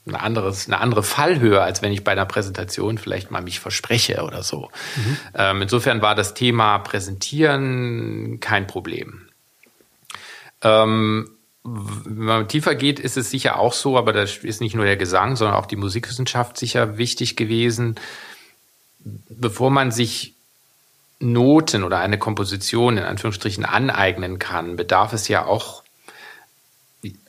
ein 0.06 0.16
anderes, 0.16 0.66
eine 0.66 0.80
andere 0.80 1.02
Fallhöhe, 1.02 1.62
als 1.62 1.80
wenn 1.80 1.92
ich 1.92 2.04
bei 2.04 2.12
einer 2.12 2.26
Präsentation 2.26 2.98
vielleicht 2.98 3.30
mal 3.30 3.42
mich 3.42 3.60
verspreche 3.60 4.22
oder 4.22 4.42
so. 4.42 4.70
Mhm. 4.96 5.16
Ähm, 5.34 5.62
insofern 5.62 6.02
war 6.02 6.14
das 6.14 6.34
Thema 6.34 6.78
Präsentieren 6.78 8.38
kein 8.40 8.66
Problem. 8.66 9.28
Ähm, 10.62 11.30
wenn 11.64 12.24
man 12.24 12.48
tiefer 12.48 12.74
geht, 12.74 13.00
ist 13.00 13.16
es 13.16 13.30
sicher 13.30 13.58
auch 13.58 13.72
so, 13.72 13.96
aber 13.96 14.12
das 14.12 14.38
ist 14.38 14.60
nicht 14.60 14.74
nur 14.74 14.84
der 14.84 14.98
Gesang, 14.98 15.36
sondern 15.36 15.56
auch 15.56 15.66
die 15.66 15.76
Musikwissenschaft 15.76 16.58
sicher 16.58 16.98
wichtig 16.98 17.36
gewesen. 17.36 17.94
Bevor 18.98 19.70
man 19.70 19.90
sich 19.90 20.34
Noten 21.20 21.82
oder 21.82 22.00
eine 22.00 22.18
Komposition 22.18 22.98
in 22.98 23.04
Anführungsstrichen 23.04 23.64
aneignen 23.64 24.38
kann, 24.38 24.76
bedarf 24.76 25.14
es 25.14 25.28
ja 25.28 25.46
auch 25.46 25.83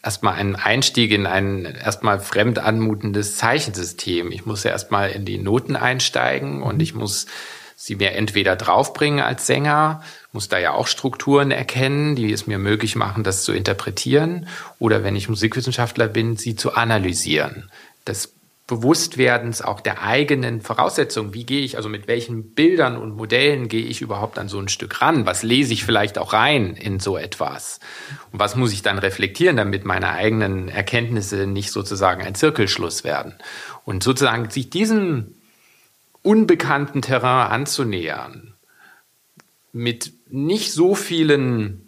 erstmal 0.04 0.36
einen 0.36 0.56
Einstieg 0.56 1.12
in 1.12 1.26
ein 1.28 1.66
erstmal 1.66 2.20
fremd 2.20 2.60
anmutendes 2.60 3.38
Zeichensystem. 3.38 4.32
Ich 4.32 4.46
muss 4.46 4.64
ja 4.64 4.72
erstmal 4.72 5.12
in 5.12 5.26
die 5.26 5.38
Noten 5.38 5.76
einsteigen 5.76 6.62
und 6.62 6.82
ich 6.82 6.94
muss 6.94 7.28
sie 7.76 7.96
mir 7.96 8.14
entweder 8.14 8.56
draufbringen 8.56 9.20
als 9.20 9.46
Sänger, 9.48 10.02
muss 10.32 10.48
da 10.48 10.58
ja 10.58 10.74
auch 10.74 10.88
Strukturen 10.88 11.52
erkennen, 11.52 12.16
die 12.16 12.32
es 12.32 12.48
mir 12.48 12.58
möglich 12.58 12.96
machen, 12.96 13.24
das 13.24 13.44
zu 13.44 13.52
interpretieren, 13.52 14.48
oder 14.80 15.04
wenn 15.04 15.16
ich 15.16 15.30
Musikwissenschaftler 15.30 16.08
bin, 16.08 16.38
sie 16.38 16.56
zu 16.56 16.74
analysieren. 16.74 17.70
Das 18.06 18.35
Bewusstwerdens 18.68 19.62
auch 19.62 19.80
der 19.80 20.02
eigenen 20.02 20.60
Voraussetzungen. 20.60 21.36
Wie 21.36 21.46
gehe 21.46 21.62
ich, 21.62 21.78
also 21.78 21.88
mit 21.88 22.08
welchen 22.08 22.56
Bildern 22.56 22.98
und 22.98 23.16
Modellen 23.16 23.68
gehe 23.68 23.86
ich 23.86 24.02
überhaupt 24.02 24.40
an 24.40 24.50
so 24.50 24.60
ein 24.60 24.70
Stück 24.70 25.02
ran? 25.02 25.28
Was 25.28 25.44
lese 25.44 25.74
ich 25.74 25.86
vielleicht 25.86 26.18
auch 26.18 26.34
rein 26.34 26.76
in 26.76 27.00
so 27.00 27.16
etwas? 27.16 27.80
Und 28.32 28.40
was 28.40 28.56
muss 28.56 28.74
ich 28.74 28.82
dann 28.82 28.98
reflektieren, 28.98 29.58
damit 29.58 29.86
meine 29.86 30.10
eigenen 30.10 30.68
Erkenntnisse 30.68 31.46
nicht 31.46 31.72
sozusagen 31.72 32.24
ein 32.24 32.34
Zirkelschluss 32.34 33.04
werden? 33.04 33.36
Und 33.84 34.02
sozusagen 34.02 34.50
sich 34.50 34.72
diesem 34.72 35.36
unbekannten 36.24 37.04
Terrain 37.04 37.52
anzunähern, 37.52 38.56
mit 39.74 40.12
nicht 40.28 40.72
so 40.74 40.96
vielen 40.96 41.85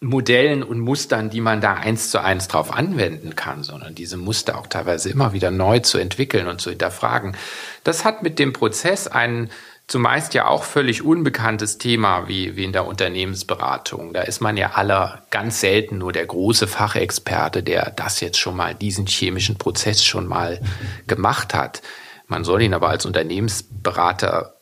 Modellen 0.00 0.62
und 0.62 0.80
Mustern, 0.80 1.30
die 1.30 1.40
man 1.40 1.60
da 1.60 1.74
eins 1.74 2.10
zu 2.10 2.20
eins 2.20 2.48
drauf 2.48 2.72
anwenden 2.72 3.34
kann, 3.34 3.62
sondern 3.62 3.94
diese 3.94 4.18
Muster 4.18 4.58
auch 4.58 4.66
teilweise 4.66 5.08
immer 5.08 5.32
wieder 5.32 5.50
neu 5.50 5.78
zu 5.80 5.98
entwickeln 5.98 6.48
und 6.48 6.60
zu 6.60 6.70
hinterfragen. 6.70 7.36
Das 7.82 8.04
hat 8.04 8.22
mit 8.22 8.38
dem 8.38 8.52
Prozess 8.52 9.08
einen 9.08 9.50
zumeist 9.86 10.34
ja 10.34 10.48
auch 10.48 10.64
völlig 10.64 11.02
unbekanntes 11.02 11.78
Thema 11.78 12.28
wie, 12.28 12.56
wie 12.56 12.64
in 12.64 12.72
der 12.72 12.86
Unternehmensberatung. 12.86 14.12
Da 14.12 14.22
ist 14.22 14.40
man 14.40 14.56
ja 14.56 14.72
aller 14.72 15.22
ganz 15.30 15.60
selten 15.60 15.98
nur 15.98 16.12
der 16.12 16.26
große 16.26 16.66
Fachexperte, 16.66 17.62
der 17.62 17.90
das 17.90 18.20
jetzt 18.20 18.38
schon 18.38 18.56
mal, 18.56 18.74
diesen 18.74 19.06
chemischen 19.06 19.56
Prozess 19.56 20.04
schon 20.04 20.26
mal 20.26 20.60
gemacht 21.06 21.54
hat. 21.54 21.82
Man 22.26 22.44
soll 22.44 22.62
ihn 22.62 22.74
aber 22.74 22.88
als 22.88 23.06
Unternehmensberater 23.06 24.55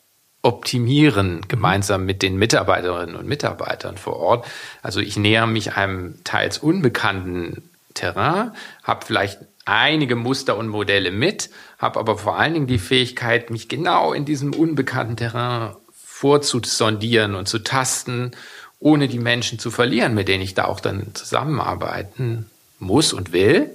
optimieren, 0.44 1.40
gemeinsam 1.48 2.04
mit 2.04 2.22
den 2.22 2.36
Mitarbeiterinnen 2.36 3.16
und 3.16 3.26
Mitarbeitern 3.26 3.96
vor 3.96 4.16
Ort. 4.16 4.46
Also 4.82 5.00
ich 5.00 5.16
näher 5.16 5.46
mich 5.46 5.76
einem 5.76 6.22
teils 6.22 6.58
unbekannten 6.58 7.70
Terrain, 7.94 8.52
habe 8.82 9.06
vielleicht 9.06 9.38
einige 9.64 10.16
Muster 10.16 10.58
und 10.58 10.68
Modelle 10.68 11.10
mit, 11.10 11.48
habe 11.78 11.98
aber 11.98 12.18
vor 12.18 12.38
allen 12.38 12.52
Dingen 12.52 12.66
die 12.66 12.78
Fähigkeit, 12.78 13.48
mich 13.48 13.68
genau 13.68 14.12
in 14.12 14.26
diesem 14.26 14.52
unbekannten 14.52 15.16
Terrain 15.16 15.76
vorzusondieren 16.04 17.34
und 17.34 17.48
zu 17.48 17.60
tasten, 17.60 18.32
ohne 18.80 19.08
die 19.08 19.18
Menschen 19.18 19.58
zu 19.58 19.70
verlieren, 19.70 20.14
mit 20.14 20.28
denen 20.28 20.42
ich 20.42 20.52
da 20.52 20.66
auch 20.66 20.80
dann 20.80 21.14
zusammenarbeiten 21.14 22.50
muss 22.78 23.14
und 23.14 23.32
will. 23.32 23.74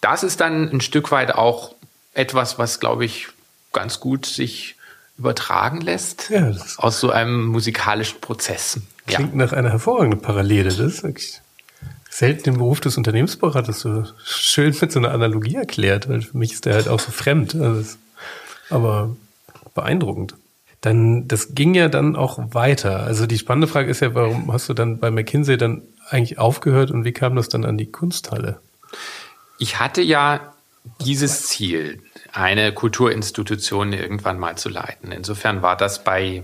Das 0.00 0.22
ist 0.22 0.40
dann 0.40 0.70
ein 0.70 0.80
Stück 0.80 1.10
weit 1.10 1.34
auch 1.34 1.74
etwas, 2.14 2.58
was, 2.58 2.80
glaube 2.80 3.04
ich, 3.04 3.28
ganz 3.72 4.00
gut 4.00 4.24
sich 4.24 4.76
übertragen 5.18 5.80
lässt 5.80 6.30
ja, 6.30 6.52
aus 6.78 7.00
so 7.00 7.10
einem 7.10 7.46
musikalischen 7.46 8.20
Prozess. 8.20 8.80
Klingt 9.06 9.32
ja. 9.32 9.36
nach 9.36 9.52
einer 9.52 9.70
hervorragenden 9.70 10.20
Parallele. 10.20 10.70
Das 10.70 10.78
ist 10.78 11.02
wirklich 11.02 11.40
selten 12.10 12.42
den 12.44 12.58
Beruf 12.58 12.80
des 12.80 12.96
Unternehmensberaters 12.96 13.80
so 13.80 14.04
schön 14.24 14.76
mit 14.80 14.92
so 14.92 14.98
einer 14.98 15.12
Analogie 15.12 15.56
erklärt, 15.56 16.08
weil 16.08 16.22
für 16.22 16.36
mich 16.36 16.52
ist 16.52 16.66
der 16.66 16.74
halt 16.74 16.88
auch 16.88 17.00
so 17.00 17.10
fremd. 17.10 17.54
Also 17.54 17.96
aber 18.70 19.16
beeindruckend. 19.74 20.34
Dann, 20.80 21.28
das 21.28 21.54
ging 21.54 21.74
ja 21.74 21.88
dann 21.88 22.16
auch 22.16 22.38
weiter. 22.54 23.04
Also 23.04 23.26
die 23.26 23.38
spannende 23.38 23.68
Frage 23.68 23.90
ist 23.90 24.00
ja, 24.00 24.14
warum 24.14 24.52
hast 24.52 24.68
du 24.68 24.74
dann 24.74 24.98
bei 24.98 25.10
McKinsey 25.10 25.56
dann 25.56 25.82
eigentlich 26.08 26.38
aufgehört 26.38 26.90
und 26.90 27.04
wie 27.04 27.12
kam 27.12 27.36
das 27.36 27.48
dann 27.48 27.64
an 27.64 27.78
die 27.78 27.90
Kunsthalle? 27.90 28.60
Ich 29.58 29.78
hatte 29.78 30.02
ja 30.02 30.52
dieses 31.04 31.46
Ziel, 31.46 32.02
eine 32.32 32.72
Kulturinstitution 32.72 33.92
irgendwann 33.92 34.38
mal 34.38 34.56
zu 34.56 34.68
leiten. 34.68 35.12
Insofern 35.12 35.62
war 35.62 35.76
das 35.76 36.02
bei 36.02 36.42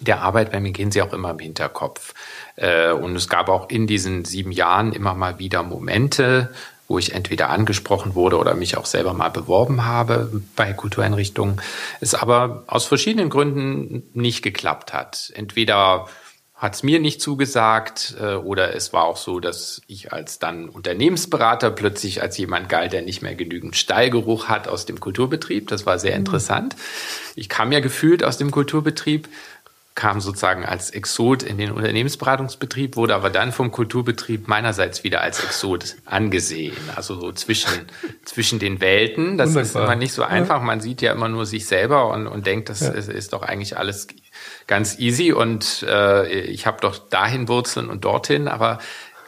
der 0.00 0.22
Arbeit 0.22 0.50
bei 0.50 0.60
McKinsey 0.60 1.02
auch 1.02 1.12
immer 1.12 1.30
im 1.30 1.38
Hinterkopf. 1.38 2.14
Äh, 2.56 2.92
und 2.92 3.14
es 3.14 3.28
gab 3.28 3.48
auch 3.48 3.68
in 3.68 3.86
diesen 3.86 4.24
sieben 4.24 4.52
Jahren 4.52 4.92
immer 4.92 5.14
mal 5.14 5.38
wieder 5.38 5.62
Momente, 5.62 6.52
wo 6.88 6.98
ich 6.98 7.14
entweder 7.14 7.50
angesprochen 7.50 8.14
wurde 8.14 8.38
oder 8.38 8.54
mich 8.54 8.76
auch 8.76 8.86
selber 8.86 9.12
mal 9.12 9.28
beworben 9.28 9.84
habe 9.84 10.42
bei 10.56 10.72
Kultureinrichtungen, 10.72 11.60
es 12.00 12.14
aber 12.14 12.64
aus 12.66 12.86
verschiedenen 12.86 13.30
Gründen 13.30 14.02
nicht 14.12 14.42
geklappt 14.42 14.92
hat. 14.92 15.30
Entweder 15.36 16.08
hat 16.60 16.74
es 16.74 16.82
mir 16.82 17.00
nicht 17.00 17.22
zugesagt 17.22 18.16
äh, 18.20 18.34
oder 18.34 18.74
es 18.74 18.92
war 18.92 19.04
auch 19.04 19.16
so, 19.16 19.40
dass 19.40 19.80
ich 19.86 20.12
als 20.12 20.38
dann 20.38 20.68
Unternehmensberater 20.68 21.70
plötzlich 21.70 22.20
als 22.20 22.36
jemand 22.36 22.68
galt, 22.68 22.92
der 22.92 23.00
nicht 23.00 23.22
mehr 23.22 23.34
genügend 23.34 23.76
Stallgeruch 23.76 24.48
hat 24.48 24.68
aus 24.68 24.84
dem 24.84 25.00
Kulturbetrieb. 25.00 25.68
Das 25.68 25.86
war 25.86 25.98
sehr 25.98 26.12
mhm. 26.12 26.18
interessant. 26.18 26.76
Ich 27.34 27.48
kam 27.48 27.72
ja 27.72 27.80
gefühlt 27.80 28.22
aus 28.22 28.36
dem 28.36 28.50
Kulturbetrieb, 28.50 29.26
kam 29.94 30.20
sozusagen 30.20 30.66
als 30.66 30.90
Exot 30.90 31.42
in 31.42 31.56
den 31.56 31.72
Unternehmensberatungsbetrieb, 31.72 32.94
wurde 32.94 33.14
aber 33.14 33.30
dann 33.30 33.52
vom 33.52 33.70
Kulturbetrieb 33.70 34.46
meinerseits 34.46 35.02
wieder 35.02 35.22
als 35.22 35.42
Exot 35.42 35.96
angesehen. 36.04 36.76
Also 36.94 37.18
so 37.18 37.32
zwischen, 37.32 37.86
zwischen 38.26 38.58
den 38.58 38.82
Welten. 38.82 39.38
Das 39.38 39.54
Wunderbar. 39.54 39.62
ist 39.62 39.74
immer 39.76 39.96
nicht 39.96 40.12
so 40.12 40.24
einfach. 40.24 40.60
Man 40.60 40.82
sieht 40.82 41.00
ja 41.00 41.12
immer 41.12 41.30
nur 41.30 41.46
sich 41.46 41.66
selber 41.66 42.10
und, 42.10 42.26
und 42.26 42.44
denkt, 42.44 42.68
das 42.68 42.80
ja. 42.80 42.90
ist, 42.90 43.08
ist 43.08 43.32
doch 43.32 43.40
eigentlich 43.40 43.78
alles 43.78 44.08
ganz 44.66 44.98
easy 44.98 45.32
und 45.32 45.84
äh, 45.88 46.28
ich 46.28 46.66
habe 46.66 46.78
doch 46.80 46.98
dahin 46.98 47.48
Wurzeln 47.48 47.88
und 47.88 48.04
dorthin, 48.04 48.48
aber 48.48 48.78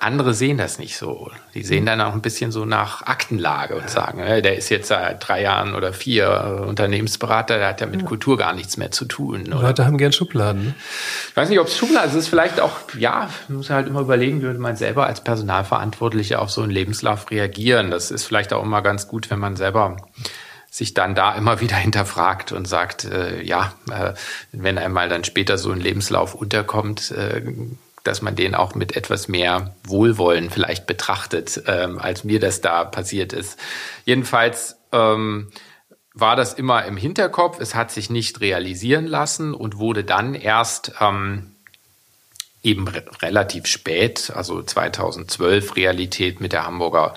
andere 0.02 0.34
sehen 0.34 0.58
das 0.58 0.78
nicht 0.78 0.96
so. 0.96 1.30
Die 1.54 1.62
sehen 1.62 1.86
dann 1.86 2.00
auch 2.00 2.12
ein 2.12 2.22
bisschen 2.22 2.50
so 2.50 2.64
nach 2.64 3.02
Aktenlage 3.02 3.76
und 3.76 3.88
sagen, 3.88 4.18
äh, 4.18 4.42
der 4.42 4.56
ist 4.56 4.68
jetzt 4.68 4.88
seit 4.88 5.26
drei 5.26 5.42
Jahren 5.42 5.76
oder 5.76 5.92
vier 5.92 6.60
äh, 6.60 6.68
Unternehmensberater, 6.68 7.58
der 7.58 7.68
hat 7.68 7.80
ja 7.80 7.86
mit. 7.86 8.04
Kultur 8.04 8.36
gar 8.36 8.52
nichts 8.52 8.76
mehr 8.76 8.90
zu 8.90 9.04
tun. 9.04 9.46
Oder? 9.46 9.62
Leute 9.62 9.86
haben 9.86 9.98
gern 9.98 10.12
Schubladen. 10.12 10.64
Ne? 10.64 10.74
Ich 11.30 11.36
weiß 11.36 11.48
nicht, 11.48 11.60
ob 11.60 11.68
es 11.68 11.76
Schubladen 11.76 12.08
ist. 12.08 12.16
Es 12.16 12.24
ist 12.24 12.28
vielleicht 12.28 12.60
auch, 12.60 12.72
ja, 12.98 13.30
man 13.46 13.58
muss 13.58 13.70
halt 13.70 13.86
immer 13.86 14.00
überlegen, 14.00 14.40
wie 14.40 14.46
würde 14.46 14.58
man 14.58 14.74
selber 14.74 15.06
als 15.06 15.22
Personalverantwortlicher 15.22 16.42
auf 16.42 16.50
so 16.50 16.62
einen 16.62 16.72
Lebenslauf 16.72 17.30
reagieren. 17.30 17.92
Das 17.92 18.10
ist 18.10 18.24
vielleicht 18.24 18.52
auch 18.52 18.62
immer 18.62 18.82
ganz 18.82 19.06
gut, 19.06 19.30
wenn 19.30 19.38
man 19.38 19.54
selber 19.54 19.96
sich 20.72 20.94
dann 20.94 21.14
da 21.14 21.34
immer 21.34 21.60
wieder 21.60 21.76
hinterfragt 21.76 22.50
und 22.50 22.66
sagt, 22.66 23.04
äh, 23.04 23.42
ja, 23.42 23.74
äh, 23.90 24.14
wenn 24.52 24.78
einmal 24.78 25.10
dann 25.10 25.22
später 25.22 25.58
so 25.58 25.70
ein 25.70 25.78
Lebenslauf 25.80 26.34
unterkommt, 26.34 27.10
äh, 27.10 27.42
dass 28.04 28.22
man 28.22 28.34
den 28.36 28.54
auch 28.54 28.74
mit 28.74 28.96
etwas 28.96 29.28
mehr 29.28 29.76
Wohlwollen 29.84 30.48
vielleicht 30.48 30.86
betrachtet, 30.86 31.62
ähm, 31.66 31.98
als 31.98 32.24
mir 32.24 32.40
das 32.40 32.62
da 32.62 32.84
passiert 32.84 33.34
ist. 33.34 33.58
Jedenfalls 34.06 34.76
ähm, 34.92 35.52
war 36.14 36.36
das 36.36 36.54
immer 36.54 36.86
im 36.86 36.96
Hinterkopf. 36.96 37.60
Es 37.60 37.74
hat 37.74 37.90
sich 37.90 38.08
nicht 38.08 38.40
realisieren 38.40 39.06
lassen 39.06 39.52
und 39.52 39.76
wurde 39.76 40.04
dann 40.04 40.34
erst 40.34 40.92
ähm, 41.00 41.54
eben 42.62 42.88
re 42.88 43.04
relativ 43.20 43.66
spät, 43.66 44.32
also 44.34 44.62
2012 44.62 45.76
Realität 45.76 46.40
mit 46.40 46.54
der 46.54 46.64
Hamburger 46.64 47.12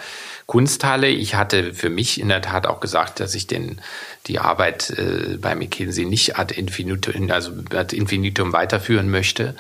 Kunsthalle. 0.45 1.07
Ich 1.07 1.33
hatte 1.35 1.73
für 1.73 1.89
mich 1.89 2.21
in 2.21 2.29
der 2.29 2.41
Tat 2.41 2.67
auch 2.67 2.79
gesagt, 2.79 3.19
dass 3.19 3.33
ich 3.33 3.47
den, 3.47 3.81
die 4.27 4.37
Arbeit 4.37 4.91
äh, 4.91 5.37
bei 5.41 5.55
McKinsey 5.55 6.05
nicht 6.05 6.37
ad 6.37 6.53
infinitum, 6.53 7.31
also 7.31 7.51
ad 7.73 7.95
infinitum 7.95 8.53
weiterführen 8.53 9.09
möchte. 9.09 9.55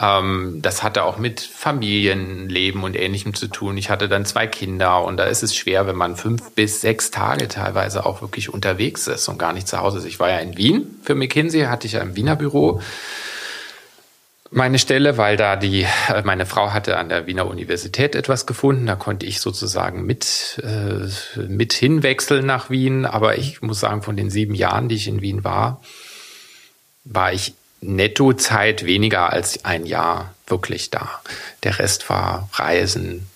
Ähm, 0.00 0.60
das 0.62 0.84
hatte 0.84 1.02
auch 1.02 1.18
mit 1.18 1.40
Familienleben 1.40 2.84
und 2.84 2.94
Ähnlichem 2.94 3.34
zu 3.34 3.48
tun. 3.48 3.76
Ich 3.76 3.90
hatte 3.90 4.08
dann 4.08 4.24
zwei 4.24 4.46
Kinder 4.46 5.02
und 5.04 5.16
da 5.16 5.24
ist 5.24 5.42
es 5.42 5.56
schwer, 5.56 5.88
wenn 5.88 5.96
man 5.96 6.14
fünf 6.14 6.52
bis 6.52 6.80
sechs 6.80 7.10
Tage 7.10 7.48
teilweise 7.48 8.06
auch 8.06 8.22
wirklich 8.22 8.52
unterwegs 8.52 9.08
ist 9.08 9.26
und 9.28 9.38
gar 9.38 9.52
nicht 9.52 9.66
zu 9.66 9.78
Hause 9.78 9.98
ist. 9.98 10.04
Ich 10.04 10.20
war 10.20 10.30
ja 10.30 10.38
in 10.38 10.56
Wien 10.56 11.00
für 11.02 11.16
McKinsey, 11.16 11.62
hatte 11.62 11.88
ich 11.88 11.94
ja 11.94 12.00
im 12.00 12.14
Wiener 12.14 12.36
Büro 12.36 12.80
meine 14.50 14.78
Stelle, 14.78 15.16
weil 15.18 15.36
da 15.36 15.56
die, 15.56 15.82
äh, 15.82 16.22
meine 16.24 16.46
Frau 16.46 16.72
hatte 16.72 16.96
an 16.96 17.08
der 17.08 17.26
Wiener 17.26 17.46
Universität 17.46 18.14
etwas 18.14 18.46
gefunden. 18.46 18.86
Da 18.86 18.96
konnte 18.96 19.26
ich 19.26 19.40
sozusagen 19.40 20.06
mit, 20.06 20.60
äh, 20.62 21.40
mit 21.40 21.72
hinwechseln 21.72 22.46
nach 22.46 22.70
Wien. 22.70 23.04
Aber 23.04 23.38
ich 23.38 23.62
muss 23.62 23.80
sagen, 23.80 24.02
von 24.02 24.16
den 24.16 24.30
sieben 24.30 24.54
Jahren, 24.54 24.88
die 24.88 24.96
ich 24.96 25.08
in 25.08 25.20
Wien 25.20 25.44
war, 25.44 25.82
war 27.04 27.32
ich 27.32 27.54
Nettozeit 27.80 28.84
weniger 28.84 29.32
als 29.32 29.64
ein 29.64 29.86
Jahr 29.86 30.34
wirklich 30.46 30.90
da. 30.90 31.22
Der 31.62 31.78
Rest 31.78 32.08
war 32.10 32.48
Reisen, 32.54 33.28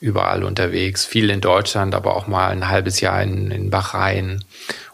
überall 0.00 0.44
unterwegs, 0.44 1.04
viel 1.04 1.30
in 1.30 1.40
Deutschland, 1.40 1.94
aber 1.94 2.14
auch 2.16 2.26
mal 2.26 2.50
ein 2.50 2.68
halbes 2.68 3.00
Jahr 3.00 3.22
in, 3.22 3.50
in 3.50 3.70
Bahrain 3.70 4.44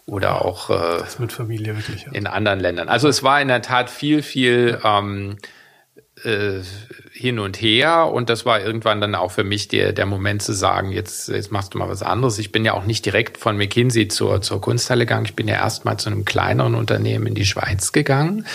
oder 0.06 0.44
auch 0.44 0.70
äh, 0.70 1.02
mit 1.18 1.32
Familie 1.32 1.76
wirklich, 1.76 2.04
ja. 2.04 2.12
in 2.12 2.26
anderen 2.26 2.60
Ländern. 2.60 2.88
Also 2.88 3.08
es 3.08 3.22
war 3.22 3.40
in 3.40 3.48
der 3.48 3.62
Tat 3.62 3.88
viel, 3.88 4.22
viel 4.22 4.78
ähm, 4.84 5.36
äh, 6.24 6.60
hin 7.12 7.38
und 7.38 7.60
her 7.60 8.10
und 8.12 8.28
das 8.28 8.44
war 8.44 8.60
irgendwann 8.60 9.00
dann 9.00 9.14
auch 9.14 9.30
für 9.30 9.44
mich 9.44 9.68
der, 9.68 9.92
der 9.92 10.06
Moment 10.06 10.42
zu 10.42 10.52
sagen, 10.52 10.90
jetzt, 10.92 11.28
jetzt 11.28 11.52
machst 11.52 11.74
du 11.74 11.78
mal 11.78 11.88
was 11.88 12.02
anderes. 12.02 12.38
Ich 12.38 12.52
bin 12.52 12.64
ja 12.64 12.74
auch 12.74 12.84
nicht 12.84 13.06
direkt 13.06 13.38
von 13.38 13.56
McKinsey 13.56 14.08
zur, 14.08 14.42
zur 14.42 14.60
Kunsthalle 14.60 15.06
gegangen. 15.06 15.26
Ich 15.26 15.36
bin 15.36 15.48
ja 15.48 15.54
erst 15.54 15.84
mal 15.84 15.96
zu 15.96 16.10
einem 16.10 16.24
kleineren 16.24 16.74
Unternehmen 16.74 17.26
in 17.26 17.34
die 17.34 17.46
Schweiz 17.46 17.92
gegangen. 17.92 18.46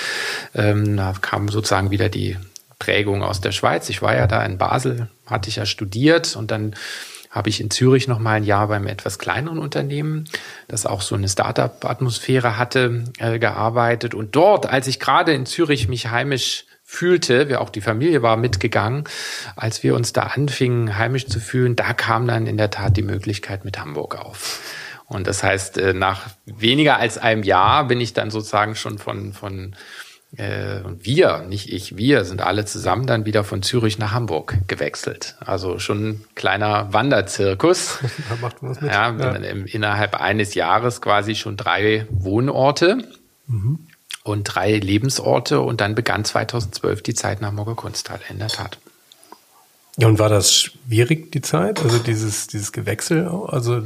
Ähm, 0.54 0.98
da 0.98 1.14
kam 1.20 1.50
sozusagen 1.50 1.90
wieder 1.90 2.10
die 2.10 2.38
Prägung 2.80 3.24
aus 3.24 3.42
der 3.42 3.52
Schweiz. 3.52 3.90
Ich 3.90 4.02
war 4.02 4.16
ja 4.16 4.28
da 4.28 4.46
in 4.46 4.58
Basel, 4.58 5.10
hatte 5.26 5.50
ich 5.50 5.58
ja 5.58 5.66
studiert 5.66 6.36
und 6.36 6.52
dann 6.52 6.76
habe 7.30 7.50
ich 7.50 7.62
in 7.62 7.70
Zürich 7.70 8.08
noch 8.08 8.20
mal 8.20 8.34
ein 8.34 8.44
Jahr 8.44 8.68
beim 8.68 8.88
etwas 8.88 9.20
kleineren 9.20 9.60
Unternehmen, 9.60 10.26
das 10.68 10.86
auch 10.86 11.02
so 11.02 11.16
eine 11.16 11.30
Startup-Atmosphäre 11.30 12.58
hatte, 12.58 13.04
äh, 13.20 13.38
gearbeitet. 13.38 14.16
Und 14.16 14.36
dort, 14.36 14.66
als 14.66 14.88
ich 14.88 15.00
gerade 15.00 15.34
in 15.34 15.46
Zürich 15.46 15.88
mich 15.88 16.10
heimisch 16.10 16.66
fühlte, 16.84 17.50
wir 17.50 17.62
auch 17.62 17.70
die 17.70 17.82
Familie 17.82 18.24
war 18.24 18.36
mitgegangen, 18.36 19.04
als 19.56 19.84
wir 19.84 19.94
uns 19.96 20.12
da 20.12 20.24
anfingen, 20.24 20.98
heimisch 20.98 21.28
zu 21.28 21.40
fühlen, 21.40 21.76
da 21.76 21.94
kam 21.94 22.26
dann 22.26 22.48
in 22.48 22.58
der 22.58 22.72
Tat 22.72 22.98
die 22.98 23.04
Möglichkeit 23.04 23.64
mit 23.64 23.80
Hamburg 23.80 24.16
auf. 24.16 24.62
Und 25.06 25.28
das 25.28 25.44
heißt, 25.44 25.78
äh, 25.78 25.94
nach 25.94 26.30
weniger 26.46 26.98
als 26.98 27.20
einem 27.20 27.44
Jahr 27.44 27.88
bin 27.88 28.02
ich 28.02 28.14
dann 28.14 28.32
sozusagen 28.32 28.76
schon 28.76 28.98
von, 28.98 29.34
von 29.34 29.76
äh, 30.38 30.82
und 30.82 31.06
wir, 31.06 31.40
nicht 31.48 31.72
ich, 31.74 31.98
wir 31.98 32.24
sind 32.24 32.42
alle 32.42 32.66
zusammen 32.66 33.08
dann 33.08 33.26
wieder 33.26 33.44
von 33.44 33.64
Zürich 33.64 33.98
nach 33.98 34.12
Hamburg 34.12 34.58
gewechselt. 34.68 35.36
Also 35.40 35.80
schon 35.80 36.08
ein 36.08 36.26
kleiner 36.36 36.94
Wanderzirkus. 36.94 38.00
Da 38.30 38.36
macht 38.42 38.62
man 38.62 38.72
was 38.72 38.82
mit. 38.82 38.92
Ja, 38.92 39.12
ja. 39.12 39.34
innerhalb 39.34 40.20
eines 40.20 40.54
Jahres 40.54 41.02
quasi 41.02 41.34
schon 41.34 41.58
drei 41.58 42.06
Wohnorte 42.12 43.00
mhm. 43.48 43.80
und 44.24 44.44
drei 44.44 44.78
Lebensorte 44.78 45.62
und 45.62 45.82
dann 45.82 45.96
begann 45.96 46.26
2012 46.26 47.02
die 47.02 47.16
Zeit 47.16 47.42
nach 47.42 47.48
Hamburger 47.50 47.76
Kunsthalle, 47.76 48.22
in 48.30 48.38
der 48.38 48.50
Tat. 48.50 48.78
Ja, 49.98 50.08
und 50.08 50.20
war 50.20 50.30
das 50.30 50.54
schwierig, 50.54 51.32
die 51.32 51.42
Zeit? 51.42 51.82
Also 51.82 51.98
dieses, 51.98 52.48
dieses 52.48 52.72
Gewechsel? 52.72 53.28
Also 53.48 53.84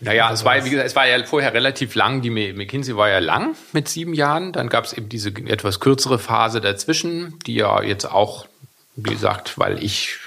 Naja, 0.00 0.32
es 0.32 0.44
war, 0.44 0.64
wie 0.64 0.70
gesagt, 0.70 0.86
es 0.86 0.96
war 0.96 1.06
ja 1.06 1.22
vorher 1.24 1.54
relativ 1.54 1.94
lang. 1.94 2.22
Die 2.22 2.30
McKinsey 2.30 2.96
war 2.96 3.08
ja 3.08 3.18
lang 3.18 3.56
mit 3.72 3.88
sieben 3.88 4.14
Jahren. 4.14 4.52
Dann 4.52 4.68
gab 4.68 4.84
es 4.84 4.92
eben 4.92 5.08
diese 5.08 5.30
etwas 5.30 5.80
kürzere 5.80 6.18
Phase 6.18 6.60
dazwischen, 6.60 7.38
die 7.46 7.54
ja 7.54 7.82
jetzt 7.82 8.04
auch, 8.04 8.46
wie 8.96 9.10
gesagt, 9.10 9.58
weil 9.58 9.82
ich 9.82 10.18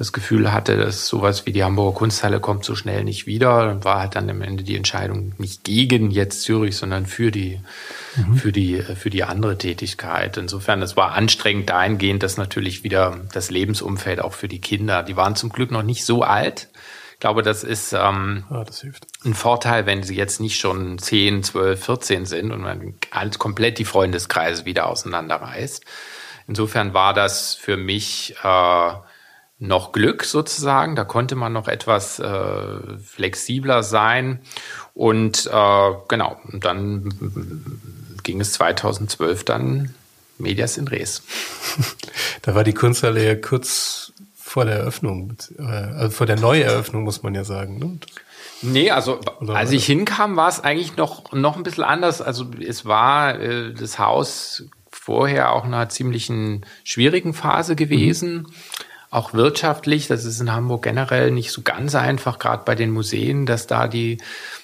das 0.00 0.12
Gefühl 0.12 0.50
hatte, 0.52 0.78
dass 0.78 1.06
sowas 1.06 1.44
wie 1.44 1.52
die 1.52 1.62
Hamburger 1.62 1.98
Kunsthalle 1.98 2.40
kommt 2.40 2.64
so 2.64 2.74
schnell 2.74 3.04
nicht 3.04 3.26
wieder. 3.26 3.66
Dann 3.66 3.84
war 3.84 4.00
halt 4.00 4.14
dann 4.14 4.30
am 4.30 4.40
Ende 4.40 4.64
die 4.64 4.76
Entscheidung 4.76 5.34
nicht 5.36 5.64
gegen 5.64 6.10
jetzt 6.10 6.42
Zürich, 6.42 6.76
sondern 6.76 7.04
für 7.04 7.30
die, 7.30 7.60
mhm. 8.16 8.34
für 8.34 8.50
die, 8.50 8.80
für 8.80 9.10
die 9.10 9.24
andere 9.24 9.58
Tätigkeit. 9.58 10.38
Insofern, 10.38 10.80
es 10.80 10.96
war 10.96 11.12
anstrengend 11.12 11.68
dahingehend, 11.68 12.22
dass 12.22 12.38
natürlich 12.38 12.82
wieder 12.82 13.20
das 13.32 13.50
Lebensumfeld 13.50 14.20
auch 14.20 14.32
für 14.32 14.48
die 14.48 14.60
Kinder, 14.60 15.02
die 15.02 15.16
waren 15.16 15.36
zum 15.36 15.50
Glück 15.50 15.70
noch 15.70 15.82
nicht 15.82 16.04
so 16.04 16.22
alt. 16.22 16.68
Ich 17.20 17.22
glaube, 17.22 17.42
das 17.42 17.64
ist 17.64 17.92
ähm, 17.92 18.44
ja, 18.50 18.64
das 18.64 18.82
ein 19.26 19.34
Vorteil, 19.34 19.84
wenn 19.84 20.02
sie 20.02 20.16
jetzt 20.16 20.40
nicht 20.40 20.58
schon 20.58 20.98
10, 20.98 21.42
12, 21.42 21.84
14 21.84 22.24
sind 22.24 22.50
und 22.50 22.62
man 22.62 22.94
halt 23.12 23.38
komplett 23.38 23.76
die 23.76 23.84
Freundeskreise 23.84 24.64
wieder 24.64 24.86
auseinanderreißt. 24.86 25.84
Insofern 26.48 26.94
war 26.94 27.12
das 27.12 27.54
für 27.54 27.76
mich 27.76 28.36
äh, 28.42 28.92
noch 29.58 29.92
Glück 29.92 30.24
sozusagen. 30.24 30.96
Da 30.96 31.04
konnte 31.04 31.34
man 31.34 31.52
noch 31.52 31.68
etwas 31.68 32.20
äh, 32.20 32.96
flexibler 33.04 33.82
sein. 33.82 34.40
Und 34.94 35.46
äh, 35.46 35.90
genau, 36.08 36.40
dann 36.54 38.16
ging 38.22 38.40
es 38.40 38.54
2012 38.54 39.44
dann 39.44 39.94
Medias 40.38 40.78
in 40.78 40.88
Res. 40.88 41.22
Da 42.42 42.54
war 42.54 42.64
die 42.64 42.72
Kunsthalle 42.72 43.22
ja 43.22 43.34
kurz 43.34 44.14
vor 44.50 44.64
der 44.64 44.78
Eröffnung, 44.80 45.34
äh, 45.58 45.62
also 45.62 46.10
vor 46.10 46.26
der 46.26 46.38
Neueröffnung, 46.38 47.04
muss 47.04 47.22
man 47.22 47.36
ja 47.36 47.44
sagen. 47.44 47.78
Ne? 47.78 47.98
Nee, 48.62 48.90
also 48.90 49.20
Oder 49.40 49.54
als 49.54 49.70
ich 49.70 49.86
hinkam, 49.86 50.34
war 50.34 50.48
es 50.48 50.58
eigentlich 50.58 50.96
noch, 50.96 51.30
noch 51.32 51.56
ein 51.56 51.62
bisschen 51.62 51.84
anders. 51.84 52.20
Also 52.20 52.46
es 52.60 52.84
war 52.84 53.38
äh, 53.38 53.72
das 53.72 54.00
Haus 54.00 54.64
vorher 54.90 55.52
auch 55.52 55.64
in 55.64 55.72
einer 55.72 55.88
ziemlichen 55.88 56.66
schwierigen 56.82 57.32
Phase 57.32 57.76
gewesen. 57.76 58.32
Mhm 58.34 58.46
auch 59.12 59.34
wirtschaftlich. 59.34 60.06
Das 60.06 60.24
ist 60.24 60.40
in 60.40 60.52
Hamburg 60.52 60.82
generell 60.84 61.32
nicht 61.32 61.50
so 61.50 61.62
ganz 61.62 61.96
einfach, 61.96 62.38
gerade 62.38 62.62
bei 62.64 62.76
den 62.76 62.92
Museen, 62.92 63.44
dass 63.44 63.66
da 63.66 63.88
die 63.88 64.18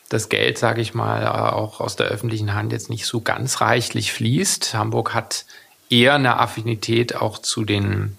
das 0.09 0.28
Geld, 0.28 0.57
sage 0.57 0.80
ich 0.80 0.95
mal, 0.95 1.26
auch 1.26 1.80
aus 1.80 1.97
der 1.97 2.07
öffentlichen 2.07 2.55
Hand 2.55 2.70
jetzt 2.70 2.89
nicht 2.89 3.07
so 3.07 3.20
ganz 3.20 3.61
reichlich 3.61 4.12
fließt. 4.12 4.72
Hamburg 4.74 5.14
hat 5.14 5.47
eher 5.91 6.14
eine 6.14 6.39
Affinität 6.39 7.16
auch 7.16 7.39
zu 7.39 7.64
den 7.64 8.16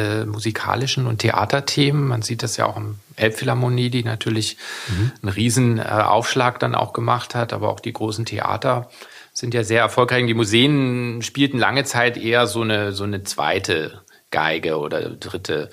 äh, 0.00 0.24
musikalischen 0.24 1.06
und 1.06 1.18
Theaterthemen. 1.18 2.08
Man 2.08 2.22
sieht 2.22 2.42
das 2.42 2.56
ja 2.56 2.66
auch 2.66 2.76
im 2.76 2.96
Elbphilharmonie, 3.16 3.90
die 3.90 4.04
natürlich 4.04 4.56
mhm. 4.88 5.12
einen 5.22 5.32
riesen 5.32 5.78
äh, 5.78 5.82
Aufschlag 5.82 6.58
dann 6.58 6.74
auch 6.74 6.92
gemacht 6.92 7.34
hat, 7.34 7.52
aber 7.52 7.68
auch 7.68 7.80
die 7.80 7.92
großen 7.92 8.24
Theater 8.24 8.90
sind 9.32 9.54
ja 9.54 9.62
sehr 9.62 9.80
erfolgreich. 9.80 10.26
Die 10.26 10.34
Museen 10.34 11.22
spielten 11.22 11.58
lange 11.58 11.84
Zeit 11.84 12.16
eher 12.16 12.46
so 12.46 12.62
eine, 12.62 12.92
so 12.92 13.04
eine 13.04 13.22
zweite 13.22 14.00
Geige 14.30 14.78
oder 14.78 15.10
dritte. 15.10 15.70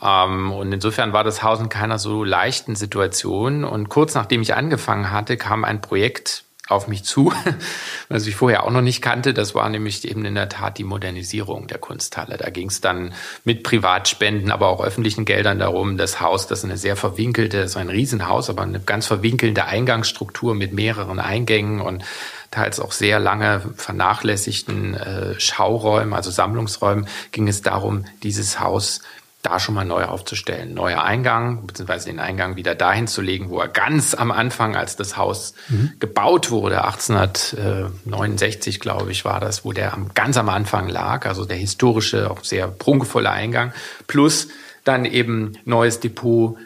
Ähm, 0.00 0.52
und 0.52 0.72
insofern 0.72 1.12
war 1.12 1.24
das 1.24 1.42
Haus 1.42 1.60
in 1.60 1.68
keiner 1.68 1.98
so 1.98 2.24
leichten 2.24 2.76
Situation. 2.76 3.64
Und 3.64 3.88
kurz 3.88 4.14
nachdem 4.14 4.42
ich 4.42 4.54
angefangen 4.54 5.10
hatte, 5.10 5.36
kam 5.36 5.64
ein 5.64 5.80
Projekt 5.80 6.45
auf 6.68 6.88
mich 6.88 7.04
zu, 7.04 7.32
was 8.08 8.26
ich 8.26 8.34
vorher 8.36 8.64
auch 8.64 8.70
noch 8.70 8.80
nicht 8.80 9.02
kannte. 9.02 9.34
Das 9.34 9.54
war 9.54 9.68
nämlich 9.68 10.06
eben 10.06 10.24
in 10.24 10.34
der 10.34 10.48
Tat 10.48 10.78
die 10.78 10.84
Modernisierung 10.84 11.66
der 11.66 11.78
Kunsthalle. 11.78 12.36
Da 12.36 12.50
ging 12.50 12.68
es 12.68 12.80
dann 12.80 13.14
mit 13.44 13.62
Privatspenden, 13.62 14.50
aber 14.50 14.68
auch 14.68 14.82
öffentlichen 14.82 15.24
Geldern 15.24 15.58
darum, 15.58 15.96
das 15.96 16.20
Haus, 16.20 16.46
das 16.46 16.60
ist 16.60 16.64
eine 16.64 16.76
sehr 16.76 16.96
verwinkelte, 16.96 17.68
so 17.68 17.78
ein 17.78 17.88
Riesenhaus, 17.88 18.50
aber 18.50 18.62
eine 18.62 18.80
ganz 18.80 19.06
verwinkelnde 19.06 19.64
Eingangsstruktur 19.66 20.54
mit 20.54 20.72
mehreren 20.72 21.20
Eingängen 21.20 21.80
und 21.80 22.02
teils 22.50 22.80
auch 22.80 22.92
sehr 22.92 23.18
lange 23.18 23.60
vernachlässigten 23.76 24.94
äh, 24.94 25.40
Schauräumen, 25.40 26.14
also 26.14 26.30
Sammlungsräumen, 26.30 27.06
ging 27.32 27.48
es 27.48 27.62
darum, 27.62 28.04
dieses 28.22 28.60
Haus 28.60 29.02
da 29.46 29.60
schon 29.60 29.74
mal 29.74 29.84
neu 29.84 30.04
aufzustellen. 30.04 30.74
Neuer 30.74 31.04
Eingang, 31.04 31.66
beziehungsweise 31.66 32.06
den 32.06 32.18
Eingang 32.18 32.56
wieder 32.56 32.74
dahin 32.74 33.06
zu 33.06 33.22
legen, 33.22 33.48
wo 33.48 33.60
er 33.60 33.68
ganz 33.68 34.14
am 34.14 34.32
Anfang, 34.32 34.74
als 34.74 34.96
das 34.96 35.16
Haus 35.16 35.54
mhm. 35.68 35.92
gebaut 36.00 36.50
wurde, 36.50 36.84
1869, 36.84 38.80
glaube 38.80 39.12
ich, 39.12 39.24
war 39.24 39.38
das, 39.38 39.64
wo 39.64 39.72
der 39.72 39.94
am, 39.94 40.10
ganz 40.14 40.36
am 40.36 40.48
Anfang 40.48 40.88
lag, 40.88 41.26
also 41.26 41.44
der 41.44 41.56
historische, 41.56 42.30
auch 42.30 42.42
sehr 42.42 42.66
prunkvolle 42.66 43.30
Eingang, 43.30 43.72
plus 44.08 44.48
dann 44.84 45.04
eben 45.04 45.52
neues 45.64 46.00
Depot 46.00 46.56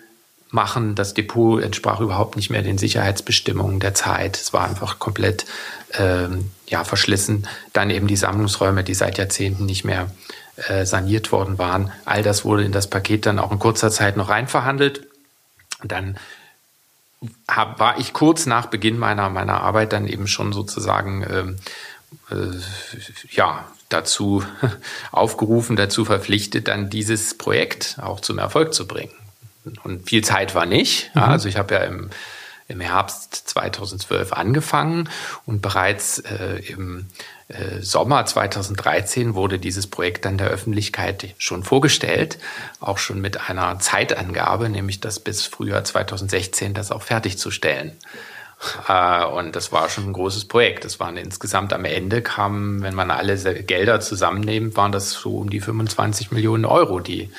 machen. 0.50 0.94
Das 0.94 1.14
Depot 1.14 1.62
entsprach 1.62 2.00
überhaupt 2.00 2.36
nicht 2.36 2.50
mehr 2.50 2.62
den 2.62 2.78
Sicherheitsbestimmungen 2.78 3.80
der 3.80 3.94
Zeit. 3.94 4.36
Es 4.36 4.52
war 4.52 4.68
einfach 4.68 4.98
komplett 4.98 5.46
ähm, 5.98 6.50
ja, 6.66 6.84
verschlissen. 6.84 7.46
Dann 7.72 7.90
eben 7.90 8.06
die 8.06 8.16
Sammlungsräume, 8.16 8.84
die 8.84 8.94
seit 8.94 9.18
Jahrzehnten 9.18 9.66
nicht 9.66 9.84
mehr 9.84 10.10
äh, 10.68 10.84
saniert 10.84 11.32
worden 11.32 11.58
waren. 11.58 11.92
All 12.04 12.22
das 12.22 12.44
wurde 12.44 12.64
in 12.64 12.72
das 12.72 12.88
Paket 12.88 13.26
dann 13.26 13.38
auch 13.38 13.52
in 13.52 13.58
kurzer 13.58 13.90
Zeit 13.90 14.16
noch 14.16 14.28
reinverhandelt. 14.28 15.06
Dann 15.82 16.18
hab, 17.48 17.78
war 17.78 17.98
ich 17.98 18.12
kurz 18.12 18.46
nach 18.46 18.66
Beginn 18.66 18.98
meiner, 18.98 19.28
meiner 19.30 19.62
Arbeit 19.62 19.92
dann 19.92 20.06
eben 20.06 20.26
schon 20.26 20.52
sozusagen 20.52 21.26
ähm, 21.28 21.56
äh, 22.30 22.56
ja, 23.30 23.66
dazu 23.88 24.44
aufgerufen, 25.12 25.76
dazu 25.76 26.04
verpflichtet, 26.04 26.68
dann 26.68 26.90
dieses 26.90 27.36
Projekt 27.36 27.98
auch 28.00 28.20
zum 28.20 28.38
Erfolg 28.38 28.74
zu 28.74 28.86
bringen. 28.86 29.12
Und 29.82 30.08
viel 30.08 30.24
Zeit 30.24 30.54
war 30.54 30.66
nicht. 30.66 31.14
Mhm. 31.14 31.22
Also 31.22 31.48
ich 31.48 31.56
habe 31.56 31.74
ja 31.74 31.80
im, 31.80 32.10
im 32.68 32.80
Herbst 32.80 33.48
2012 33.48 34.32
angefangen 34.32 35.08
und 35.44 35.60
bereits 35.60 36.18
äh, 36.20 36.62
im 36.68 37.06
Sommer 37.80 38.24
2013 38.24 39.34
wurde 39.34 39.58
dieses 39.58 39.86
Projekt 39.86 40.24
dann 40.24 40.38
der 40.38 40.48
Öffentlichkeit 40.48 41.34
schon 41.38 41.64
vorgestellt, 41.64 42.38
auch 42.78 42.98
schon 42.98 43.20
mit 43.20 43.48
einer 43.48 43.78
Zeitangabe, 43.78 44.68
nämlich 44.68 45.00
das 45.00 45.18
bis 45.20 45.46
Frühjahr 45.46 45.84
2016 45.84 46.74
das 46.74 46.92
auch 46.92 47.02
fertigzustellen. 47.02 47.96
Äh, 48.88 49.24
und 49.24 49.56
das 49.56 49.72
war 49.72 49.88
schon 49.88 50.08
ein 50.08 50.12
großes 50.12 50.46
Projekt. 50.46 50.84
Das 50.84 51.00
waren 51.00 51.16
insgesamt 51.16 51.72
am 51.72 51.84
Ende 51.84 52.22
kamen, 52.22 52.82
wenn 52.82 52.94
man 52.94 53.10
alle 53.10 53.36
Gelder 53.64 54.00
zusammennimmt, 54.00 54.76
waren 54.76 54.92
das 54.92 55.10
so 55.12 55.38
um 55.38 55.50
die 55.50 55.60
25 55.60 56.30
Millionen 56.30 56.64
Euro, 56.64 57.00
die 57.00 57.30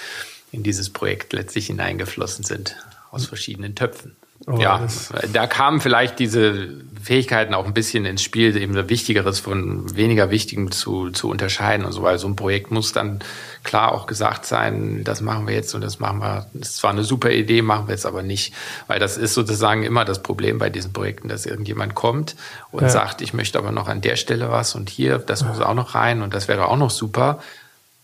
in 0.52 0.64
dieses 0.64 0.90
Projekt 0.90 1.34
letztlich 1.34 1.68
hineingeflossen 1.68 2.44
sind 2.44 2.76
aus 3.12 3.26
verschiedenen 3.26 3.76
Töpfen. 3.76 4.16
Oh, 4.48 4.58
ja, 4.58 4.88
da 5.34 5.46
kamen 5.46 5.82
vielleicht 5.82 6.18
diese 6.18 6.70
Fähigkeiten 7.02 7.54
auch 7.54 7.66
ein 7.66 7.74
bisschen 7.74 8.06
ins 8.06 8.22
Spiel, 8.22 8.56
eben 8.56 8.76
Wichtigeres 8.90 9.40
von 9.40 9.96
weniger 9.96 10.30
Wichtigem 10.30 10.72
zu, 10.72 11.10
zu 11.10 11.30
unterscheiden 11.30 11.86
und 11.86 11.92
so, 11.92 12.04
weil 12.04 12.20
so 12.20 12.28
ein 12.28 12.36
Projekt 12.36 12.72
muss 12.72 12.94
dann 12.94 13.20
klar 13.64 13.92
auch 13.92 14.06
gesagt 14.06 14.46
sein, 14.46 15.04
das 15.04 15.22
machen 15.22 15.48
wir 15.48 15.56
jetzt 15.56 15.74
und 15.74 15.82
das 15.82 16.00
machen 16.00 16.20
wir, 16.20 16.48
das 16.54 16.70
ist 16.70 16.78
zwar 16.78 16.92
eine 16.92 17.04
super 17.04 17.32
Idee, 17.32 17.62
machen 17.62 17.88
wir 17.88 17.94
jetzt 17.94 18.06
aber 18.06 18.24
nicht, 18.24 18.54
weil 18.88 19.00
das 19.00 19.18
ist 19.18 19.34
sozusagen 19.34 19.84
immer 19.84 20.06
das 20.06 20.22
Problem 20.22 20.58
bei 20.58 20.70
diesen 20.70 20.94
Projekten, 20.94 21.28
dass 21.28 21.46
irgendjemand 21.46 21.96
kommt 21.96 22.36
und 22.72 22.84
ja. 22.84 22.90
sagt, 22.90 23.22
ich 23.22 23.34
möchte 23.34 23.58
aber 23.58 23.72
noch 23.72 23.88
an 23.88 24.02
der 24.02 24.16
Stelle 24.16 24.52
was 24.52 24.76
und 24.76 24.90
hier, 24.90 25.18
das 25.18 25.44
muss 25.44 25.60
auch 25.60 25.76
noch 25.76 25.96
rein 25.96 26.22
und 26.22 26.34
das 26.34 26.48
wäre 26.48 26.68
auch 26.68 26.78
noch 26.78 26.92
super. 26.92 27.40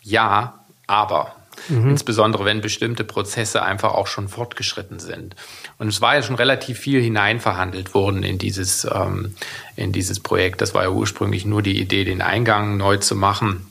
Ja, 0.02 0.60
aber 0.88 1.37
Mhm. 1.70 1.92
Insbesondere 1.92 2.46
wenn 2.46 2.62
bestimmte 2.62 3.04
Prozesse 3.04 3.62
einfach 3.62 3.94
auch 3.94 4.08
schon 4.08 4.28
fortgeschritten 4.28 5.00
sind. 5.00 5.36
Und 5.78 5.88
es 5.88 6.02
war 6.02 6.16
ja 6.16 6.22
schon 6.22 6.36
relativ 6.36 6.80
viel 6.80 7.02
hineinverhandelt 7.02 7.94
worden 7.94 8.24
in 8.24 8.38
dieses, 8.38 8.86
ähm, 8.86 9.36
in 9.76 9.92
dieses 9.92 10.20
Projekt. 10.20 10.62
Das 10.62 10.74
war 10.74 10.84
ja 10.84 10.90
ursprünglich 10.90 11.46
nur 11.46 11.62
die 11.62 11.80
Idee, 11.80 12.04
den 12.04 12.22
Eingang 12.22 12.78
neu 12.78 12.98
zu 12.98 13.16
machen. 13.16 13.68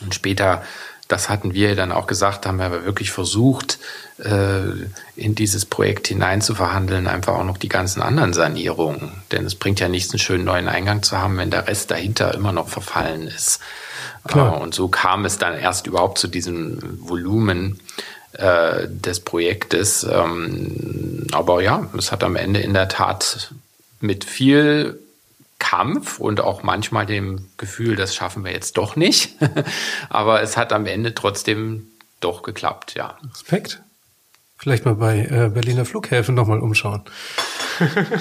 Und 0.00 0.14
später, 0.14 0.62
das 1.08 1.28
hatten 1.28 1.54
wir 1.54 1.74
dann 1.74 1.92
auch 1.92 2.06
gesagt, 2.06 2.46
haben 2.46 2.58
wir 2.58 2.66
aber 2.66 2.84
wirklich 2.84 3.10
versucht, 3.10 3.78
äh, 4.18 4.70
in 5.16 5.34
dieses 5.34 5.64
Projekt 5.64 6.08
hineinzuverhandeln, 6.08 7.06
einfach 7.06 7.34
auch 7.34 7.44
noch 7.44 7.58
die 7.58 7.68
ganzen 7.68 8.02
anderen 8.02 8.32
Sanierungen. 8.32 9.12
Denn 9.32 9.44
es 9.44 9.54
bringt 9.54 9.80
ja 9.80 9.88
nichts, 9.88 10.12
einen 10.12 10.18
schönen 10.18 10.44
neuen 10.44 10.68
Eingang 10.68 11.02
zu 11.02 11.18
haben, 11.18 11.36
wenn 11.38 11.50
der 11.50 11.66
Rest 11.66 11.90
dahinter 11.90 12.34
immer 12.34 12.52
noch 12.52 12.68
verfallen 12.68 13.26
ist. 13.26 13.60
Klar. 14.26 14.60
Und 14.60 14.74
so 14.74 14.88
kam 14.88 15.24
es 15.24 15.38
dann 15.38 15.54
erst 15.54 15.86
überhaupt 15.86 16.18
zu 16.18 16.28
diesem 16.28 16.78
Volumen 17.08 17.80
äh, 18.32 18.86
des 18.88 19.20
Projektes. 19.20 20.04
Ähm, 20.04 21.26
aber 21.32 21.62
ja, 21.62 21.88
es 21.96 22.12
hat 22.12 22.22
am 22.24 22.36
Ende 22.36 22.60
in 22.60 22.74
der 22.74 22.88
Tat 22.88 23.52
mit 24.00 24.24
viel 24.24 24.98
Kampf 25.58 26.20
und 26.20 26.40
auch 26.40 26.62
manchmal 26.62 27.06
dem 27.06 27.48
Gefühl, 27.56 27.96
das 27.96 28.14
schaffen 28.14 28.44
wir 28.44 28.52
jetzt 28.52 28.76
doch 28.76 28.96
nicht. 28.96 29.36
aber 30.08 30.42
es 30.42 30.56
hat 30.56 30.72
am 30.72 30.86
Ende 30.86 31.14
trotzdem 31.14 31.88
doch 32.20 32.42
geklappt, 32.42 32.94
ja. 32.94 33.18
Respekt. 33.32 33.80
Vielleicht 34.56 34.84
mal 34.84 34.94
bei 34.94 35.20
äh, 35.20 35.50
Berliner 35.52 35.84
Flughäfen 35.84 36.34
nochmal 36.34 36.60
umschauen. 36.60 37.02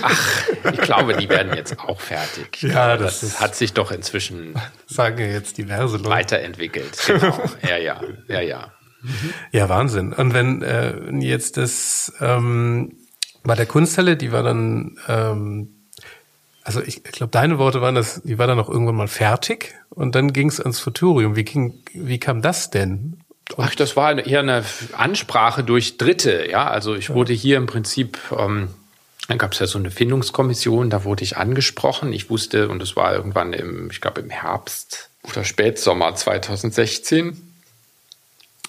Ach, 0.01 0.47
ich 0.71 0.81
glaube, 0.81 1.15
die 1.15 1.29
werden 1.29 1.53
jetzt 1.55 1.79
auch 1.79 1.99
fertig. 1.99 2.61
Ja, 2.61 2.97
das, 2.97 3.21
das 3.21 3.39
hat 3.39 3.55
sich 3.55 3.73
doch 3.73 3.91
inzwischen 3.91 4.55
sagen 4.85 5.19
ja 5.19 5.27
jetzt 5.27 5.57
diverse 5.57 5.97
Leute. 5.97 6.09
weiterentwickelt. 6.09 6.97
Genau. 7.05 7.39
ja, 7.67 7.77
ja, 7.77 8.01
ja, 8.27 8.41
ja. 8.41 8.71
Ja, 9.51 9.69
Wahnsinn. 9.69 10.13
Und 10.13 10.33
wenn 10.33 10.61
äh, 10.61 11.11
jetzt 11.19 11.57
das 11.57 12.13
ähm, 12.19 12.97
Bei 13.43 13.55
der 13.55 13.65
Kunsthalle, 13.65 14.17
die 14.17 14.31
war 14.31 14.43
dann, 14.43 14.97
ähm, 15.07 15.69
also 16.63 16.81
ich, 16.81 17.05
ich 17.05 17.11
glaube, 17.11 17.31
deine 17.31 17.59
Worte 17.59 17.81
waren, 17.81 17.95
dass 17.95 18.21
die 18.23 18.37
war 18.37 18.47
dann 18.47 18.59
auch 18.59 18.69
irgendwann 18.69 18.95
mal 18.95 19.07
fertig 19.07 19.75
und 19.89 20.15
dann 20.15 20.33
ging 20.33 20.49
es 20.49 20.59
ans 20.59 20.79
Futurium. 20.79 21.35
Wie, 21.35 21.45
ging, 21.45 21.83
wie 21.93 22.19
kam 22.19 22.41
das 22.41 22.69
denn? 22.69 23.21
Ach, 23.55 23.73
das 23.75 23.95
war 23.95 24.17
eher 24.25 24.41
eine 24.41 24.65
Ansprache 24.97 25.63
durch 25.63 25.97
Dritte, 25.97 26.49
ja. 26.49 26.67
Also 26.67 26.95
ich 26.95 27.09
wurde 27.09 27.33
hier 27.33 27.57
im 27.57 27.65
Prinzip, 27.65 28.17
ähm, 28.37 28.69
dann 29.27 29.37
gab 29.37 29.53
es 29.53 29.59
ja 29.59 29.67
so 29.67 29.77
eine 29.77 29.91
Findungskommission, 29.91 30.89
da 30.89 31.03
wurde 31.03 31.23
ich 31.23 31.37
angesprochen. 31.37 32.13
Ich 32.13 32.29
wusste, 32.29 32.69
und 32.69 32.79
das 32.79 32.95
war 32.95 33.13
irgendwann 33.13 33.53
im, 33.53 33.89
ich 33.91 33.99
glaube 33.99 34.21
im 34.21 34.29
Herbst 34.29 35.09
oder 35.23 35.43
Spätsommer 35.43 36.15
2016, 36.15 37.37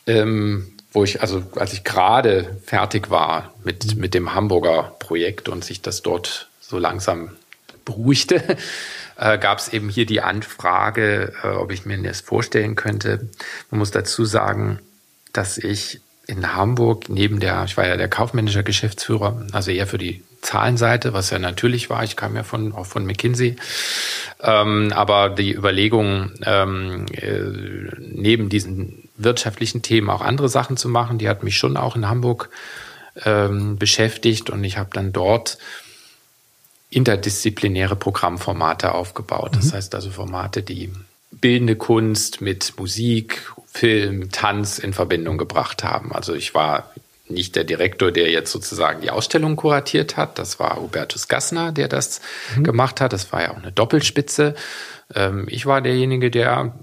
ähm, 0.06 0.72
wo 0.92 1.04
ich, 1.04 1.20
also 1.20 1.44
als 1.54 1.72
ich 1.74 1.84
gerade 1.84 2.60
fertig 2.64 3.10
war 3.10 3.54
mit, 3.62 3.96
mit 3.96 4.14
dem 4.14 4.34
Hamburger 4.34 4.96
Projekt 4.98 5.48
und 5.48 5.64
sich 5.64 5.80
das 5.80 6.02
dort 6.02 6.48
so 6.60 6.78
langsam 6.78 7.36
beruhigte, 7.84 8.42
äh, 9.16 9.38
gab 9.38 9.58
es 9.58 9.68
eben 9.68 9.88
hier 9.88 10.06
die 10.06 10.22
Anfrage, 10.22 11.34
äh, 11.44 11.48
ob 11.48 11.70
ich 11.70 11.86
mir 11.86 12.02
das 12.02 12.20
vorstellen 12.20 12.74
könnte. 12.74 13.28
Man 13.70 13.78
muss 13.78 13.92
dazu 13.92 14.24
sagen, 14.24 14.80
dass 15.32 15.56
ich 15.56 16.00
in 16.26 16.54
Hamburg 16.54 17.08
neben 17.08 17.38
der, 17.38 17.64
ich 17.64 17.76
war 17.76 17.86
ja 17.86 17.96
der 17.96 18.08
kaufmännische 18.08 18.64
Geschäftsführer, 18.64 19.46
also 19.52 19.70
eher 19.70 19.86
für 19.86 19.98
die 19.98 20.24
Zahlenseite, 20.48 21.12
was 21.12 21.28
ja 21.28 21.38
natürlich 21.38 21.90
war. 21.90 22.04
Ich 22.04 22.16
kam 22.16 22.34
ja 22.34 22.42
von, 22.42 22.72
auch 22.72 22.86
von 22.86 23.04
McKinsey. 23.04 23.56
Ähm, 24.40 24.92
aber 24.94 25.28
die 25.28 25.52
Überlegung, 25.54 26.32
ähm, 26.42 27.04
äh, 27.12 27.42
neben 27.98 28.48
diesen 28.48 29.10
wirtschaftlichen 29.18 29.82
Themen 29.82 30.08
auch 30.08 30.22
andere 30.22 30.48
Sachen 30.48 30.78
zu 30.78 30.88
machen, 30.88 31.18
die 31.18 31.28
hat 31.28 31.42
mich 31.42 31.58
schon 31.58 31.76
auch 31.76 31.96
in 31.96 32.08
Hamburg 32.08 32.48
ähm, 33.26 33.76
beschäftigt 33.76 34.48
und 34.48 34.64
ich 34.64 34.78
habe 34.78 34.88
dann 34.94 35.12
dort 35.12 35.58
interdisziplinäre 36.88 37.96
Programmformate 37.96 38.94
aufgebaut. 38.94 39.54
Das 39.54 39.66
mhm. 39.66 39.72
heißt 39.72 39.94
also 39.94 40.10
Formate, 40.10 40.62
die 40.62 40.90
bildende 41.30 41.76
Kunst 41.76 42.40
mit 42.40 42.72
Musik, 42.78 43.52
Film, 43.66 44.30
Tanz 44.32 44.78
in 44.78 44.94
Verbindung 44.94 45.36
gebracht 45.36 45.84
haben. 45.84 46.10
Also 46.12 46.32
ich 46.32 46.54
war 46.54 46.90
nicht 47.30 47.56
der 47.56 47.64
Direktor, 47.64 48.10
der 48.10 48.30
jetzt 48.30 48.52
sozusagen 48.52 49.00
die 49.00 49.10
Ausstellung 49.10 49.56
kuratiert 49.56 50.16
hat. 50.16 50.38
Das 50.38 50.58
war 50.58 50.80
Hubertus 50.80 51.28
Gassner, 51.28 51.72
der 51.72 51.88
das 51.88 52.20
mhm. 52.56 52.64
gemacht 52.64 53.00
hat. 53.00 53.12
Das 53.12 53.32
war 53.32 53.42
ja 53.42 53.50
auch 53.52 53.58
eine 53.58 53.72
Doppelspitze. 53.72 54.54
Ähm, 55.14 55.46
ich 55.48 55.66
war 55.66 55.80
derjenige, 55.80 56.30
der 56.30 56.74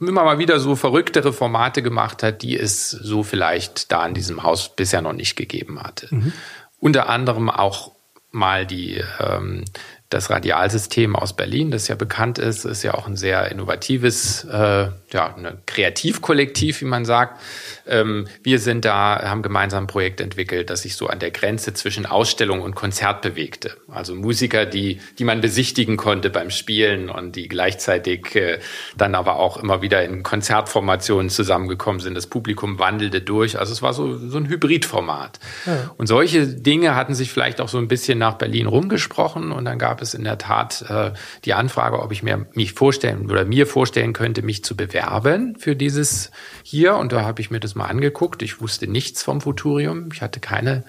immer 0.00 0.24
mal 0.24 0.38
wieder 0.38 0.60
so 0.60 0.76
verrücktere 0.76 1.32
Formate 1.32 1.82
gemacht 1.82 2.22
hat, 2.22 2.42
die 2.42 2.58
es 2.58 2.90
so 2.90 3.22
vielleicht 3.22 3.92
da 3.92 4.06
in 4.06 4.14
diesem 4.14 4.42
Haus 4.42 4.74
bisher 4.74 5.02
noch 5.02 5.12
nicht 5.12 5.36
gegeben 5.36 5.82
hatte. 5.82 6.08
Mhm. 6.10 6.32
Unter 6.80 7.08
anderem 7.08 7.50
auch 7.50 7.92
mal 8.30 8.66
die, 8.66 9.02
ähm, 9.20 9.64
das 10.10 10.30
Radialsystem 10.30 11.16
aus 11.16 11.34
Berlin, 11.34 11.70
das 11.70 11.88
ja 11.88 11.96
bekannt 11.96 12.38
ist, 12.38 12.64
ist 12.64 12.84
ja 12.84 12.94
auch 12.94 13.08
ein 13.08 13.16
sehr 13.16 13.50
innovatives, 13.50 14.44
äh, 14.44 14.88
ja, 15.12 15.34
ein 15.36 15.58
Kreativkollektiv, 15.66 16.82
wie 16.82 16.86
man 16.86 17.04
sagt. 17.04 17.40
Ähm, 17.86 18.28
wir 18.42 18.58
sind 18.60 18.84
da, 18.84 19.20
haben 19.24 19.42
gemeinsam 19.42 19.84
ein 19.84 19.86
Projekt 19.86 20.20
entwickelt, 20.20 20.70
das 20.70 20.82
sich 20.82 20.94
so 20.94 21.08
an 21.08 21.18
der 21.18 21.30
Grenze 21.30 21.74
zwischen 21.74 22.06
Ausstellung 22.06 22.60
und 22.60 22.74
Konzert 22.74 23.22
bewegte. 23.22 23.76
Also 23.88 24.14
Musiker, 24.14 24.66
die, 24.66 25.00
die 25.18 25.24
man 25.24 25.40
besichtigen 25.40 25.96
konnte 25.96 26.30
beim 26.30 26.50
Spielen 26.50 27.10
und 27.10 27.34
die 27.34 27.48
gleichzeitig 27.48 28.36
äh, 28.36 28.60
dann 28.96 29.14
aber 29.14 29.36
auch 29.36 29.56
immer 29.56 29.82
wieder 29.82 30.04
in 30.04 30.22
Konzertformationen 30.22 31.28
zusammengekommen 31.28 32.00
sind. 32.00 32.14
Das 32.14 32.28
Publikum 32.28 32.78
wandelte 32.78 33.20
durch. 33.20 33.58
Also 33.58 33.72
es 33.72 33.82
war 33.82 33.92
so, 33.92 34.16
so 34.16 34.38
ein 34.38 34.48
Hybridformat. 34.48 35.40
Ja. 35.66 35.90
Und 35.96 36.06
solche 36.06 36.46
Dinge 36.46 36.94
hatten 36.94 37.14
sich 37.14 37.32
vielleicht 37.32 37.60
auch 37.60 37.68
so 37.68 37.78
ein 37.78 37.88
bisschen 37.88 38.18
nach 38.18 38.34
Berlin 38.34 38.66
rumgesprochen 38.66 39.50
und 39.50 39.64
dann 39.64 39.78
gab 39.78 39.93
es 40.02 40.14
in 40.14 40.24
der 40.24 40.38
Tat 40.38 40.84
äh, 40.88 41.12
die 41.44 41.54
Anfrage, 41.54 42.00
ob 42.00 42.12
ich 42.12 42.22
mir 42.22 42.46
mich 42.54 42.72
vorstellen 42.72 43.30
oder 43.30 43.44
mir 43.44 43.66
vorstellen 43.66 44.12
könnte, 44.12 44.42
mich 44.42 44.64
zu 44.64 44.76
bewerben 44.76 45.56
für 45.58 45.76
dieses 45.76 46.30
hier. 46.62 46.96
Und 46.96 47.12
da 47.12 47.22
habe 47.22 47.40
ich 47.40 47.50
mir 47.50 47.60
das 47.60 47.74
mal 47.74 47.86
angeguckt. 47.86 48.42
Ich 48.42 48.60
wusste 48.60 48.86
nichts 48.86 49.22
vom 49.22 49.40
Futurium. 49.40 50.08
Ich 50.12 50.22
hatte 50.22 50.40
keine 50.40 50.84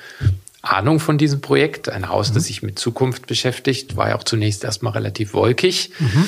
Ahnung 0.61 0.99
von 0.99 1.17
diesem 1.17 1.41
Projekt. 1.41 1.89
Ein 1.89 2.09
Haus, 2.09 2.29
mhm. 2.29 2.35
das 2.35 2.45
sich 2.45 2.63
mit 2.63 2.79
Zukunft 2.79 3.27
beschäftigt, 3.27 3.95
war 3.95 4.09
ja 4.09 4.15
auch 4.15 4.23
zunächst 4.23 4.63
erstmal 4.63 4.93
relativ 4.93 5.33
wolkig. 5.33 5.91
Mhm. 5.99 6.27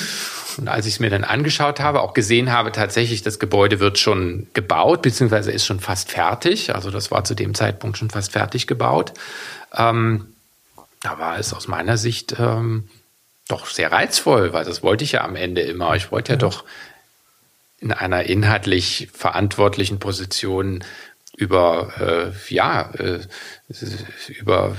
Und 0.58 0.68
als 0.68 0.86
ich 0.86 0.94
es 0.94 1.00
mir 1.00 1.10
dann 1.10 1.24
angeschaut 1.24 1.80
habe, 1.80 2.00
auch 2.00 2.14
gesehen 2.14 2.50
habe, 2.52 2.72
tatsächlich, 2.72 3.22
das 3.22 3.38
Gebäude 3.38 3.78
wird 3.80 3.98
schon 3.98 4.48
gebaut, 4.54 5.02
beziehungsweise 5.02 5.52
ist 5.52 5.66
schon 5.66 5.80
fast 5.80 6.10
fertig. 6.10 6.74
Also 6.74 6.90
das 6.90 7.10
war 7.10 7.24
zu 7.24 7.34
dem 7.34 7.54
Zeitpunkt 7.54 7.96
schon 7.96 8.10
fast 8.10 8.32
fertig 8.32 8.66
gebaut. 8.66 9.12
Ähm, 9.74 10.26
da 11.00 11.18
war 11.18 11.38
es 11.38 11.54
aus 11.54 11.68
meiner 11.68 11.96
Sicht 11.96 12.36
ähm, 12.38 12.88
doch 13.48 13.66
sehr 13.66 13.92
reizvoll, 13.92 14.52
weil 14.52 14.64
das 14.64 14.82
wollte 14.82 15.04
ich 15.04 15.12
ja 15.12 15.24
am 15.24 15.36
Ende 15.36 15.62
immer. 15.62 15.94
Ich 15.96 16.12
wollte 16.12 16.32
ja, 16.32 16.36
ja 16.36 16.40
doch 16.40 16.64
in 17.80 17.92
einer 17.92 18.24
inhaltlich 18.24 19.08
verantwortlichen 19.12 19.98
Position 19.98 20.84
über 21.38 21.92
äh, 22.00 22.54
ja 22.54 22.90
äh, 22.94 23.20
über 24.40 24.76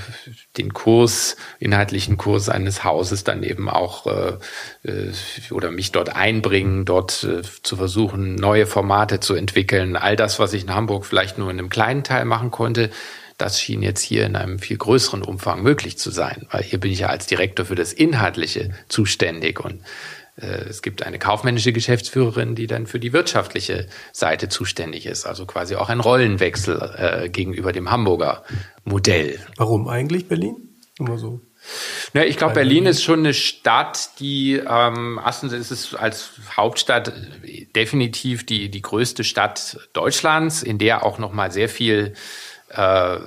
den 0.58 0.74
Kurs 0.74 1.36
inhaltlichen 1.58 2.18
Kurs 2.18 2.50
eines 2.50 2.84
Hauses 2.84 3.24
dann 3.24 3.42
eben 3.42 3.70
auch 3.70 4.06
äh, 4.06 4.36
äh, 4.84 5.12
oder 5.50 5.70
mich 5.70 5.90
dort 5.90 6.14
einbringen 6.14 6.84
dort 6.84 7.24
äh, 7.24 7.40
zu 7.62 7.76
versuchen 7.76 8.34
neue 8.34 8.66
Formate 8.66 9.20
zu 9.20 9.34
entwickeln 9.34 9.96
all 9.96 10.16
das 10.16 10.38
was 10.38 10.52
ich 10.52 10.64
in 10.64 10.74
Hamburg 10.74 11.06
vielleicht 11.06 11.38
nur 11.38 11.50
in 11.50 11.58
einem 11.58 11.70
kleinen 11.70 12.04
Teil 12.04 12.26
machen 12.26 12.50
konnte 12.50 12.90
das 13.40 13.60
schien 13.60 13.82
jetzt 13.82 14.02
hier 14.02 14.26
in 14.26 14.36
einem 14.36 14.58
viel 14.58 14.76
größeren 14.76 15.22
Umfang 15.22 15.62
möglich 15.62 15.98
zu 15.98 16.10
sein 16.10 16.46
weil 16.50 16.62
hier 16.62 16.80
bin 16.80 16.92
ich 16.92 17.00
ja 17.00 17.08
als 17.08 17.26
Direktor 17.26 17.66
für 17.66 17.74
das 17.74 17.92
inhaltliche 17.92 18.70
zuständig 18.88 19.60
und 19.60 19.82
äh, 20.40 20.68
es 20.68 20.82
gibt 20.82 21.02
eine 21.02 21.18
kaufmännische 21.18 21.72
Geschäftsführerin, 21.72 22.54
die 22.54 22.66
dann 22.66 22.86
für 22.86 22.98
die 22.98 23.12
wirtschaftliche 23.12 23.86
Seite 24.12 24.48
zuständig 24.48 25.06
ist. 25.06 25.26
Also 25.26 25.46
quasi 25.46 25.76
auch 25.76 25.88
ein 25.88 26.00
Rollenwechsel 26.00 26.94
äh, 26.96 27.28
gegenüber 27.28 27.72
dem 27.72 27.90
Hamburger 27.90 28.44
Modell. 28.84 29.38
Warum 29.56 29.88
eigentlich 29.88 30.28
Berlin? 30.28 30.56
Immer 30.98 31.18
so. 31.18 31.40
Ja, 32.14 32.24
ich 32.24 32.38
glaube, 32.38 32.54
Berlin 32.54 32.86
ist 32.86 33.02
schon 33.02 33.20
eine 33.20 33.34
Stadt, 33.34 34.18
die 34.18 34.54
ähm, 34.54 35.20
erstens 35.22 35.52
ist 35.52 35.70
es 35.70 35.94
als 35.94 36.30
Hauptstadt 36.56 37.12
definitiv 37.76 38.46
die 38.46 38.70
die 38.70 38.80
größte 38.80 39.24
Stadt 39.24 39.76
Deutschlands, 39.92 40.62
in 40.62 40.78
der 40.78 41.04
auch 41.04 41.18
noch 41.18 41.32
mal 41.32 41.52
sehr 41.52 41.68
viel 41.68 42.14
äh, 42.70 43.18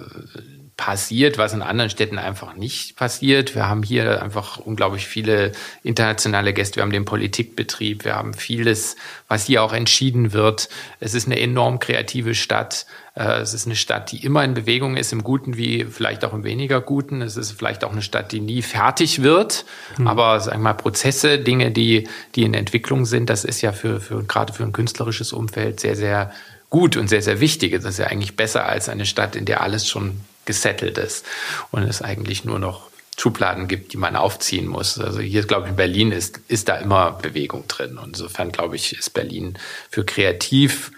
passiert, 0.78 1.38
was 1.38 1.54
in 1.54 1.62
anderen 1.62 1.90
Städten 1.90 2.18
einfach 2.18 2.56
nicht 2.56 2.96
passiert. 2.96 3.54
Wir 3.54 3.70
haben 3.70 3.84
hier 3.84 4.24
einfach 4.24 4.58
unglaublich 4.58 5.08
viele 5.08 5.52
internationale 5.84 6.52
Gäste. 6.52 6.78
Wir 6.78 6.84
haben 6.84 6.92
den 6.92 7.06
Politikbetrieb. 7.06 8.04
Wir 8.06 8.16
haben 8.16 8.34
vieles, 8.34 8.96
was 9.28 9.46
hier 9.46 9.64
auch 9.64 9.72
entschieden 9.72 10.34
wird. 10.34 10.70
Es 11.00 11.14
ist 11.14 11.28
eine 11.28 11.40
enorm 11.40 11.78
kreative 11.78 12.34
Stadt. 12.34 12.88
Äh, 13.16 13.42
es 13.42 13.54
ist 13.54 13.68
eine 13.68 13.76
Stadt, 13.76 14.12
die 14.12 14.26
immer 14.26 14.44
in 14.44 14.56
Bewegung 14.56 14.98
ist, 14.98 15.14
im 15.14 15.24
Guten 15.24 15.58
wie 15.58 15.86
vielleicht 15.86 16.26
auch 16.26 16.34
im 16.34 16.44
weniger 16.44 16.82
Guten. 16.82 17.22
Es 17.22 17.38
ist 17.38 17.52
vielleicht 17.52 17.84
auch 17.84 17.92
eine 17.92 18.02
Stadt, 18.02 18.32
die 18.32 18.40
nie 18.40 18.64
fertig 18.64 19.22
wird. 19.22 19.66
Mhm. 19.98 20.08
Aber 20.08 20.40
sagen 20.40 20.60
wir 20.60 20.64
mal 20.64 20.74
Prozesse, 20.74 21.38
Dinge, 21.38 21.70
die, 21.72 22.10
die 22.34 22.44
in 22.44 22.56
Entwicklung 22.56 23.06
sind, 23.06 23.30
das 23.30 23.46
ist 23.46 23.62
ja 23.62 23.74
für, 23.74 24.02
für 24.02 24.24
gerade 24.24 24.52
für 24.52 24.64
ein 24.64 24.74
künstlerisches 24.74 25.34
Umfeld 25.34 25.80
sehr, 25.80 25.96
sehr 25.96 26.32
gut 26.74 26.98
und 26.98 27.08
sehr, 27.08 27.22
sehr 27.22 27.40
wichtig. 27.40 27.72
Das 27.74 27.86
ist 27.86 28.00
ja 28.00 28.08
eigentlich 28.08 28.36
besser 28.36 28.66
als 28.66 28.90
eine 28.90 29.06
Stadt, 29.06 29.36
in 29.36 29.46
der 29.46 29.62
alles 29.62 29.88
schon 29.88 30.22
gesettelt 30.46 30.98
ist 30.98 31.24
und 31.70 31.84
es 31.84 32.02
eigentlich 32.02 32.46
nur 32.46 32.58
noch 32.58 32.90
Schubladen 33.16 33.68
gibt, 33.68 33.94
die 33.94 33.98
man 33.98 34.16
aufziehen 34.16 34.66
muss. 34.66 34.98
Also 34.98 35.20
hier, 35.20 35.44
glaube 35.44 35.66
ich, 35.66 35.70
in 35.70 35.76
Berlin 35.76 36.12
ist, 36.12 36.40
ist 36.48 36.68
da 36.68 36.78
immer 36.78 37.12
Bewegung 37.12 37.68
drin. 37.68 38.00
Und 38.00 38.08
insofern, 38.08 38.52
glaube 38.52 38.76
ich, 38.76 38.98
ist 38.98 39.12
Berlin 39.12 39.60
für 39.92 40.04
kreativ 40.04 40.92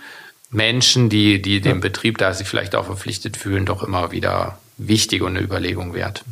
Menschen, 0.49 1.09
die, 1.09 1.41
die 1.41 1.59
dem 1.59 1.80
ja. 1.80 1.82
Betrieb, 1.82 2.19
da 2.19 2.34
sich 2.34 2.47
vielleicht 2.47 2.73
auch 2.73 2.86
verpflichtet 2.86 3.36
fühlen, 3.36 3.65
doch 3.65 3.84
immer 3.84 4.13
wieder 4.13 4.57
wichtig 4.78 5.23
und 5.23 5.36
eine 5.36 5.41
Überlegung 5.41 5.93
wert. 5.93 6.23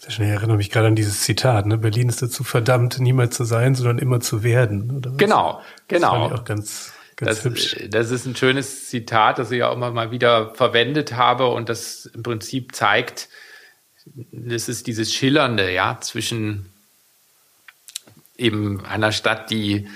Sehr 0.00 0.10
schnell 0.10 0.30
erinnere 0.30 0.56
mich 0.56 0.70
gerade 0.70 0.88
an 0.88 0.96
dieses 0.96 1.20
Zitat, 1.20 1.66
ne? 1.66 1.78
Berlin 1.78 2.08
ist 2.08 2.20
dazu 2.20 2.42
verdammt, 2.42 2.98
niemals 2.98 3.36
zu 3.36 3.44
sein, 3.44 3.76
sondern 3.76 3.98
immer 3.98 4.18
zu 4.18 4.42
werden. 4.42 5.02
Genau, 5.18 5.60
genau. 5.86 6.00
Das 6.00 6.10
fand 6.10 6.26
ich 6.26 6.40
auch 6.40 6.44
ganz, 6.44 6.92
Ganz 7.20 7.42
das, 7.42 7.44
hübsch. 7.44 7.76
das 7.90 8.10
ist 8.10 8.26
ein 8.26 8.34
schönes 8.34 8.88
Zitat, 8.88 9.38
das 9.38 9.50
ich 9.50 9.62
auch 9.62 9.74
immer 9.74 9.90
mal 9.90 10.10
wieder 10.10 10.54
verwendet 10.54 11.12
habe 11.12 11.48
und 11.48 11.68
das 11.68 12.06
im 12.06 12.22
Prinzip 12.22 12.74
zeigt, 12.74 13.28
das 14.32 14.68
ist 14.68 14.86
dieses 14.86 15.12
Schillernde, 15.12 15.70
ja, 15.72 15.98
zwischen 16.00 16.72
eben 18.36 18.84
einer 18.86 19.12
Stadt, 19.12 19.50
die 19.50 19.86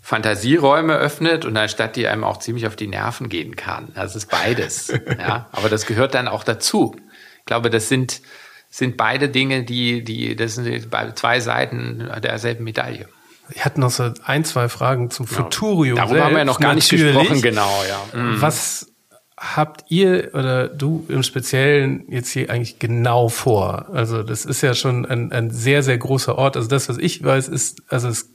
Fantasieräume 0.00 0.96
öffnet 0.96 1.44
und 1.44 1.56
einer 1.56 1.68
Stadt, 1.68 1.94
die 1.94 2.08
einem 2.08 2.24
auch 2.24 2.38
ziemlich 2.38 2.66
auf 2.66 2.74
die 2.74 2.88
Nerven 2.88 3.28
gehen 3.28 3.54
kann. 3.54 3.92
Das 3.94 4.16
ist 4.16 4.28
beides. 4.28 4.88
ja, 5.18 5.48
aber 5.52 5.68
das 5.68 5.86
gehört 5.86 6.14
dann 6.14 6.26
auch 6.26 6.42
dazu. 6.42 6.96
Ich 7.38 7.44
glaube, 7.44 7.70
das 7.70 7.88
sind, 7.88 8.20
sind 8.68 8.96
beide 8.96 9.28
Dinge, 9.28 9.62
die, 9.62 10.02
die, 10.02 10.34
das 10.34 10.56
sind 10.56 10.88
zwei 11.14 11.38
Seiten 11.38 12.10
derselben 12.20 12.64
Medaille. 12.64 13.08
Wir 13.52 13.64
hatten 13.64 13.80
noch 13.80 13.90
so 13.90 14.10
ein, 14.24 14.44
zwei 14.44 14.68
Fragen 14.68 15.10
zum 15.10 15.26
genau. 15.26 15.42
Futurium. 15.42 15.96
Darüber 15.96 16.14
selbst, 16.14 16.24
haben 16.24 16.32
wir 16.32 16.38
ja 16.38 16.44
noch 16.44 16.60
gar 16.60 16.74
nicht 16.74 16.88
gesprochen, 16.90 17.42
genau, 17.42 17.82
ja. 17.88 18.18
Mhm. 18.18 18.40
Was 18.40 18.92
habt 19.36 19.90
ihr 19.90 20.30
oder 20.34 20.68
du 20.68 21.04
im 21.08 21.22
Speziellen 21.22 22.04
jetzt 22.08 22.30
hier 22.30 22.48
eigentlich 22.48 22.78
genau 22.78 23.28
vor? 23.28 23.88
Also 23.92 24.22
das 24.22 24.44
ist 24.44 24.62
ja 24.62 24.74
schon 24.74 25.04
ein, 25.04 25.32
ein 25.32 25.50
sehr, 25.50 25.82
sehr 25.82 25.98
großer 25.98 26.38
Ort. 26.38 26.56
Also 26.56 26.68
das, 26.68 26.88
was 26.88 26.98
ich 26.98 27.22
weiß, 27.22 27.48
ist, 27.48 27.82
also 27.88 28.08
es, 28.08 28.30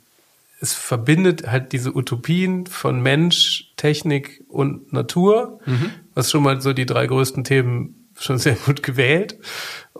es 0.59 0.73
verbindet 0.73 1.47
halt 1.49 1.71
diese 1.71 1.95
Utopien 1.95 2.67
von 2.67 3.01
Mensch, 3.01 3.71
Technik 3.77 4.43
und 4.49 4.91
Natur, 4.91 5.59
mhm. 5.65 5.91
was 6.13 6.29
schon 6.29 6.43
mal 6.43 6.61
so 6.61 6.73
die 6.73 6.85
drei 6.85 7.07
größten 7.07 7.43
Themen 7.43 8.06
schon 8.19 8.37
sehr 8.37 8.55
gut 8.55 8.83
gewählt. 8.83 9.37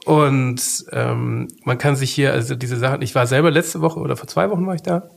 Und 0.05 0.85
ähm, 0.91 1.47
man 1.63 1.77
kann 1.77 1.95
sich 1.95 2.11
hier, 2.11 2.33
also 2.33 2.55
diese 2.55 2.77
Sachen, 2.77 3.01
ich 3.01 3.15
war 3.15 3.27
selber 3.27 3.51
letzte 3.51 3.81
Woche 3.81 3.99
oder 3.99 4.15
vor 4.15 4.27
zwei 4.27 4.49
Wochen 4.49 4.65
war 4.65 4.75
ich 4.75 4.83
da 4.83 5.09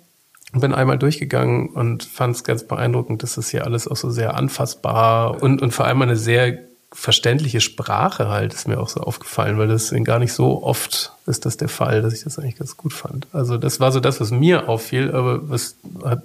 bin 0.52 0.74
einmal 0.74 0.98
durchgegangen 0.98 1.68
und 1.68 2.02
fand 2.02 2.34
es 2.34 2.44
ganz 2.44 2.64
beeindruckend, 2.64 3.22
dass 3.22 3.34
das 3.34 3.50
hier 3.50 3.64
alles 3.64 3.86
auch 3.86 3.96
so 3.96 4.10
sehr 4.10 4.34
anfassbar 4.34 5.42
und, 5.42 5.62
und 5.62 5.72
vor 5.72 5.86
allem 5.86 6.02
eine 6.02 6.16
sehr 6.16 6.58
verständliche 6.92 7.60
Sprache 7.60 8.28
halt, 8.28 8.52
ist 8.52 8.66
mir 8.66 8.80
auch 8.80 8.88
so 8.88 9.00
aufgefallen, 9.00 9.58
weil 9.58 9.68
das 9.68 9.94
gar 10.02 10.18
nicht 10.18 10.32
so 10.32 10.64
oft 10.64 11.12
ist 11.26 11.46
das 11.46 11.56
der 11.56 11.68
Fall, 11.68 12.02
dass 12.02 12.12
ich 12.12 12.24
das 12.24 12.38
eigentlich 12.38 12.56
ganz 12.56 12.76
gut 12.76 12.92
fand. 12.92 13.28
Also 13.32 13.58
das 13.58 13.78
war 13.78 13.92
so 13.92 14.00
das, 14.00 14.20
was 14.20 14.32
mir 14.32 14.68
auffiel, 14.68 15.12
aber 15.12 15.48
was 15.48 15.76
hat, 16.04 16.24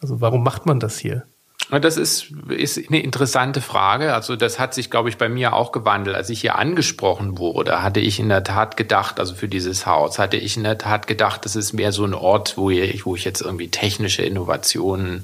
also 0.00 0.20
warum 0.20 0.42
macht 0.42 0.66
man 0.66 0.80
das 0.80 0.98
hier? 0.98 1.22
Das 1.70 1.96
ist, 1.96 2.30
ist 2.48 2.78
eine 2.88 3.02
interessante 3.02 3.60
Frage. 3.60 4.14
Also 4.14 4.36
das 4.36 4.58
hat 4.58 4.74
sich, 4.74 4.90
glaube 4.90 5.08
ich, 5.08 5.16
bei 5.16 5.28
mir 5.28 5.54
auch 5.54 5.72
gewandelt. 5.72 6.14
Als 6.14 6.28
ich 6.28 6.40
hier 6.40 6.56
angesprochen 6.56 7.38
wurde, 7.38 7.82
hatte 7.82 8.00
ich 8.00 8.20
in 8.20 8.28
der 8.28 8.44
Tat 8.44 8.76
gedacht, 8.76 9.18
also 9.18 9.34
für 9.34 9.48
dieses 9.48 9.86
Haus, 9.86 10.18
hatte 10.18 10.36
ich 10.36 10.56
in 10.56 10.64
der 10.64 10.78
Tat 10.78 11.06
gedacht, 11.06 11.44
das 11.44 11.56
ist 11.56 11.72
mehr 11.72 11.92
so 11.92 12.04
ein 12.04 12.14
Ort, 12.14 12.56
wo 12.58 12.70
ich, 12.70 13.06
wo 13.06 13.16
ich 13.16 13.24
jetzt 13.24 13.40
irgendwie 13.40 13.70
technische 13.70 14.22
Innovationen 14.22 15.22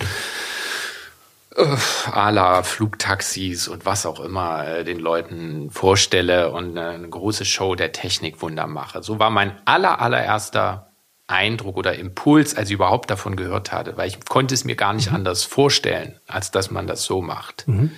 äh, 1.56 1.62
à 2.10 2.30
la 2.30 2.62
Flugtaxis 2.62 3.68
und 3.68 3.84
was 3.84 4.06
auch 4.06 4.20
immer 4.20 4.66
äh, 4.66 4.84
den 4.84 4.98
Leuten 4.98 5.70
vorstelle 5.70 6.50
und 6.52 6.78
eine 6.78 7.08
große 7.08 7.44
Show 7.44 7.74
der 7.74 7.92
Technikwunder 7.92 8.66
mache. 8.66 9.02
So 9.02 9.18
war 9.18 9.30
mein 9.30 9.52
aller, 9.66 10.00
allererster 10.00 10.89
Eindruck 11.30 11.76
oder 11.76 11.96
Impuls, 11.96 12.56
als 12.56 12.68
ich 12.68 12.74
überhaupt 12.74 13.10
davon 13.10 13.36
gehört 13.36 13.72
hatte, 13.72 13.96
weil 13.96 14.08
ich 14.08 14.24
konnte 14.24 14.54
es 14.54 14.64
mir 14.64 14.76
gar 14.76 14.92
nicht 14.92 15.10
mhm. 15.10 15.16
anders 15.16 15.44
vorstellen, 15.44 16.18
als 16.26 16.50
dass 16.50 16.70
man 16.70 16.86
das 16.86 17.04
so 17.04 17.22
macht. 17.22 17.66
Mhm. 17.68 17.92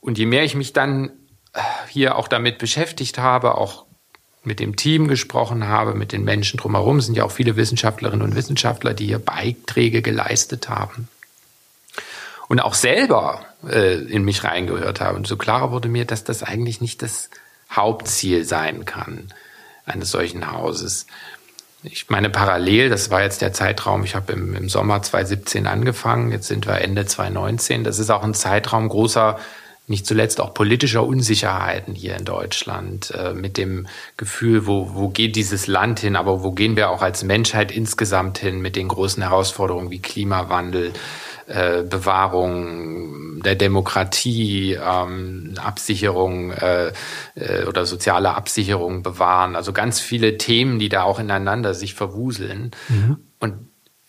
Und 0.00 0.18
je 0.18 0.26
mehr 0.26 0.44
ich 0.44 0.54
mich 0.54 0.72
dann 0.72 1.10
äh, 1.52 1.60
hier 1.88 2.16
auch 2.16 2.28
damit 2.28 2.58
beschäftigt 2.58 3.18
habe, 3.18 3.56
auch 3.56 3.86
mit 4.42 4.60
dem 4.60 4.76
Team 4.76 5.08
gesprochen 5.08 5.66
habe, 5.66 5.94
mit 5.94 6.12
den 6.12 6.24
Menschen 6.24 6.58
drumherum, 6.58 7.00
sind 7.00 7.16
ja 7.16 7.24
auch 7.24 7.30
viele 7.30 7.56
Wissenschaftlerinnen 7.56 8.26
und 8.26 8.36
Wissenschaftler, 8.36 8.92
die 8.92 9.06
hier 9.06 9.18
Beiträge 9.18 10.02
geleistet 10.02 10.68
haben. 10.68 11.08
Und 12.48 12.60
auch 12.60 12.74
selber 12.74 13.46
äh, 13.66 13.94
in 13.94 14.24
mich 14.24 14.44
reingehört 14.44 15.00
habe. 15.00 15.16
Und 15.16 15.26
so 15.26 15.38
klarer 15.38 15.70
wurde 15.70 15.88
mir, 15.88 16.04
dass 16.04 16.24
das 16.24 16.42
eigentlich 16.42 16.82
nicht 16.82 17.00
das 17.00 17.30
Hauptziel 17.70 18.44
sein 18.44 18.84
kann 18.84 19.32
eines 19.86 20.10
solchen 20.10 20.50
Hauses. 20.50 21.06
Ich 21.86 22.08
meine, 22.08 22.30
parallel, 22.30 22.88
das 22.88 23.10
war 23.10 23.22
jetzt 23.22 23.42
der 23.42 23.52
Zeitraum, 23.52 24.04
ich 24.04 24.14
habe 24.14 24.32
im, 24.32 24.54
im 24.54 24.70
Sommer 24.70 25.02
2017 25.02 25.66
angefangen, 25.66 26.32
jetzt 26.32 26.48
sind 26.48 26.66
wir 26.66 26.80
Ende 26.80 27.04
2019. 27.04 27.84
Das 27.84 27.98
ist 27.98 28.08
auch 28.08 28.22
ein 28.22 28.32
Zeitraum 28.32 28.88
großer, 28.88 29.38
nicht 29.86 30.06
zuletzt 30.06 30.40
auch 30.40 30.54
politischer 30.54 31.04
Unsicherheiten 31.04 31.94
hier 31.94 32.16
in 32.16 32.24
Deutschland, 32.24 33.10
äh, 33.10 33.34
mit 33.34 33.58
dem 33.58 33.86
Gefühl, 34.16 34.66
wo, 34.66 34.94
wo 34.94 35.10
geht 35.10 35.36
dieses 35.36 35.66
Land 35.66 36.00
hin, 36.00 36.16
aber 36.16 36.42
wo 36.42 36.52
gehen 36.52 36.74
wir 36.74 36.88
auch 36.88 37.02
als 37.02 37.22
Menschheit 37.22 37.70
insgesamt 37.70 38.38
hin 38.38 38.60
mit 38.60 38.76
den 38.76 38.88
großen 38.88 39.22
Herausforderungen 39.22 39.90
wie 39.90 40.00
Klimawandel, 40.00 40.94
äh, 41.46 41.82
Bewahrung 41.82 43.42
der 43.42 43.54
Demokratie, 43.54 44.74
ähm, 44.74 45.54
Absicherung 45.62 46.52
äh, 46.52 46.92
äh, 47.34 47.64
oder 47.66 47.86
soziale 47.86 48.34
Absicherung 48.34 49.02
bewahren. 49.02 49.54
Also 49.54 49.72
ganz 49.72 50.00
viele 50.00 50.38
Themen, 50.38 50.78
die 50.78 50.88
da 50.88 51.02
auch 51.02 51.18
ineinander 51.18 51.74
sich 51.74 51.94
verwuseln. 51.94 52.70
Mhm. 52.88 53.18
Und 53.38 53.54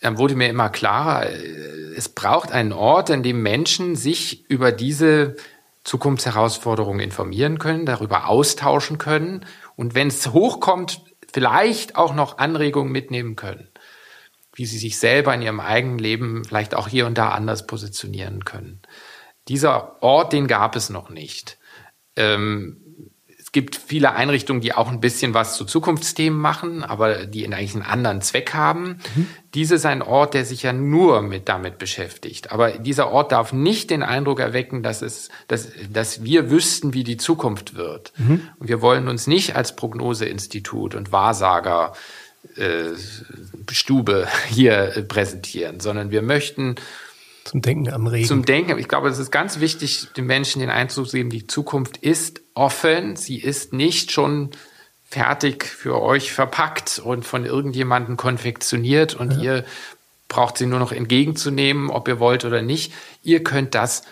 dann 0.00 0.18
wurde 0.18 0.34
mir 0.34 0.48
immer 0.48 0.68
klarer, 0.68 1.28
äh, 1.28 1.94
es 1.96 2.08
braucht 2.08 2.52
einen 2.52 2.72
Ort, 2.72 3.10
an 3.10 3.22
dem 3.22 3.42
Menschen 3.42 3.96
sich 3.96 4.48
über 4.50 4.72
diese 4.72 5.36
Zukunftsherausforderungen 5.84 7.00
informieren 7.00 7.58
können, 7.58 7.86
darüber 7.86 8.28
austauschen 8.28 8.98
können 8.98 9.46
und 9.76 9.94
wenn 9.94 10.08
es 10.08 10.32
hochkommt, 10.32 11.02
vielleicht 11.32 11.96
auch 11.96 12.14
noch 12.14 12.38
Anregungen 12.38 12.90
mitnehmen 12.90 13.36
können 13.36 13.68
wie 14.56 14.66
sie 14.66 14.78
sich 14.78 14.98
selber 14.98 15.32
in 15.34 15.42
ihrem 15.42 15.60
eigenen 15.60 15.98
Leben 15.98 16.44
vielleicht 16.44 16.74
auch 16.74 16.88
hier 16.88 17.06
und 17.06 17.16
da 17.16 17.30
anders 17.30 17.66
positionieren 17.66 18.44
können. 18.44 18.80
Dieser 19.48 20.02
Ort, 20.02 20.32
den 20.32 20.48
gab 20.48 20.74
es 20.74 20.90
noch 20.90 21.10
nicht. 21.10 21.58
Ähm, 22.16 22.80
es 23.38 23.52
gibt 23.52 23.76
viele 23.76 24.12
Einrichtungen, 24.12 24.60
die 24.60 24.72
auch 24.72 24.88
ein 24.88 25.00
bisschen 25.00 25.34
was 25.34 25.56
zu 25.56 25.66
Zukunftsthemen 25.66 26.38
machen, 26.38 26.82
aber 26.82 27.26
die 27.26 27.46
eigentlich 27.46 27.74
einen 27.74 27.84
anderen 27.84 28.20
Zweck 28.22 28.54
haben. 28.54 28.98
Mhm. 29.14 29.28
Dies 29.54 29.70
ist 29.70 29.86
ein 29.86 30.02
Ort, 30.02 30.34
der 30.34 30.44
sich 30.44 30.62
ja 30.62 30.72
nur 30.72 31.22
mit 31.22 31.48
damit 31.48 31.78
beschäftigt. 31.78 32.50
Aber 32.50 32.72
dieser 32.72 33.12
Ort 33.12 33.32
darf 33.32 33.52
nicht 33.52 33.90
den 33.90 34.02
Eindruck 34.02 34.40
erwecken, 34.40 34.82
dass 34.82 35.00
es, 35.00 35.28
dass, 35.48 35.68
dass 35.90 36.24
wir 36.24 36.50
wüssten, 36.50 36.92
wie 36.92 37.04
die 37.04 37.18
Zukunft 37.18 37.76
wird. 37.76 38.12
Mhm. 38.16 38.40
Und 38.58 38.68
wir 38.68 38.80
wollen 38.80 39.06
uns 39.06 39.26
nicht 39.26 39.54
als 39.54 39.76
Prognoseinstitut 39.76 40.94
und 40.94 41.12
Wahrsager 41.12 41.92
äh, 42.56 42.90
Stube 43.70 44.28
hier 44.48 45.04
präsentieren, 45.08 45.80
sondern 45.80 46.10
wir 46.10 46.22
möchten 46.22 46.76
zum 47.44 47.62
Denken 47.62 47.90
anregen. 47.90 48.26
Zum 48.26 48.44
Denken. 48.44 48.78
Ich 48.78 48.88
glaube, 48.88 49.08
es 49.08 49.18
ist 49.18 49.30
ganz 49.30 49.60
wichtig, 49.60 50.08
den 50.16 50.26
Menschen 50.26 50.60
den 50.60 50.70
Eindruck 50.70 51.08
zu 51.08 51.16
geben, 51.16 51.30
die 51.30 51.46
Zukunft 51.46 51.96
ist 51.98 52.40
offen. 52.54 53.16
Sie 53.16 53.38
ist 53.38 53.72
nicht 53.72 54.10
schon 54.10 54.50
fertig 55.08 55.64
für 55.64 56.02
euch 56.02 56.32
verpackt 56.32 56.98
und 56.98 57.24
von 57.24 57.44
irgendjemandem 57.44 58.16
konfektioniert 58.16 59.14
und 59.14 59.32
ja. 59.34 59.40
ihr 59.40 59.64
braucht 60.28 60.58
sie 60.58 60.66
nur 60.66 60.80
noch 60.80 60.90
entgegenzunehmen, 60.90 61.88
ob 61.90 62.08
ihr 62.08 62.18
wollt 62.18 62.44
oder 62.44 62.62
nicht. 62.62 62.92
Ihr 63.22 63.44
könnt 63.44 63.76
das 63.76 64.02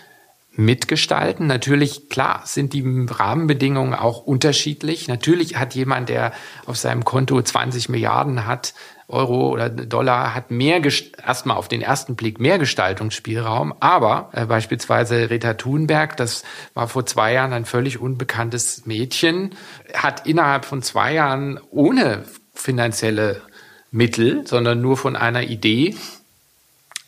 mitgestalten. 0.53 1.49
Natürlich, 1.49 2.09
klar, 2.09 2.43
sind 2.45 2.73
die 2.73 2.85
Rahmenbedingungen 3.11 3.95
auch 3.95 4.25
unterschiedlich. 4.25 5.09
Natürlich 5.09 5.57
hat 5.57 5.75
jemand, 5.75 6.09
der 6.09 6.33
auf 6.67 6.77
seinem 6.77 7.05
Konto 7.05 7.43
20 7.43 7.89
Milliarden 7.89 8.47
hat, 8.47 8.75
Euro 9.09 9.51
oder 9.51 9.69
Dollar, 9.69 10.35
hat 10.35 10.51
mehr, 10.51 10.81
erstmal 11.25 11.57
auf 11.57 11.69
den 11.69 11.83
ersten 11.83 12.17
Blick 12.17 12.41
mehr 12.41 12.59
Gestaltungsspielraum. 12.59 13.75
Aber 13.81 14.31
äh, 14.33 14.47
beispielsweise 14.47 15.31
Rita 15.31 15.55
Thunberg, 15.55 16.17
das 16.17 16.45
war 16.73 16.89
vor 16.89 17.05
zwei 17.07 17.35
Jahren 17.35 17.53
ein 17.53 17.65
völlig 17.65 17.99
unbekanntes 17.99 18.87
Mädchen, 18.87 19.51
hat 19.93 20.27
innerhalb 20.27 20.65
von 20.65 20.83
zwei 20.83 21.15
Jahren 21.15 21.61
ohne 21.71 22.25
finanzielle 22.55 23.43
Mittel, 23.91 24.47
sondern 24.47 24.81
nur 24.81 24.97
von 24.97 25.17
einer 25.17 25.43
Idee 25.43 25.97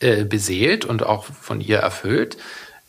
äh, 0.01 0.25
beseelt 0.25 0.85
und 0.85 1.03
auch 1.03 1.25
von 1.25 1.61
ihr 1.61 1.79
erfüllt, 1.79 2.37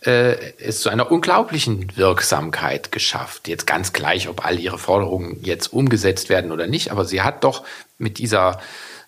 äh, 0.02 0.54
es 0.60 0.82
zu 0.82 0.90
einer 0.90 1.12
unglaublichen 1.12 1.96
Wirksamkeit 1.98 2.92
geschafft. 2.92 3.48
Jetzt 3.48 3.66
ganz 3.66 3.94
gleich, 3.94 4.28
ob 4.28 4.46
all 4.46 4.60
ihre 4.60 4.78
Forderungen 4.78 5.40
jetzt 5.42 5.74
umgesetzt 5.74 6.30
werden 6.30 6.52
oder 6.52 6.68
nicht, 6.68 6.92
aber 6.92 7.06
sie 7.06 7.22
hat 7.22 7.44
doch 7.44 7.64
mit 7.98 8.18
dieser 8.20 8.60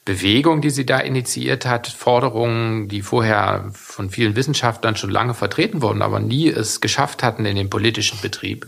Bewegung, 0.09 0.59
die 0.59 0.71
sie 0.71 0.87
da 0.87 0.97
initiiert 0.97 1.67
hat, 1.67 1.85
Forderungen, 1.85 2.87
die 2.87 3.03
vorher 3.03 3.69
von 3.73 4.09
vielen 4.09 4.35
Wissenschaftlern 4.35 4.95
schon 4.95 5.11
lange 5.11 5.35
vertreten 5.35 5.83
wurden, 5.83 6.01
aber 6.01 6.19
nie 6.19 6.49
es 6.49 6.81
geschafft 6.81 7.21
hatten 7.21 7.45
in 7.45 7.55
den 7.55 7.69
politischen 7.69 8.19
Betrieb, 8.19 8.65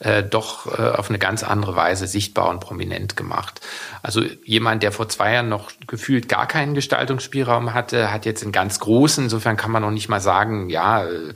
äh, 0.00 0.22
doch 0.22 0.78
äh, 0.78 0.82
auf 0.82 1.08
eine 1.08 1.18
ganz 1.18 1.44
andere 1.44 1.76
Weise 1.76 2.06
sichtbar 2.06 2.50
und 2.50 2.60
prominent 2.60 3.16
gemacht. 3.16 3.62
Also 4.02 4.20
jemand, 4.44 4.82
der 4.82 4.92
vor 4.92 5.08
zwei 5.08 5.32
Jahren 5.32 5.48
noch 5.48 5.70
gefühlt 5.86 6.28
gar 6.28 6.46
keinen 6.46 6.74
Gestaltungsspielraum 6.74 7.72
hatte, 7.72 8.12
hat 8.12 8.26
jetzt 8.26 8.42
einen 8.42 8.52
ganz 8.52 8.78
großen. 8.78 9.24
Insofern 9.24 9.56
kann 9.56 9.70
man 9.70 9.80
noch 9.80 9.92
nicht 9.92 10.10
mal 10.10 10.20
sagen, 10.20 10.68
ja, 10.68 11.06
äh, 11.06 11.32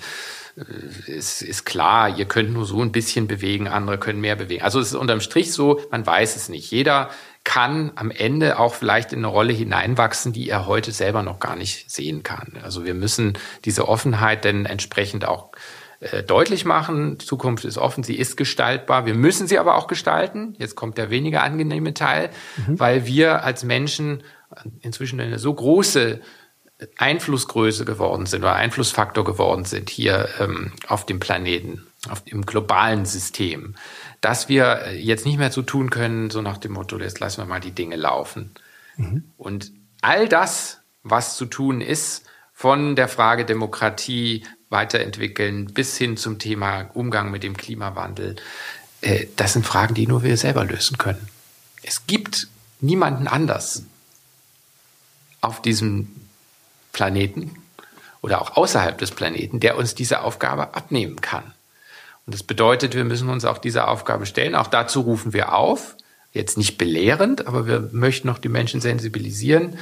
es 1.07 1.41
ist 1.41 1.65
klar, 1.65 2.19
ihr 2.19 2.27
könnt 2.27 2.53
nur 2.53 2.67
so 2.67 2.83
ein 2.83 2.93
bisschen 2.93 3.27
bewegen, 3.27 3.69
andere 3.69 3.97
können 3.97 4.21
mehr 4.21 4.37
bewegen. 4.37 4.63
Also 4.63 4.81
es 4.81 4.89
ist 4.89 4.95
unterm 4.95 5.21
Strich 5.21 5.53
so, 5.53 5.81
man 5.91 6.07
weiß 6.07 6.37
es 6.37 6.51
nicht. 6.51 6.71
Jeder 6.71 7.09
kann 7.47 7.93
am 7.95 8.11
Ende 8.11 8.59
auch 8.59 8.75
vielleicht 8.75 9.13
in 9.13 9.21
eine 9.21 9.29
Rolle 9.29 9.53
hineinwachsen, 9.53 10.33
die 10.33 10.51
er 10.51 10.67
heute 10.67 10.91
selber 10.91 11.23
noch 11.23 11.39
gar 11.39 11.55
nicht 11.55 11.89
sehen 11.89 12.25
kann. 12.25 12.59
Also 12.65 12.85
wir 12.85 12.93
müssen 12.93 13.39
diese 13.65 13.87
Offenheit 13.87 14.45
denn 14.45 14.67
entsprechend 14.67 15.25
auch 15.25 15.53
äh, 16.01 16.25
deutlich 16.25 16.65
machen. 16.65 17.21
Zukunft 17.21 17.65
ist 17.65 17.79
offen, 17.79 18.03
sie 18.03 18.17
ist 18.17 18.37
gestaltbar. 18.37 19.07
Wir 19.07 19.15
müssen 19.15 19.47
sie 19.47 19.61
aber 19.61 19.77
auch 19.77 19.87
gestalten. 19.87 20.57
Jetzt 20.59 20.75
kommt 20.75 20.99
der 20.99 21.11
weniger 21.11 21.45
angenehme 21.45 21.95
Teil, 21.95 22.31
mhm. 22.67 22.81
weil 22.81 23.07
wir 23.07 23.45
als 23.45 23.63
Menschen 23.63 24.25
inzwischen 24.81 25.21
eine 25.21 25.39
so 25.39 25.55
große 25.55 26.21
Einflussgröße 26.99 27.85
geworden 27.85 28.27
sind 28.27 28.41
oder 28.43 28.55
Einflussfaktor 28.55 29.25
geworden 29.25 29.65
sind 29.65 29.89
hier 29.89 30.29
ähm, 30.41 30.73
auf 30.89 31.07
dem 31.07 31.21
Planeten, 31.21 31.87
auf 32.11 32.23
dem 32.23 32.45
globalen 32.45 33.07
System 33.07 33.77
dass 34.21 34.49
wir 34.49 34.95
jetzt 34.95 35.27
nicht 35.27 35.39
mehr 35.39 35.53
so 35.53 35.63
tun 35.63 35.91
können, 35.91 36.31
so 36.31 36.43
nach 36.43 36.59
dem 36.59 36.73
Motto, 36.73 36.99
jetzt 36.99 37.21
lassen 37.21 37.39
wir 37.39 37.47
mal 37.47 37.61
die 37.61 37.73
Dinge 37.73 37.97
laufen. 37.97 38.55
Mhm. 38.97 39.25
Und 39.37 39.73
all 40.01 40.29
das, 40.29 40.81
was 41.03 41.37
zu 41.37 41.47
tun 41.47 41.81
ist, 41.81 42.25
von 42.53 42.97
der 42.97 43.09
Frage 43.09 43.45
Demokratie 43.45 44.45
weiterentwickeln, 44.71 45.67
bis 45.67 45.97
hin 45.97 46.17
zum 46.17 46.39
Thema 46.39 46.91
Umgang 46.95 47.31
mit 47.31 47.43
dem 47.43 47.57
Klimawandel. 47.57 48.37
Äh, 49.01 49.27
das 49.37 49.53
sind 49.53 49.67
Fragen, 49.67 49.95
die 49.95 50.07
nur 50.07 50.23
wir 50.23 50.37
selber 50.37 50.65
lösen 50.65 50.99
können. 50.99 51.29
Es 51.83 52.07
gibt 52.07 52.49
niemanden 52.81 53.29
anders 53.29 53.85
auf 55.41 55.63
diesem 55.63 56.09
Planeten 56.93 57.55
oder 58.23 58.41
auch 58.41 58.57
außerhalb 58.57 58.99
des 58.99 59.11
Planeten, 59.13 59.61
der 59.61 59.77
uns 59.77 59.95
diese 59.95 60.23
Aufgabe 60.23 60.75
abnehmen 60.75 61.21
kann. 61.21 61.53
Und 62.27 62.35
das 62.35 62.43
bedeutet, 62.43 62.95
wir 62.95 63.05
müssen 63.05 63.29
uns 63.29 63.45
auch 63.45 63.59
dieser 63.59 63.89
Aufgabe 63.89 64.27
stellen. 64.27 64.55
Auch 64.55 64.67
dazu 64.67 65.01
rufen 65.01 65.33
wir 65.33 65.55
auf. 65.55 65.97
Jetzt 66.33 66.59
nicht 66.59 66.77
belehrend, 66.77 67.47
aber 67.47 67.67
wir 67.67 67.89
möchten 67.93 68.29
noch 68.29 68.39
die 68.39 68.49
Menschen 68.49 68.81
sensibilisieren 68.81 69.79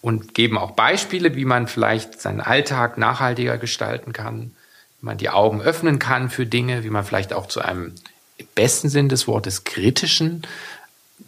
und 0.00 0.34
geben 0.34 0.58
auch 0.58 0.72
Beispiele, 0.72 1.36
wie 1.36 1.44
man 1.44 1.68
vielleicht 1.68 2.20
seinen 2.20 2.40
Alltag 2.40 2.98
nachhaltiger 2.98 3.56
gestalten 3.56 4.12
kann, 4.12 4.52
wie 5.00 5.06
man 5.06 5.18
die 5.18 5.30
Augen 5.30 5.62
öffnen 5.62 5.98
kann 5.98 6.28
für 6.28 6.44
Dinge, 6.44 6.82
wie 6.82 6.90
man 6.90 7.04
vielleicht 7.04 7.32
auch 7.32 7.46
zu 7.46 7.60
einem 7.60 7.94
im 8.36 8.46
besten 8.54 8.88
Sinn 8.88 9.08
des 9.08 9.28
Wortes 9.28 9.64
kritischen 9.64 10.42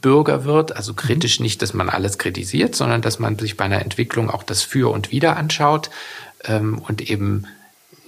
Bürger 0.00 0.44
wird. 0.44 0.74
Also 0.74 0.94
kritisch 0.94 1.40
nicht, 1.40 1.62
dass 1.62 1.72
man 1.72 1.88
alles 1.88 2.18
kritisiert, 2.18 2.74
sondern 2.74 3.02
dass 3.02 3.18
man 3.18 3.38
sich 3.38 3.56
bei 3.56 3.64
einer 3.64 3.82
Entwicklung 3.82 4.28
auch 4.28 4.42
das 4.42 4.62
Für 4.62 4.90
und 4.90 5.12
Wider 5.12 5.36
anschaut 5.36 5.90
ähm, 6.44 6.78
und 6.78 7.10
eben 7.10 7.46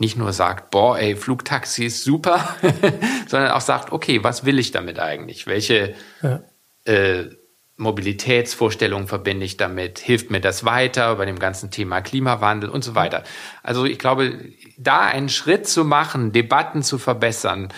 nicht 0.00 0.16
nur 0.16 0.32
sagt, 0.32 0.70
boah, 0.70 0.98
ey, 0.98 1.16
Flugtaxi 1.16 1.86
ist 1.86 2.04
super, 2.04 2.56
sondern 3.28 3.52
auch 3.52 3.60
sagt, 3.60 3.92
okay, 3.92 4.22
was 4.22 4.44
will 4.44 4.58
ich 4.58 4.70
damit 4.70 4.98
eigentlich? 4.98 5.46
Welche 5.46 5.94
ja. 6.22 6.42
äh, 6.84 7.30
Mobilitätsvorstellungen 7.76 9.06
verbinde 9.06 9.46
ich 9.46 9.56
damit? 9.56 10.00
Hilft 10.00 10.30
mir 10.30 10.40
das 10.40 10.64
weiter 10.64 11.14
bei 11.14 11.24
dem 11.24 11.38
ganzen 11.38 11.70
Thema 11.70 12.00
Klimawandel 12.00 12.70
und 12.70 12.82
so 12.82 12.94
weiter? 12.94 13.22
Also 13.62 13.84
ich 13.84 13.98
glaube, 13.98 14.38
da 14.76 15.00
einen 15.02 15.28
Schritt 15.28 15.68
zu 15.68 15.84
machen, 15.84 16.32
Debatten 16.32 16.82
zu 16.82 16.98
verbessern, 16.98 17.72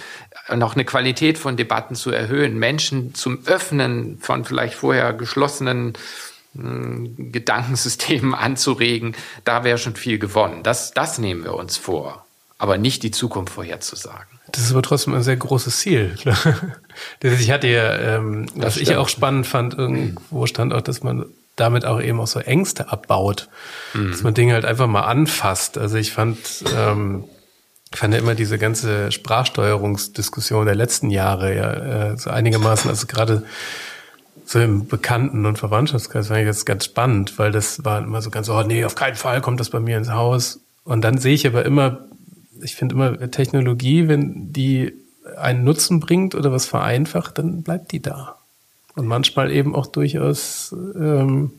noch 0.49 0.75
eine 0.75 0.87
Qualität 0.87 1.37
von 1.39 1.57
Debatten 1.57 1.95
zu 1.95 2.11
erhöhen, 2.11 2.59
Menschen 2.59 3.15
zum 3.15 3.47
Öffnen 3.47 4.19
von 4.19 4.45
vielleicht 4.45 4.75
vorher 4.75 5.13
geschlossenen 5.13 5.93
Gedankensystemen 6.55 8.35
anzuregen, 8.37 9.15
da 9.45 9.65
wäre 9.65 9.79
schon 9.79 9.97
viel 9.97 10.19
gewonnen. 10.19 10.63
Das, 10.63 10.93
das 10.93 11.19
nehmen 11.19 11.45
wir 11.45 11.55
uns 11.55 11.77
vor, 11.77 12.27
aber 12.59 12.79
nicht 12.79 13.03
die 13.03 13.11
Zukunft 13.11 13.53
vorherzusagen. 13.53 14.41
Das 14.53 14.65
ist 14.65 14.73
aber 14.73 14.83
trotzdem 14.83 15.15
ein 15.15 15.23
sehr 15.23 15.37
großes 15.37 15.79
Ziel. 15.79 16.17
ich 17.23 17.51
hatte 17.51 17.69
ja, 17.69 18.17
ähm, 18.17 18.47
was 18.55 18.77
ich 18.79 18.97
auch 18.97 19.09
spannend 19.09 19.47
fand, 19.47 19.75
irgendwo 19.75 20.47
stand 20.47 20.73
auch, 20.75 20.81
dass 20.81 21.03
man 21.03 21.27
damit 21.57 21.85
auch 21.85 22.01
eben 22.01 22.19
auch 22.21 22.27
so 22.27 22.41
Ängste 22.41 22.91
abbaut, 22.91 23.49
mhm. 23.95 24.11
dass 24.11 24.23
man 24.23 24.35
Dinge 24.35 24.55
halt 24.55 24.65
einfach 24.65 24.87
mal 24.87 25.03
anfasst. 25.03 25.79
Also 25.79 25.99
ich 25.99 26.13
fand, 26.13 26.39
ähm, 26.77 27.25
ich 27.93 27.99
fand 27.99 28.15
ja 28.15 28.21
immer 28.21 28.35
diese 28.35 28.59
ganze 28.59 29.13
Sprachsteuerungsdiskussion 29.13 30.67
der 30.67 30.75
letzten 30.75 31.11
Jahre 31.11 31.55
ja 31.55 31.73
äh, 32.13 32.17
so 32.17 32.31
einigermaßen, 32.31 32.91
also 32.91 33.07
gerade 33.07 33.45
so 34.51 34.59
im 34.59 34.89
Bekannten- 34.89 35.47
und 35.47 35.59
Verwandtschaftskreis 35.59 36.27
fand 36.27 36.41
ich 36.41 36.47
das 36.47 36.65
ganz 36.65 36.85
spannend, 36.85 37.39
weil 37.39 37.53
das 37.53 37.85
war 37.85 38.03
immer 38.03 38.21
so 38.21 38.31
ganz, 38.31 38.49
oh 38.49 38.65
nee, 38.65 38.85
auf 38.85 38.97
keinen 38.97 39.15
Fall 39.15 39.41
kommt 39.41 39.61
das 39.61 39.71
bei 39.71 39.79
mir 39.79 39.97
ins 39.97 40.11
Haus. 40.11 40.59
Und 40.83 41.03
dann 41.03 41.19
sehe 41.19 41.35
ich 41.35 41.47
aber 41.47 41.65
immer, 41.65 42.01
ich 42.61 42.75
finde 42.75 42.97
immer 42.97 43.31
Technologie, 43.31 44.09
wenn 44.09 44.53
die 44.53 44.93
einen 45.37 45.63
Nutzen 45.63 46.01
bringt 46.01 46.35
oder 46.35 46.51
was 46.51 46.67
vereinfacht, 46.67 47.39
dann 47.39 47.63
bleibt 47.63 47.93
die 47.93 48.03
da. 48.03 48.41
Und 48.97 49.07
manchmal 49.07 49.53
eben 49.53 49.77
auch 49.77 49.87
durchaus, 49.87 50.75
ähm, 50.97 51.53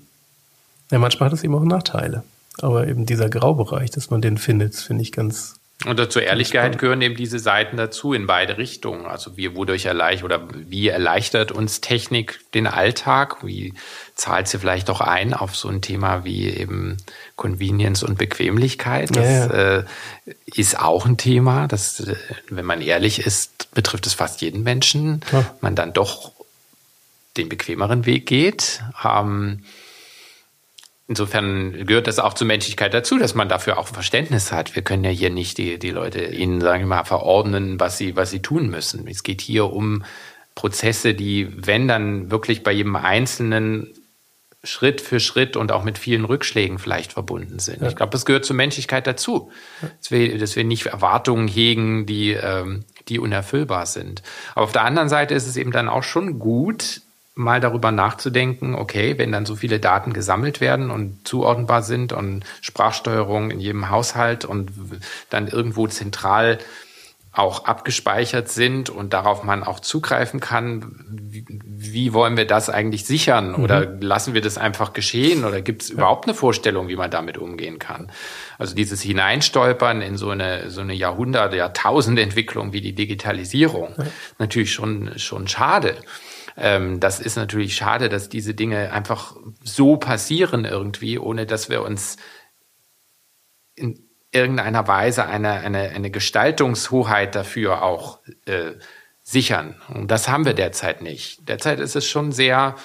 ja, 0.92 1.00
manchmal 1.00 1.28
hat 1.28 1.34
es 1.34 1.46
eben 1.46 1.56
auch 1.56 1.64
Nachteile. 1.64 2.26
Aber 2.60 2.90
eben 2.90 3.06
dieser 3.06 3.30
Graubereich, 3.30 3.92
dass 3.92 4.10
man 4.10 4.20
den 4.20 4.38
findet, 4.38 4.76
finde 4.76 5.04
ich 5.04 5.14
ganz, 5.14 5.61
und 5.86 6.12
zur 6.12 6.22
Ehrlichkeit 6.22 6.78
gehören 6.78 7.02
eben 7.02 7.16
diese 7.16 7.40
Seiten 7.40 7.78
dazu 7.78 8.14
in 8.14 8.28
beide 8.28 8.58
Richtungen. 8.58 9.06
Also 9.06 9.36
wie, 9.38 9.56
wodurch 9.56 9.86
erleichtert 9.86 10.24
oder 10.24 10.48
wie 10.54 10.90
erleichtert 10.90 11.52
uns 11.52 11.82
Technik 11.82 12.40
den 12.54 12.68
Alltag? 12.68 13.38
Wie 13.44 13.74
zahlt 14.14 14.48
sie 14.48 14.60
vielleicht 14.60 14.90
auch 14.90 15.02
ein 15.02 15.34
auf 15.34 15.56
so 15.56 15.70
ein 15.70 15.82
Thema 15.82 16.24
wie 16.24 16.50
eben 16.50 16.98
Convenience 17.36 18.04
und 18.04 18.18
Bequemlichkeit? 18.18 19.16
Das 19.16 19.26
ja, 19.26 19.48
ja. 19.48 19.78
Äh, 19.80 19.86
ist 20.46 20.80
auch 20.80 21.06
ein 21.06 21.18
Thema. 21.18 21.68
Das, 21.68 22.00
äh, 22.02 22.16
wenn 22.50 22.66
man 22.66 22.82
ehrlich 22.82 23.26
ist, 23.26 23.74
betrifft 23.74 24.06
es 24.06 24.14
fast 24.14 24.42
jeden 24.42 24.64
Menschen. 24.64 25.22
Ja. 25.32 25.56
Man 25.62 25.76
dann 25.76 25.94
doch 25.94 26.32
den 27.38 27.50
bequemeren 27.50 28.06
Weg 28.06 28.28
geht. 28.28 28.82
Ähm, 29.04 29.64
Insofern 31.12 31.86
gehört 31.88 32.08
das 32.08 32.20
auch 32.20 32.36
zur 32.36 32.48
Menschlichkeit 32.48 32.94
dazu, 32.94 33.18
dass 33.18 33.36
man 33.36 33.50
dafür 33.50 33.78
auch 33.78 33.90
Verständnis 33.90 34.54
hat. 34.54 34.78
Wir 34.78 34.82
können 34.82 35.04
ja 35.04 35.10
hier 35.10 35.30
nicht 35.30 35.58
die, 35.58 35.78
die 35.78 35.90
Leute 35.90 36.24
ihnen, 36.24 36.62
sagen 36.62 36.84
wir 36.84 36.88
mal, 36.88 37.04
verordnen, 37.04 37.82
was 37.82 37.98
sie, 37.98 38.16
was 38.16 38.32
sie 38.32 38.42
tun 38.42 38.70
müssen. 38.70 39.10
Es 39.10 39.22
geht 39.22 39.42
hier 39.42 39.74
um 39.74 40.06
Prozesse, 40.56 41.14
die, 41.14 41.50
wenn 41.54 41.90
dann 41.90 42.32
wirklich 42.32 42.64
bei 42.64 42.72
jedem 42.72 42.96
Einzelnen 42.96 43.90
Schritt 44.64 45.02
für 45.02 45.20
Schritt 45.20 45.58
und 45.58 45.74
auch 45.74 45.84
mit 45.84 45.98
vielen 45.98 46.24
Rückschlägen 46.24 46.80
vielleicht 46.80 47.12
verbunden 47.12 47.60
sind. 47.60 47.82
Ja. 47.82 47.90
Ich 47.90 47.98
glaube, 47.98 48.14
das 48.14 48.26
gehört 48.26 48.46
zur 48.46 48.56
Menschlichkeit 48.56 49.06
dazu, 49.06 49.52
dass 49.82 50.12
wir, 50.12 50.38
dass 50.38 50.56
wir 50.56 50.64
nicht 50.64 50.86
Erwartungen 50.86 51.50
hegen, 51.50 52.06
die, 52.06 52.32
ähm, 52.32 52.86
die 53.10 53.20
unerfüllbar 53.20 53.86
sind. 53.86 54.24
Aber 54.56 54.64
auf 54.64 54.72
der 54.72 54.86
anderen 54.86 55.10
Seite 55.10 55.34
ist 55.34 55.46
es 55.46 55.58
eben 55.58 55.72
dann 55.72 55.90
auch 55.90 56.04
schon 56.04 56.40
gut, 56.40 57.02
mal 57.36 57.60
darüber 57.60 57.92
nachzudenken, 57.92 58.76
okay, 58.76 59.18
wenn 59.18 59.32
dann 59.32 59.46
so 59.46 59.56
viele 59.56 59.80
Daten 59.80 60.14
gesammelt 60.14 60.60
werden 60.62 60.92
und 60.92 61.28
zuordnenbar 61.28 61.82
sind 61.82 62.14
und 62.14 62.44
Sprachsteuerung 62.62 63.52
in 63.52 63.60
jedem 63.60 63.90
Haushalt 63.90 64.46
und 64.46 64.72
dann 65.30 65.48
irgendwo 65.48 65.88
zentral 65.88 66.60
auch 67.34 67.64
abgespeichert 67.64 68.50
sind 68.50 68.90
und 68.90 69.14
darauf 69.14 69.44
man 69.44 69.64
auch 69.64 69.80
zugreifen 69.80 70.42
kann, 70.42 70.98
wie, 71.10 71.46
wie 71.64 72.12
wollen 72.12 72.36
wir 72.36 72.46
das 72.46 72.70
eigentlich 72.70 73.06
sichern? 73.06 73.54
Mhm. 73.54 73.64
Oder 73.64 73.86
lassen 74.02 74.34
wir 74.34 74.42
das 74.42 74.58
einfach 74.58 74.92
geschehen? 74.92 75.46
Oder 75.46 75.62
gibt 75.62 75.84
es 75.84 75.90
überhaupt 75.90 76.26
eine 76.26 76.34
Vorstellung, 76.34 76.90
wie 76.90 76.98
man 76.98 77.10
damit 77.10 77.38
umgehen 77.38 77.80
kann? 77.80 78.12
Also 78.58 78.76
dieses 78.76 79.02
Hineinstolpern 79.02 80.02
in 80.02 80.18
so 80.18 80.32
eine, 80.32 80.70
so 80.70 80.82
eine 80.82 80.94
Jahrhundert-, 80.94 81.54
Jahrtausendentwicklung 81.54 82.74
wie 82.74 82.82
die 82.82 82.94
Digitalisierung, 82.94 83.96
ja. 83.98 84.06
natürlich 84.38 84.74
schon, 84.74 85.18
schon 85.18 85.48
schade. 85.48 85.96
Ähm, 86.58 87.00
das 87.00 87.20
ist 87.20 87.36
natürlich 87.36 87.76
schade, 87.76 88.10
dass 88.10 88.30
diese 88.30 88.54
Dinge 88.54 88.92
einfach 88.92 89.36
so 89.64 89.98
passieren 89.98 90.66
irgendwie, 90.66 91.18
ohne 91.20 91.46
dass 91.46 91.70
wir 91.70 91.82
uns 91.84 92.18
in 93.76 94.08
irgendeiner 94.32 94.88
Weise 94.88 95.26
eine, 95.26 95.52
eine, 95.52 95.90
eine 95.90 96.12
Gestaltungshoheit 96.12 97.36
dafür 97.36 97.84
auch 97.84 98.20
äh, 98.46 98.74
sichern. 99.24 99.76
Und 99.94 100.10
das 100.10 100.28
haben 100.30 100.46
wir 100.46 100.54
derzeit 100.54 101.02
nicht. 101.02 101.48
Derzeit 101.48 101.80
ist 101.80 101.96
es 101.96 102.08
schon 102.08 102.32
sehr 102.32 102.76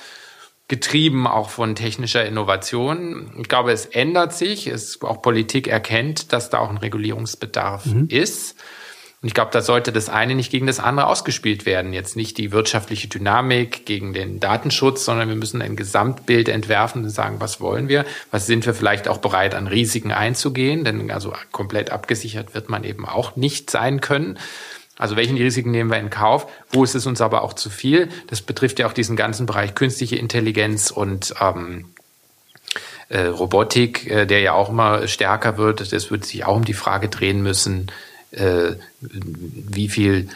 getrieben 0.69 1.29
auch 1.29 1.51
von 1.51 1.77
technischer 1.77 2.25
Innovation. 2.27 3.33
Ich 3.39 3.49
glaube, 3.49 3.71
es 3.73 3.87
ändert 3.87 4.33
sich. 4.33 4.67
Es, 4.67 5.01
auch 5.03 5.23
Politik 5.23 5.69
erkennt, 5.69 6.33
dass 6.33 6.51
da 6.51 6.59
auch 6.59 6.71
ein 6.71 6.79
Regulierungsbedarf 6.79 7.87
mhm. 7.87 8.09
ist. 8.09 8.57
Und 9.23 9.29
ich 9.29 9.35
glaube, 9.35 9.51
da 9.51 9.63
sollte 9.63 9.93
das 9.93 10.09
eine 10.09 10.35
nicht 10.35 10.51
gegen 10.51 10.67
das 10.67 10.79
andere 10.79 11.07
ausgespielt 11.07 11.65
werden. 11.65 11.93
Jetzt 11.95 12.17
nicht 12.17 12.37
die 12.37 12.53
wirtschaftliche 12.53 13.09
Dynamik 13.09 13.87
gegen 13.87 14.13
den 14.13 14.41
Datenschutz, 14.41 15.05
sondern 15.05 15.29
wir 15.29 15.37
müssen 15.37 15.63
ein 15.63 15.75
Gesamtbild 15.75 16.49
entwerfen 16.49 17.05
und 17.05 17.11
sagen, 17.11 17.37
was 17.41 17.61
wollen 17.61 17.89
wir? 17.89 18.05
Was 18.31 18.47
sind 18.47 18.67
wir 18.67 18.75
vielleicht 18.75 19.09
auch 19.09 19.19
bereit, 19.19 19.55
an 19.55 19.69
Risiken 19.69 20.13
einzugehen? 20.13 20.85
Denn 20.85 21.11
also 21.11 21.33
komplett 21.51 21.91
abgesichert 21.91 22.55
wird 22.55 22.69
man 22.69 22.85
eben 22.85 23.07
auch 23.07 23.37
nicht 23.37 23.71
sein 23.71 24.01
können. 24.03 24.39
Also 24.99 25.17
welchen 25.17 25.37
Risiken 25.37 25.71
nehmen 25.71 25.91
wir 25.91 25.99
in 25.99 26.11
Kauf? 26.11 26.47
Wo 26.71 26.85
ist 26.85 26.95
es 26.95 27.07
uns 27.07 27.21
aber 27.21 27.43
auch 27.43 27.55
zu 27.55 27.71
viel? 27.71 28.09
Das 28.29 28.43
betrifft 28.43 28.79
ja 28.79 28.87
auch 28.87 28.95
diesen 28.95 29.17
ganzen 29.17 29.47
Bereich 29.47 29.75
künstliche 29.75 30.17
Intelligenz 30.17 30.91
und 30.91 31.35
ähm, 31.41 31.87
äh, 33.09 33.27
Robotik, 33.27 34.11
äh, 34.11 34.27
der 34.27 34.41
ja 34.41 34.53
auch 34.53 34.71
immer 34.71 35.07
stärker 35.07 35.59
wird. 35.59 35.93
Das 35.93 36.11
wird 36.11 36.25
sich 36.25 36.45
auch 36.45 36.57
um 36.57 36.65
die 36.65 36.75
Frage 36.75 37.09
drehen 37.09 37.43
müssen, 37.43 37.91
wie 38.33 39.89
viel 39.89 40.29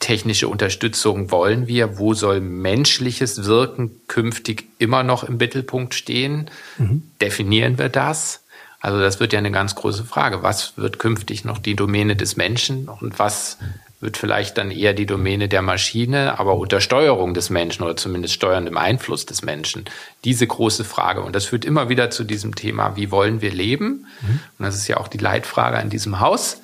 technische 0.00 0.48
Unterstützung 0.48 1.30
wollen 1.30 1.66
wir, 1.66 1.98
wo 1.98 2.14
soll 2.14 2.40
menschliches 2.40 3.44
Wirken 3.44 3.90
künftig 4.06 4.64
immer 4.78 5.02
noch 5.02 5.24
im 5.24 5.38
Mittelpunkt 5.38 5.94
stehen, 5.94 6.50
mhm. 6.78 7.02
definieren 7.20 7.78
wir 7.78 7.88
das. 7.88 8.42
Also 8.80 9.00
das 9.00 9.18
wird 9.18 9.32
ja 9.32 9.40
eine 9.40 9.50
ganz 9.50 9.74
große 9.74 10.04
Frage. 10.04 10.42
Was 10.42 10.76
wird 10.76 10.98
künftig 10.98 11.44
noch 11.44 11.58
die 11.58 11.74
Domäne 11.74 12.14
des 12.14 12.36
Menschen 12.36 12.88
und 12.88 13.18
was 13.18 13.58
wird 14.00 14.16
vielleicht 14.16 14.58
dann 14.58 14.70
eher 14.70 14.94
die 14.94 15.06
Domäne 15.06 15.48
der 15.48 15.62
Maschine, 15.62 16.38
aber 16.38 16.56
unter 16.56 16.80
Steuerung 16.80 17.34
des 17.34 17.50
Menschen 17.50 17.82
oder 17.82 17.96
zumindest 17.96 18.34
steuerndem 18.34 18.76
Einfluss 18.76 19.26
des 19.26 19.42
Menschen. 19.42 19.86
Diese 20.24 20.46
große 20.46 20.84
Frage. 20.84 21.22
Und 21.22 21.34
das 21.34 21.46
führt 21.46 21.64
immer 21.64 21.88
wieder 21.88 22.10
zu 22.10 22.24
diesem 22.24 22.54
Thema, 22.54 22.96
wie 22.96 23.10
wollen 23.10 23.40
wir 23.40 23.50
leben? 23.52 24.06
Mhm. 24.22 24.40
Und 24.58 24.64
das 24.64 24.76
ist 24.76 24.86
ja 24.86 24.98
auch 24.98 25.08
die 25.08 25.18
Leitfrage 25.18 25.78
an 25.78 25.90
diesem 25.90 26.20
Haus. 26.20 26.60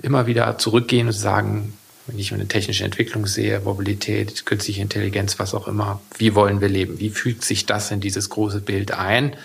Immer 0.00 0.26
wieder 0.26 0.56
zurückgehen 0.58 1.08
und 1.08 1.12
sagen, 1.12 1.76
wenn 2.06 2.18
ich 2.18 2.32
eine 2.32 2.48
technische 2.48 2.84
Entwicklung 2.84 3.26
sehe, 3.26 3.60
Mobilität, 3.60 4.46
künstliche 4.46 4.82
Intelligenz, 4.82 5.38
was 5.38 5.54
auch 5.54 5.68
immer, 5.68 6.00
wie 6.18 6.34
wollen 6.34 6.60
wir 6.60 6.68
leben? 6.68 6.98
Wie 6.98 7.10
fügt 7.10 7.44
sich 7.44 7.66
das 7.66 7.90
in 7.90 8.00
dieses 8.00 8.28
große 8.28 8.60
Bild 8.60 8.92
ein? 8.92 9.36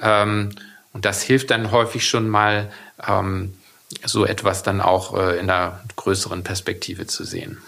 Ähm, 0.00 0.50
Und 0.92 1.04
das 1.04 1.22
hilft 1.22 1.50
dann 1.50 1.70
häufig 1.70 2.08
schon 2.08 2.28
mal, 2.28 2.70
ähm, 3.06 3.54
so 4.04 4.24
etwas 4.24 4.62
dann 4.62 4.80
auch 4.80 5.16
äh, 5.16 5.38
in 5.38 5.50
einer 5.50 5.80
größeren 5.96 6.44
Perspektive 6.44 7.06
zu 7.06 7.24
sehen. 7.24 7.58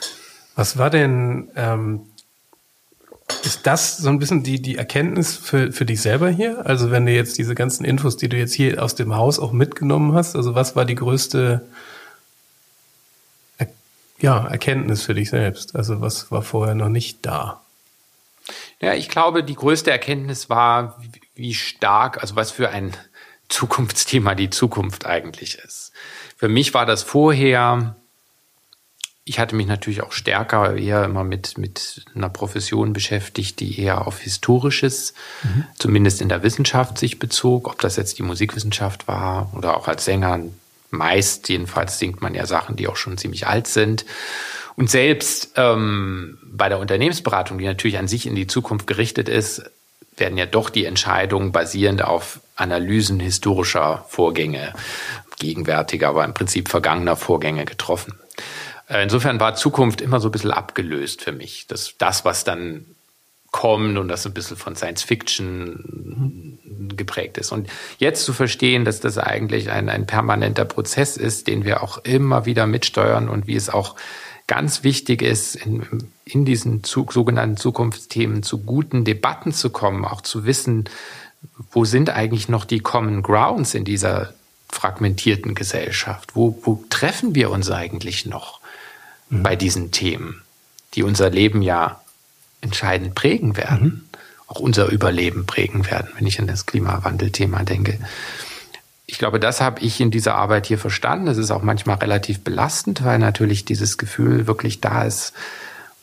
Was 0.55 0.79
war 0.79 0.91
denn, 0.91 1.51
ähm, 1.57 2.03
ist 3.45 3.67
das 3.67 3.97
so 3.97 4.09
ein 4.11 4.19
bisschen 4.19 4.43
die, 4.43 4.61
die 4.61 4.77
Erkenntnis 4.77 5.37
für, 5.37 5.73
für 5.73 5.87
dich 5.87 6.01
selber 6.01 6.29
hier? 6.29 6.67
Also 6.67 6.91
wenn 6.91 7.07
du 7.07 7.13
jetzt 7.13 7.39
diese 7.39 7.55
ganzen 7.55 7.85
Infos, 7.85 8.17
die 8.17 8.29
du 8.29 8.37
jetzt 8.37 8.53
hier 8.53 8.83
aus 8.83 8.95
dem 8.95 9.17
Haus 9.17 9.39
auch 9.39 9.53
mitgenommen 9.53 10.15
hast, 10.15 10.37
also 10.37 10.55
was 10.55 10.77
war 10.77 10.85
die 10.85 10.95
größte 10.95 11.63
er 13.59 13.69
ja, 14.21 14.47
Erkenntnis 14.47 15.03
für 15.03 15.15
dich 15.15 15.31
selbst? 15.31 15.75
Also 15.75 16.01
was 16.01 16.31
war 16.31 16.43
vorher 16.43 16.75
noch 16.75 16.89
nicht 16.89 17.25
da? 17.27 17.63
Ja, 18.81 18.95
ich 18.95 19.09
glaube, 19.09 19.45
die 19.45 19.55
größte 19.55 19.91
Erkenntnis 19.91 20.51
war, 20.51 21.01
wie 21.35 21.55
stark, 21.55 22.21
also 22.21 22.37
was 22.37 22.51
für 22.51 22.69
ein 22.69 22.93
Zukunftsthema 23.49 24.35
die 24.35 24.51
Zukunft 24.51 25.07
eigentlich 25.07 25.59
ist. 25.59 25.82
Für 26.43 26.49
mich 26.49 26.75
war 26.75 26.87
das 26.87 27.05
vorher, 27.05 27.95
ich 29.23 29.39
hatte 29.39 29.55
mich 29.55 29.69
natürlich 29.69 30.03
auch 30.03 30.11
stärker 30.11 30.77
eher 30.77 31.05
immer 31.05 31.23
mit, 31.23 31.57
mit 31.57 32.05
einer 32.17 32.31
Profession 32.31 32.93
beschäftigt, 32.93 33.61
die 33.61 33.79
eher 33.79 34.09
auf 34.09 34.19
Historisches, 34.19 35.15
mhm. 35.45 35.67
zumindest 35.79 36.21
in 36.21 36.29
der 36.29 36.43
Wissenschaft 36.43 36.99
sich 36.99 37.21
bezog, 37.21 37.69
ob 37.69 37.81
das 37.81 37.95
jetzt 37.95 38.19
die 38.19 38.25
Musikwissenschaft 38.25 39.07
war 39.07 39.53
oder 39.57 39.77
auch 39.77 39.87
als 39.87 40.05
Sänger. 40.05 40.41
Meist 40.91 41.49
jedenfalls 41.49 42.01
singt 42.01 42.23
man 42.23 42.35
ja 42.35 42.45
Sachen, 42.45 42.75
die 42.75 42.89
auch 42.89 42.97
schon 42.97 43.19
ziemlich 43.19 43.47
alt 43.47 43.69
sind. 43.69 44.05
Und 44.75 44.91
selbst 44.91 45.53
ähm, 45.55 46.39
bei 46.43 46.69
der 46.69 46.81
Unternehmensberatung, 46.81 47.59
die 47.59 47.67
natürlich 47.67 47.99
an 47.99 48.09
sich 48.09 48.27
in 48.27 48.35
die 48.35 48.49
Zukunft 48.49 48.89
gerichtet 48.89 49.29
ist, 49.29 49.63
werden 50.17 50.37
ja 50.37 50.47
doch 50.47 50.71
die 50.71 50.87
Entscheidungen 50.87 51.53
basierend 51.53 52.03
auf 52.03 52.41
Analysen 52.57 53.21
historischer 53.21 54.05
Vorgänge, 54.09 54.75
gegenwärtiger, 55.39 56.09
aber 56.09 56.25
im 56.25 56.35
Prinzip 56.35 56.69
vergangener 56.69 57.17
Vorgänge 57.17 57.65
getroffen. 57.65 58.15
Äh, 58.89 59.03
insofern 59.03 59.41
war 59.41 59.55
Zukunft 59.55 60.01
immer 60.01 60.21
so 60.21 60.29
ein 60.29 60.33
bisschen 60.33 60.51
abgelöst 60.51 61.23
für 61.23 61.33
mich. 61.33 61.67
Das, 61.67 61.95
das 61.99 62.25
was 62.25 62.45
dann 62.45 62.87
kommt 63.53 63.99
und 63.99 64.09
das 64.09 64.27
ein 64.27 64.33
bisschen 64.33 64.57
von 64.57 64.75
Science 64.75 65.03
Fiction 65.03 66.59
geprägt 66.97 67.39
ist. 67.39 67.53
Und 67.53 67.69
jetzt 67.99 68.25
zu 68.25 68.33
verstehen, 68.33 68.85
dass 68.85 69.01
das 69.01 69.19
eigentlich 69.19 69.71
ein, 69.71 69.89
ein 69.89 70.07
permanenter 70.07 70.65
Prozess 70.65 71.17
ist, 71.17 71.47
den 71.47 71.65
wir 71.65 71.83
auch 71.83 71.99
immer 71.99 72.47
wieder 72.47 72.67
mitsteuern 72.67 73.29
und 73.29 73.47
wie 73.47 73.57
es 73.57 73.69
auch 73.69 73.95
ganz 74.47 74.83
wichtig 74.85 75.23
ist, 75.23 75.55
in, 75.55 76.09
in 76.25 76.45
diesen 76.45 76.83
Zug, 76.83 77.13
sogenannten 77.13 77.57
Zukunftsthemen 77.57 78.43
zu 78.43 78.59
guten 78.59 79.05
Debatten 79.05 79.53
zu 79.53 79.71
kommen, 79.71 80.05
auch 80.05 80.23
zu 80.23 80.45
wissen, 80.45 80.89
wo 81.71 81.85
sind 81.85 82.11
eigentlich 82.11 82.49
noch 82.49 82.65
die 82.65 82.81
Common 82.81 83.23
Grounds 83.23 83.75
in 83.75 83.85
dieser 83.85 84.33
fragmentierten 84.73 85.55
Gesellschaft? 85.55 86.35
Wo, 86.35 86.59
wo 86.63 86.85
treffen 86.91 87.35
wir 87.35 87.51
uns 87.51 87.71
eigentlich 87.71 88.27
noch 88.27 88.61
mhm. 89.29 89.43
bei 89.43 89.55
diesen 89.55 89.93
Themen, 89.93 90.43
die 90.95 91.05
unser 91.05 91.31
Leben 91.31 91.63
ja 91.63 92.01
entscheidend 92.61 93.15
prägen 93.15 93.57
werden, 93.57 93.87
mhm. 93.87 94.05
auch 94.49 94.61
unser 94.61 94.89
Überleben 94.89 95.47
prägen 95.47 95.87
werden, 95.87 96.11
wenn 96.17 96.27
ich 96.27 96.41
an 96.41 96.47
das 96.47 96.67
Klimawandelthema 96.67 97.63
denke 97.63 97.99
ich 99.13 99.19
glaube, 99.19 99.39
das 99.39 99.61
habe 99.61 99.83
ich 99.83 100.01
in 100.01 100.11
dieser 100.11 100.37
Arbeit 100.37 100.67
hier 100.67 100.79
verstanden. 100.79 101.29
Es 101.29 101.37
ist 101.37 101.51
auch 101.51 101.63
manchmal 101.63 101.97
relativ 101.97 102.43
belastend, 102.43 103.05
weil 103.05 103.19
natürlich 103.19 103.67
dieses 103.67 103.99
Gefühl 103.99 104.47
wirklich 104.47 104.81
da 104.81 105.03
ist, 105.03 105.35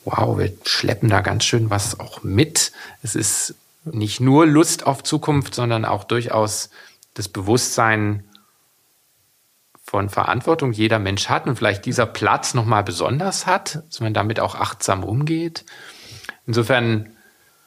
wow, 0.05 0.37
wir 0.37 0.53
schleppen 0.63 1.09
da 1.09 1.21
ganz 1.21 1.43
schön 1.43 1.71
was 1.71 1.99
auch 1.99 2.21
mit. 2.21 2.71
Es 3.01 3.15
ist 3.15 3.55
nicht 3.83 4.19
nur 4.19 4.45
Lust 4.45 4.85
auf 4.85 5.01
Zukunft, 5.01 5.55
sondern 5.55 5.85
auch 5.85 6.03
durchaus 6.03 6.69
das 7.15 7.27
Bewusstsein 7.27 8.23
von 9.89 10.09
Verantwortung 10.09 10.71
jeder 10.71 10.99
Mensch 10.99 11.29
hat 11.29 11.47
und 11.47 11.55
vielleicht 11.55 11.83
dieser 11.87 12.05
Platz 12.05 12.53
nochmal 12.53 12.83
besonders 12.83 13.47
hat, 13.47 13.81
dass 13.87 13.99
man 14.01 14.13
damit 14.13 14.39
auch 14.39 14.53
achtsam 14.53 15.03
umgeht. 15.03 15.65
Insofern 16.45 17.09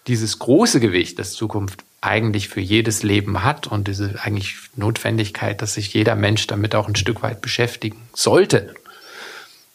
dieses 0.06 0.38
große 0.38 0.78
Gewicht, 0.78 1.18
das 1.18 1.32
Zukunft 1.32 1.82
eigentlich 2.00 2.48
für 2.48 2.60
jedes 2.60 3.02
Leben 3.02 3.42
hat 3.42 3.66
und 3.66 3.88
diese 3.88 4.22
eigentlich 4.22 4.54
Notwendigkeit, 4.76 5.60
dass 5.62 5.74
sich 5.74 5.92
jeder 5.94 6.14
Mensch 6.14 6.46
damit 6.46 6.76
auch 6.76 6.86
ein 6.86 6.94
Stück 6.94 7.24
weit 7.24 7.40
beschäftigen 7.42 8.00
sollte. 8.14 8.72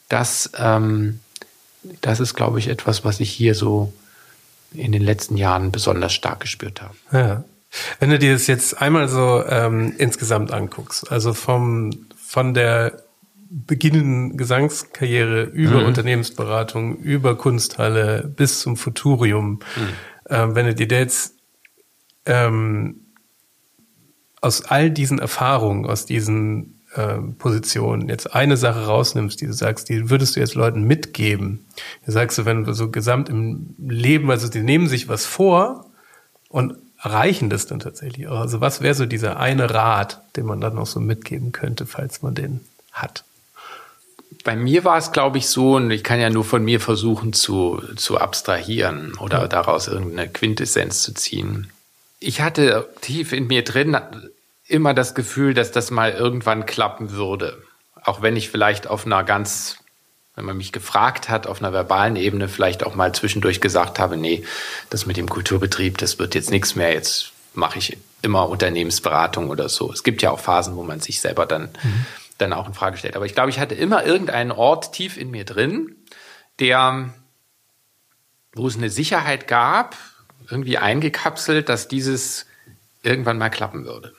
Das, 0.08 0.50
ähm, 0.56 1.20
das 2.00 2.18
ist, 2.18 2.32
glaube 2.32 2.60
ich, 2.60 2.68
etwas, 2.68 3.04
was 3.04 3.20
ich 3.20 3.30
hier 3.30 3.54
so 3.54 3.92
in 4.72 4.92
den 4.92 5.02
letzten 5.02 5.36
Jahren 5.36 5.70
besonders 5.70 6.14
stark 6.14 6.40
gespürt 6.40 6.80
habe. 6.80 6.94
Ja. 7.12 7.44
Wenn 8.00 8.08
du 8.08 8.18
dir 8.18 8.32
das 8.32 8.46
jetzt 8.46 8.80
einmal 8.80 9.06
so 9.08 9.44
ähm, 9.46 9.92
insgesamt 9.98 10.50
anguckst, 10.50 11.12
also 11.12 11.34
vom 11.34 11.90
von 12.38 12.54
der 12.54 13.02
beginnenden 13.50 14.36
Gesangskarriere 14.36 15.42
über 15.42 15.80
mhm. 15.80 15.86
Unternehmensberatung, 15.86 16.98
über 16.98 17.36
Kunsthalle 17.36 18.32
bis 18.36 18.60
zum 18.60 18.76
Futurium, 18.76 19.58
mhm. 19.74 19.88
ähm, 20.30 20.54
wenn 20.54 20.66
du 20.66 20.74
dir 20.76 20.86
jetzt 20.86 21.34
ähm, 22.26 23.00
aus 24.40 24.62
all 24.62 24.92
diesen 24.92 25.18
Erfahrungen, 25.18 25.84
aus 25.84 26.06
diesen 26.06 26.78
ähm, 26.94 27.34
Positionen 27.38 28.08
jetzt 28.08 28.32
eine 28.32 28.56
Sache 28.56 28.86
rausnimmst, 28.86 29.40
die 29.40 29.46
du 29.46 29.52
sagst, 29.52 29.88
die 29.88 30.08
würdest 30.08 30.36
du 30.36 30.40
jetzt 30.40 30.54
Leuten 30.54 30.84
mitgeben. 30.84 31.64
Da 32.06 32.12
sagst 32.12 32.38
du, 32.38 32.44
wenn 32.44 32.62
du 32.62 32.72
so 32.72 32.92
gesamt 32.92 33.28
im 33.30 33.74
Leben, 33.78 34.30
also 34.30 34.46
die 34.46 34.62
nehmen 34.62 34.86
sich 34.86 35.08
was 35.08 35.26
vor 35.26 35.90
und 36.48 36.76
erreichen 37.00 37.50
das 37.50 37.66
dann 37.66 37.80
tatsächlich 37.80 38.28
auch. 38.28 38.40
Also 38.40 38.60
was 38.60 38.80
wäre 38.80 38.94
so 38.94 39.06
dieser 39.06 39.38
eine 39.38 39.72
Rat, 39.72 40.20
den 40.36 40.46
man 40.46 40.60
dann 40.60 40.74
noch 40.74 40.86
so 40.86 41.00
mitgeben 41.00 41.52
könnte, 41.52 41.86
falls 41.86 42.22
man 42.22 42.34
den 42.34 42.60
hat? 42.92 43.24
Bei 44.44 44.56
mir 44.56 44.84
war 44.84 44.98
es, 44.98 45.12
glaube 45.12 45.38
ich, 45.38 45.48
so, 45.48 45.76
und 45.76 45.90
ich 45.90 46.04
kann 46.04 46.20
ja 46.20 46.30
nur 46.30 46.44
von 46.44 46.64
mir 46.64 46.80
versuchen 46.80 47.32
zu, 47.32 47.82
zu 47.96 48.18
abstrahieren 48.18 49.14
oder 49.18 49.40
ja. 49.40 49.48
daraus 49.48 49.88
irgendeine 49.88 50.28
Quintessenz 50.28 51.02
zu 51.02 51.12
ziehen 51.12 51.68
ich 52.20 52.40
hatte 52.40 52.88
tief 53.00 53.32
in 53.32 53.46
mir 53.46 53.64
drin 53.64 53.96
immer 54.66 54.94
das 54.94 55.14
Gefühl, 55.14 55.54
dass 55.54 55.72
das 55.72 55.90
mal 55.90 56.12
irgendwann 56.12 56.66
klappen 56.66 57.12
würde. 57.12 57.62
Auch 58.02 58.22
wenn 58.22 58.36
ich 58.36 58.50
vielleicht 58.50 58.86
auf 58.86 59.06
einer 59.06 59.24
ganz, 59.24 59.78
wenn 60.38 60.44
man 60.44 60.56
mich 60.56 60.70
gefragt 60.70 61.28
hat, 61.28 61.48
auf 61.48 61.60
einer 61.60 61.72
verbalen 61.72 62.14
Ebene 62.14 62.48
vielleicht 62.48 62.84
auch 62.84 62.94
mal 62.94 63.12
zwischendurch 63.12 63.60
gesagt 63.60 63.98
habe, 63.98 64.16
nee, 64.16 64.44
das 64.88 65.04
mit 65.04 65.16
dem 65.16 65.28
Kulturbetrieb, 65.28 65.98
das 65.98 66.20
wird 66.20 66.36
jetzt 66.36 66.52
nichts 66.52 66.76
mehr, 66.76 66.92
jetzt 66.92 67.32
mache 67.54 67.80
ich 67.80 67.98
immer 68.22 68.48
Unternehmensberatung 68.48 69.50
oder 69.50 69.68
so. 69.68 69.92
Es 69.92 70.04
gibt 70.04 70.22
ja 70.22 70.30
auch 70.30 70.38
Phasen, 70.38 70.76
wo 70.76 70.84
man 70.84 71.00
sich 71.00 71.20
selber 71.20 71.44
dann, 71.44 71.70
mhm. 71.82 72.06
dann 72.38 72.52
auch 72.52 72.68
in 72.68 72.74
Frage 72.74 72.96
stellt. 72.96 73.16
Aber 73.16 73.26
ich 73.26 73.34
glaube, 73.34 73.50
ich 73.50 73.58
hatte 73.58 73.74
immer 73.74 74.06
irgendeinen 74.06 74.52
Ort 74.52 74.92
tief 74.92 75.16
in 75.16 75.32
mir 75.32 75.44
drin, 75.44 75.96
der, 76.60 77.12
wo 78.54 78.68
es 78.68 78.76
eine 78.76 78.90
Sicherheit 78.90 79.48
gab, 79.48 79.96
irgendwie 80.48 80.78
eingekapselt, 80.78 81.68
dass 81.68 81.88
dieses 81.88 82.46
irgendwann 83.02 83.38
mal 83.38 83.50
klappen 83.50 83.84
würde. 83.84 84.14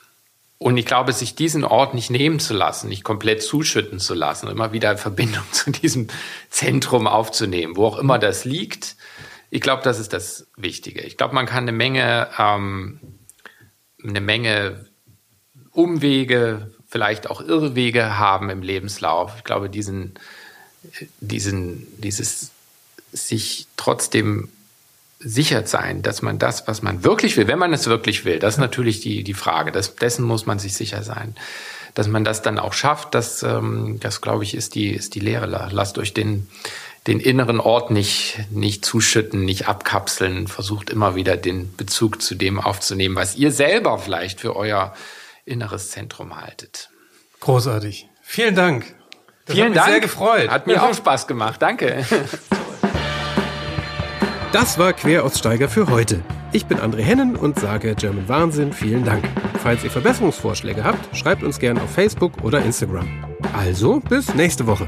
Und 0.61 0.75
ich 0.75 0.85
glaube, 0.85 1.13
sich 1.13 1.35
diesen 1.35 1.63
Ort 1.63 1.93
nicht 1.93 2.09
nehmen 2.09 2.39
zu 2.39 2.53
lassen, 2.53 2.89
nicht 2.89 3.05
komplett 3.05 3.41
zuschütten 3.41 3.97
zu 3.97 4.13
lassen, 4.13 4.49
immer 4.49 4.73
wieder 4.73 4.97
Verbindung 4.97 5.43
zu 5.51 5.71
diesem 5.71 6.07
Zentrum 6.49 7.07
aufzunehmen, 7.07 7.77
wo 7.77 7.85
auch 7.85 7.97
immer 7.97 8.19
das 8.19 8.43
liegt. 8.43 8.97
Ich 9.49 9.61
glaube, 9.61 9.81
das 9.83 9.99
ist 9.99 10.11
das 10.11 10.47
Wichtige. 10.57 11.01
Ich 11.01 11.15
glaube, 11.15 11.33
man 11.33 11.45
kann 11.45 11.63
eine 11.63 11.71
Menge, 11.71 12.27
ähm, 12.37 12.99
eine 14.03 14.21
Menge 14.21 14.85
Umwege, 15.71 16.71
vielleicht 16.87 17.29
auch 17.29 17.39
Irrwege 17.39 18.17
haben 18.17 18.49
im 18.49 18.61
Lebenslauf. 18.61 19.35
Ich 19.37 19.45
glaube, 19.45 19.69
diesen, 19.69 20.15
diesen, 21.21 21.87
dieses 22.01 22.51
sich 23.13 23.65
trotzdem 23.77 24.49
sicher 25.19 25.67
sein, 25.67 26.01
dass 26.01 26.21
man 26.21 26.39
das, 26.39 26.67
was 26.67 26.81
man 26.81 27.03
wirklich 27.03 27.35
will, 27.35 27.47
wenn 27.47 27.59
man 27.59 27.73
es 27.73 27.87
wirklich 27.87 28.23
will, 28.25 28.39
das 28.39 28.55
ist 28.55 28.59
natürlich 28.59 29.01
die, 29.01 29.23
die 29.23 29.33
Frage, 29.33 29.71
das, 29.71 29.95
dessen 29.95 30.23
muss 30.23 30.45
man 30.45 30.59
sich 30.59 30.73
sicher 30.73 31.03
sein. 31.03 31.35
Dass 31.93 32.07
man 32.07 32.23
das 32.23 32.41
dann 32.41 32.59
auch 32.59 32.73
schafft, 32.73 33.13
das, 33.15 33.43
ähm, 33.43 33.99
das 33.99 34.21
glaube 34.21 34.43
ich, 34.43 34.55
ist 34.55 34.75
die, 34.75 34.91
ist 34.91 35.15
die 35.15 35.19
Lehre. 35.19 35.69
Lasst 35.71 35.97
euch 35.97 36.13
den, 36.13 36.47
den 37.07 37.19
inneren 37.19 37.59
Ort 37.59 37.91
nicht, 37.91 38.39
nicht 38.51 38.85
zuschütten, 38.85 39.43
nicht 39.43 39.67
abkapseln. 39.67 40.47
Versucht 40.47 40.89
immer 40.89 41.15
wieder 41.15 41.35
den 41.35 41.75
Bezug 41.75 42.21
zu 42.21 42.35
dem 42.35 42.59
aufzunehmen, 42.59 43.15
was 43.15 43.35
ihr 43.35 43.51
selber 43.51 43.97
vielleicht 43.97 44.39
für 44.39 44.55
euer 44.55 44.93
inneres 45.45 45.89
Zentrum 45.89 46.39
haltet. 46.39 46.89
Großartig. 47.41 48.07
Vielen 48.21 48.55
Dank. 48.55 48.85
Das 49.45 49.55
Vielen 49.55 49.69
hat 49.69 49.71
mich 49.71 49.79
Dank. 49.79 49.91
sehr 49.91 49.99
gefreut. 49.99 50.49
Hat 50.49 50.67
mir 50.67 50.83
auch 50.87 50.93
Spaß 50.93 51.27
gemacht. 51.27 51.61
Danke. 51.61 52.05
Das 54.51 54.79
war 54.79 54.93
Queraussteiger 54.93 55.69
für 55.69 55.89
heute. 55.91 56.23
Ich 56.53 56.65
bin 56.65 56.79
André 56.79 57.01
Hennen 57.01 57.35
und 57.35 57.59
sage 57.59 57.93
German 57.93 58.27
Wahnsinn 58.27 58.73
vielen 58.73 59.05
Dank. 59.05 59.23
Falls 59.61 59.83
ihr 59.83 59.91
Verbesserungsvorschläge 59.91 60.83
habt, 60.83 61.15
schreibt 61.15 61.43
uns 61.43 61.59
gerne 61.59 61.79
auf 61.79 61.91
Facebook 61.91 62.43
oder 62.43 62.59
Instagram. 62.63 63.07
Also 63.55 63.99
bis 63.99 64.33
nächste 64.33 64.65
Woche. 64.65 64.87